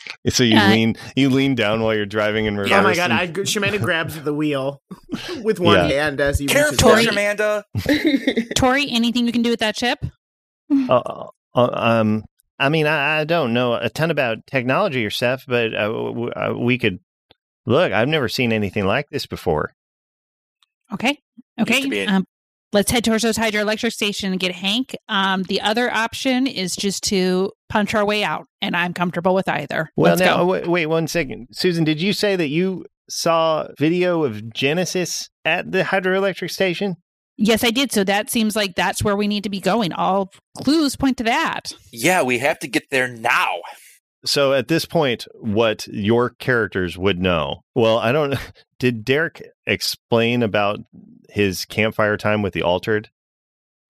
So 0.29 0.43
you 0.43 0.55
Yeah. 0.55 0.69
lean 0.69 0.95
you 1.15 1.29
lean 1.29 1.55
down 1.55 1.81
while 1.81 1.93
you're 1.95 2.05
driving 2.05 2.45
in 2.45 2.57
reverse. 2.57 2.71
Oh 2.73 2.81
my 2.83 2.95
god! 2.95 3.11
and- 3.11 3.19
I, 3.19 3.27
Shamanda 3.27 3.79
grabs 3.81 4.21
the 4.21 4.33
wheel 4.33 4.81
with 5.43 5.59
one 5.59 5.75
Yeah. 5.75 5.87
hand 5.87 6.19
as 6.21 6.39
he 6.39 6.47
Careful, 6.47 6.89
reaches 6.95 7.05
down. 7.05 7.13
Amanda. 7.13 7.65
Tori, 8.55 8.89
anything 8.89 9.25
you 9.25 9.31
can 9.31 9.41
do 9.41 9.49
with 9.51 9.59
that 9.59 9.75
chip? 9.75 9.99
Uh, 10.71 11.27
uh, 11.55 11.69
um, 11.73 12.23
I 12.59 12.69
mean, 12.69 12.85
I, 12.87 13.19
I 13.21 13.23
don't 13.23 13.53
know 13.53 13.73
a 13.75 13.89
ton 13.89 14.11
about 14.11 14.37
technology 14.47 15.05
or 15.05 15.09
stuff, 15.09 15.43
but 15.47 15.73
uh, 15.73 15.87
w- 15.87 16.29
uh, 16.31 16.53
we 16.57 16.77
could 16.77 16.99
look. 17.65 17.91
I've 17.91 18.07
never 18.07 18.27
seen 18.29 18.51
anything 18.51 18.85
like 18.85 19.07
this 19.09 19.25
before. 19.25 19.73
Okay. 20.93 21.19
Used 21.57 21.69
to 21.69 21.77
Okay. 21.77 21.89
be- 21.89 22.05
Um, 22.07 22.25
let's 22.73 22.91
head 22.91 23.03
towards 23.03 23.23
those 23.23 23.37
hydroelectric 23.37 23.93
station 23.93 24.31
and 24.31 24.39
get 24.39 24.53
Hank. 24.53 24.95
Um, 25.07 25.43
the 25.43 25.61
other 25.61 25.91
option 25.91 26.47
is 26.47 26.75
just 26.75 27.03
to 27.05 27.51
punch 27.69 27.93
our 27.93 28.05
way 28.05 28.23
out, 28.23 28.47
and 28.61 28.75
I'm 28.75 28.93
comfortable 28.93 29.33
with 29.33 29.47
either. 29.47 29.91
Well, 29.95 30.11
let's 30.11 30.21
now 30.21 30.37
go. 30.37 30.45
wait, 30.45 30.67
wait 30.67 30.85
one 30.87 31.07
second, 31.07 31.47
Susan. 31.51 31.83
Did 31.83 32.01
you 32.01 32.13
say 32.13 32.35
that 32.35 32.49
you 32.49 32.85
saw 33.09 33.67
video 33.77 34.23
of 34.23 34.53
Genesis 34.53 35.29
at 35.45 35.71
the 35.71 35.83
hydroelectric 35.83 36.51
station? 36.51 36.97
Yes, 37.41 37.63
I 37.63 37.71
did. 37.71 37.91
So 37.93 38.03
that 38.03 38.29
seems 38.29 38.55
like 38.55 38.75
that's 38.75 39.01
where 39.01 39.15
we 39.15 39.27
need 39.27 39.43
to 39.43 39.49
be 39.49 39.61
going. 39.61 39.93
All 39.93 40.29
clues 40.57 40.97
point 40.97 41.17
to 41.17 41.23
that. 41.23 41.71
Yeah, 41.91 42.21
we 42.21 42.37
have 42.39 42.59
to 42.59 42.67
get 42.67 42.89
there 42.91 43.07
now. 43.07 43.61
So 44.25 44.53
at 44.53 44.67
this 44.67 44.85
point, 44.85 45.25
what 45.35 45.87
your 45.87 46.31
characters 46.31 46.97
would 46.97 47.19
know? 47.19 47.63
Well, 47.75 47.97
I 47.99 48.11
don't. 48.11 48.35
Did 48.79 49.03
Derek 49.03 49.41
explain 49.65 50.41
about 50.43 50.79
his 51.29 51.65
campfire 51.65 52.17
time 52.17 52.41
with 52.41 52.53
the 52.53 52.63
altered? 52.63 53.09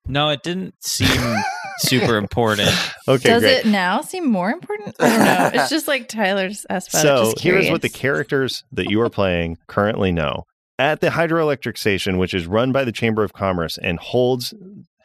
No, 0.08 0.30
it 0.30 0.42
didn't 0.42 0.74
seem 0.84 1.36
super 1.80 2.18
important. 2.18 2.70
Okay, 3.08 3.30
Does 3.30 3.44
great. 3.44 3.58
it 3.60 3.66
now 3.68 4.02
seem 4.02 4.28
more 4.28 4.50
important? 4.50 4.96
I 5.00 5.10
don't 5.10 5.20
know. 5.20 5.62
It's 5.62 5.70
just 5.70 5.88
like 5.88 6.08
Tyler's 6.08 6.54
just 6.54 6.66
asked 6.70 6.90
about. 6.90 7.02
So 7.02 7.24
Just 7.32 7.40
here's 7.42 7.70
what 7.70 7.84
the 7.84 7.90
characters 7.90 8.64
that 8.72 8.90
you 8.90 9.00
are 9.02 9.10
playing 9.10 9.58
currently 9.68 10.12
know. 10.12 10.46
At 10.80 11.02
the 11.02 11.10
hydroelectric 11.10 11.78
station, 11.78 12.18
which 12.18 12.34
is 12.34 12.48
run 12.48 12.72
by 12.72 12.84
the 12.86 12.92
Chamber 12.92 13.24
of 13.24 13.34
Commerce 13.34 13.78
and 13.78 14.00
holds 14.00 14.54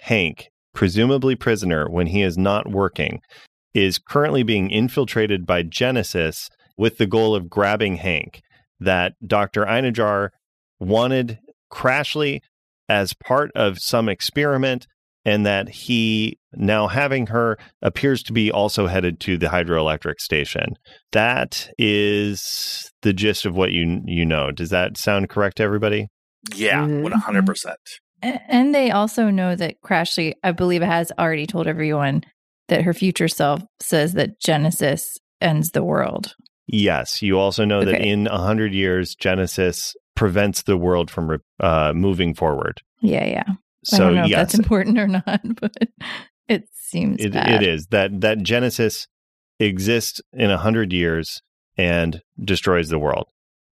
Hank, 0.00 0.48
presumably 0.72 1.34
prisoner 1.34 1.90
when 1.90 2.06
he 2.06 2.22
is 2.22 2.38
not 2.38 2.70
working, 2.70 3.20
is 3.74 3.98
currently 3.98 4.42
being 4.42 4.70
infiltrated 4.70 5.44
by 5.46 5.62
Genesis 5.62 6.48
with 6.78 6.98
the 6.98 7.06
goal 7.06 7.34
of 7.34 7.50
grabbing 7.50 7.96
Hank. 7.96 8.40
That 8.80 9.14
Dr. 9.24 9.64
Einajar 9.64 10.30
wanted 10.80 11.38
Crashly 11.72 12.40
as 12.88 13.14
part 13.14 13.50
of 13.54 13.78
some 13.78 14.08
experiment, 14.08 14.86
and 15.24 15.46
that 15.46 15.68
he, 15.70 16.38
now 16.52 16.86
having 16.88 17.28
her, 17.28 17.56
appears 17.80 18.22
to 18.24 18.32
be 18.32 18.50
also 18.52 18.86
headed 18.86 19.20
to 19.20 19.38
the 19.38 19.46
hydroelectric 19.46 20.20
station. 20.20 20.74
That 21.12 21.70
is 21.78 22.90
the 23.02 23.12
gist 23.14 23.46
of 23.46 23.56
what 23.56 23.72
you 23.72 24.02
you 24.04 24.24
know. 24.26 24.50
Does 24.50 24.70
that 24.70 24.98
sound 24.98 25.30
correct 25.30 25.56
to 25.56 25.62
everybody? 25.62 26.08
Yeah, 26.54 26.82
Mhm. 26.84 27.02
one 27.02 27.12
hundred 27.12 27.46
percent. 27.46 27.78
And 28.22 28.74
they 28.74 28.90
also 28.90 29.30
know 29.30 29.54
that 29.56 29.76
Crashly, 29.84 30.34
I 30.42 30.52
believe, 30.52 30.82
has 30.82 31.10
already 31.18 31.46
told 31.46 31.66
everyone 31.66 32.24
that 32.68 32.82
her 32.82 32.92
future 32.92 33.28
self 33.28 33.62
says 33.80 34.14
that 34.14 34.40
Genesis 34.40 35.18
ends 35.40 35.70
the 35.70 35.84
world. 35.84 36.34
Yes. 36.66 37.20
You 37.20 37.38
also 37.38 37.64
know 37.64 37.84
that 37.84 38.00
in 38.00 38.26
a 38.26 38.38
hundred 38.38 38.72
years, 38.72 39.14
Genesis 39.14 39.94
prevents 40.14 40.62
the 40.62 40.76
world 40.76 41.10
from 41.10 41.30
re- 41.30 41.38
uh, 41.60 41.92
moving 41.94 42.34
forward. 42.34 42.80
Yeah, 43.02 43.26
yeah. 43.26 43.44
I 43.48 43.54
So 43.84 43.98
don't 43.98 44.14
know 44.14 44.24
if 44.24 44.30
yes, 44.30 44.38
that's 44.38 44.54
important 44.54 44.98
or 44.98 45.08
not, 45.26 45.40
but 45.60 45.76
it 46.48 46.68
seems 46.72 47.20
it, 47.20 47.34
it 47.34 47.62
is 47.62 47.88
that 47.88 48.20
that 48.22 48.42
Genesis 48.42 49.06
exists 49.60 50.20
in 50.32 50.50
a 50.50 50.58
hundred 50.58 50.92
years 50.92 51.42
and 51.76 52.22
destroys 52.42 52.88
the 52.88 52.98
world. 52.98 53.26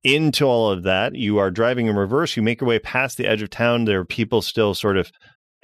Into 0.04 0.44
all 0.44 0.70
of 0.70 0.82
that, 0.82 1.14
you 1.14 1.38
are 1.38 1.50
driving 1.50 1.86
in 1.86 1.94
reverse. 1.94 2.36
You 2.36 2.42
make 2.42 2.60
your 2.60 2.68
way 2.68 2.80
past 2.80 3.16
the 3.16 3.26
edge 3.26 3.40
of 3.40 3.50
town. 3.50 3.84
There 3.84 4.00
are 4.00 4.04
people 4.04 4.42
still 4.42 4.74
sort 4.74 4.96
of 4.96 5.12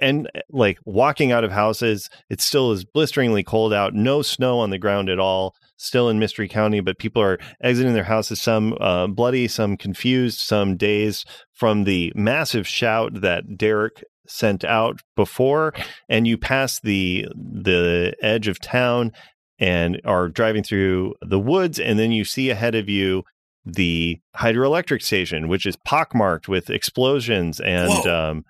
and 0.01 0.31
like 0.51 0.79
walking 0.85 1.33
out 1.33 1.45
of 1.45 1.53
houses. 1.53 2.09
It 2.31 2.41
still 2.41 2.73
is 2.73 2.85
blisteringly 2.85 3.43
cold 3.43 3.73
out. 3.73 3.95
No 3.95 4.23
snow 4.23 4.59
on 4.61 4.71
the 4.71 4.79
ground 4.79 5.09
at 5.09 5.19
all. 5.19 5.55
Still 5.77 6.09
in 6.09 6.19
Mystery 6.19 6.49
County, 6.49 6.81
but 6.81 6.99
people 6.99 7.23
are 7.23 7.39
exiting 7.63 7.95
their 7.95 8.05
houses. 8.05 8.43
Some 8.43 8.77
uh, 8.81 9.07
bloody, 9.07 9.47
some 9.47 9.77
confused, 9.77 10.39
some 10.39 10.77
dazed 10.77 11.29
from 11.53 11.85
the 11.85 12.13
massive 12.17 12.67
shout 12.67 13.21
that 13.21 13.57
Derek 13.57 14.03
sent 14.27 14.65
out 14.65 15.01
before. 15.15 15.73
And 16.09 16.27
you 16.27 16.37
pass 16.37 16.81
the 16.81 17.27
the 17.35 18.15
edge 18.21 18.49
of 18.49 18.61
town 18.61 19.13
and 19.59 20.01
are 20.05 20.29
driving 20.29 20.63
through 20.63 21.15
the 21.21 21.39
woods, 21.39 21.79
and 21.79 21.99
then 21.99 22.13
you 22.13 22.25
see 22.25 22.51
ahead 22.51 22.75
of 22.75 22.89
you 22.89 23.25
the 23.65 24.19
hydroelectric 24.37 25.03
station, 25.03 25.49
which 25.49 25.67
is 25.67 25.77
pockmarked 25.77 26.49
with 26.49 26.71
explosions 26.71 27.61
and 27.61 28.07
um, 28.07 28.45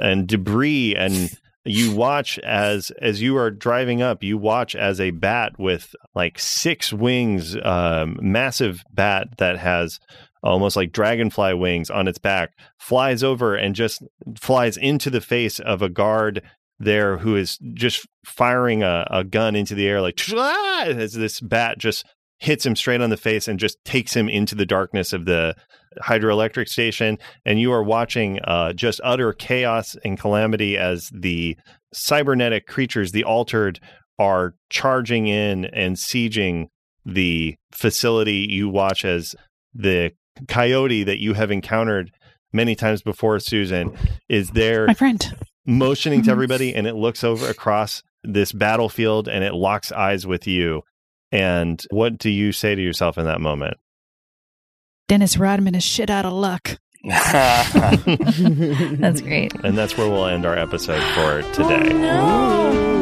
and 0.00 0.26
debris 0.26 0.94
and 0.96 1.38
you 1.64 1.92
watch 1.92 2.38
as 2.40 2.92
as 3.02 3.20
you 3.20 3.36
are 3.36 3.50
driving 3.50 4.00
up 4.00 4.22
you 4.22 4.38
watch 4.38 4.76
as 4.76 5.00
a 5.00 5.10
bat 5.10 5.58
with 5.58 5.94
like 6.14 6.38
six 6.38 6.92
wings 6.92 7.56
um 7.64 8.16
massive 8.22 8.84
bat 8.92 9.26
that 9.38 9.58
has 9.58 9.98
almost 10.42 10.76
like 10.76 10.92
dragonfly 10.92 11.52
wings 11.54 11.90
on 11.90 12.06
its 12.06 12.18
back 12.18 12.52
flies 12.78 13.24
over 13.24 13.56
and 13.56 13.74
just 13.74 14.02
flies 14.40 14.76
into 14.76 15.10
the 15.10 15.20
face 15.20 15.58
of 15.58 15.82
a 15.82 15.88
guard 15.88 16.40
there 16.78 17.18
who 17.18 17.36
is 17.36 17.58
just 17.74 18.06
firing 18.24 18.82
a, 18.82 19.06
a 19.10 19.24
gun 19.24 19.56
into 19.56 19.74
the 19.74 19.88
air 19.88 20.00
like 20.00 20.20
"Ah!" 20.34 20.84
as 20.84 21.14
this 21.14 21.40
bat 21.40 21.78
just 21.78 22.04
hits 22.38 22.66
him 22.66 22.76
straight 22.76 23.00
on 23.00 23.10
the 23.10 23.16
face 23.16 23.48
and 23.48 23.58
just 23.58 23.82
takes 23.84 24.14
him 24.14 24.28
into 24.28 24.54
the 24.54 24.66
darkness 24.66 25.12
of 25.12 25.24
the 25.24 25.54
hydroelectric 26.02 26.68
station 26.68 27.16
and 27.46 27.58
you 27.60 27.72
are 27.72 27.82
watching 27.82 28.38
uh, 28.44 28.72
just 28.74 29.00
utter 29.02 29.32
chaos 29.32 29.96
and 30.04 30.18
calamity 30.20 30.76
as 30.76 31.10
the 31.14 31.56
cybernetic 31.94 32.66
creatures 32.66 33.12
the 33.12 33.24
altered 33.24 33.80
are 34.18 34.54
charging 34.68 35.26
in 35.26 35.64
and 35.66 35.96
sieging 35.96 36.66
the 37.06 37.54
facility 37.74 38.46
you 38.50 38.68
watch 38.68 39.04
as 39.04 39.34
the 39.74 40.10
coyote 40.48 41.04
that 41.04 41.18
you 41.20 41.32
have 41.32 41.50
encountered 41.50 42.10
many 42.52 42.74
times 42.74 43.00
before 43.00 43.38
susan 43.40 43.96
is 44.28 44.50
there 44.50 44.86
My 44.86 44.92
friend. 44.94 45.34
motioning 45.66 46.20
to 46.22 46.28
Mhm. 46.28 46.32
everybody 46.32 46.74
and 46.74 46.86
it 46.86 46.94
looks 46.94 47.24
over 47.24 47.48
across 47.48 48.02
this 48.22 48.52
battlefield 48.52 49.28
and 49.28 49.42
it 49.44 49.54
locks 49.54 49.90
eyes 49.92 50.26
with 50.26 50.46
you 50.46 50.82
and 51.32 51.82
what 51.90 52.18
do 52.18 52.30
you 52.30 52.52
say 52.52 52.74
to 52.74 52.82
yourself 52.82 53.18
in 53.18 53.24
that 53.24 53.40
moment 53.40 53.76
Dennis 55.08 55.36
Rodman 55.36 55.76
is 55.76 55.84
shit 55.84 56.10
out 56.10 56.24
of 56.24 56.32
luck. 56.32 56.78
That's 57.04 57.70
great. 59.20 59.54
and 59.62 59.78
that's 59.78 59.96
where 59.96 60.08
we'll 60.08 60.26
end 60.26 60.44
our 60.44 60.58
episode 60.58 61.00
for 61.14 61.42
today 61.52 61.90
oh, 61.92 62.95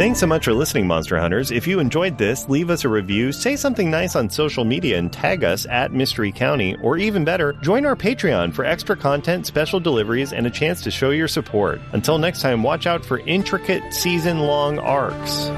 Thanks 0.00 0.18
so 0.18 0.26
much 0.26 0.46
for 0.46 0.54
listening, 0.54 0.86
Monster 0.86 1.18
Hunters. 1.18 1.50
If 1.50 1.66
you 1.66 1.78
enjoyed 1.78 2.16
this, 2.16 2.48
leave 2.48 2.70
us 2.70 2.86
a 2.86 2.88
review, 2.88 3.32
say 3.32 3.54
something 3.54 3.90
nice 3.90 4.16
on 4.16 4.30
social 4.30 4.64
media, 4.64 4.96
and 4.96 5.12
tag 5.12 5.44
us 5.44 5.66
at 5.66 5.92
Mystery 5.92 6.32
County. 6.32 6.74
Or 6.76 6.96
even 6.96 7.22
better, 7.22 7.52
join 7.52 7.84
our 7.84 7.94
Patreon 7.94 8.54
for 8.54 8.64
extra 8.64 8.96
content, 8.96 9.46
special 9.46 9.78
deliveries, 9.78 10.32
and 10.32 10.46
a 10.46 10.50
chance 10.50 10.80
to 10.84 10.90
show 10.90 11.10
your 11.10 11.28
support. 11.28 11.82
Until 11.92 12.16
next 12.16 12.40
time, 12.40 12.62
watch 12.62 12.86
out 12.86 13.04
for 13.04 13.18
intricate 13.18 13.92
season 13.92 14.38
long 14.38 14.78
arcs. 14.78 15.50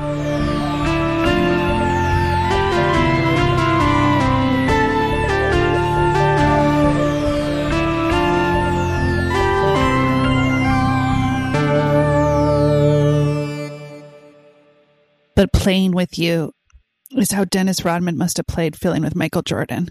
But 15.43 15.53
playing 15.53 15.91
with 15.91 16.21
you 16.21 16.53
is 17.17 17.33
how 17.33 17.45
Dennis 17.45 17.85
Rodman 17.85 18.17
must 18.17 18.37
have 18.37 18.47
played 18.47 18.77
feeling 18.77 19.03
with 19.03 19.17
Michael 19.17 19.43
Jordan. 19.43 19.91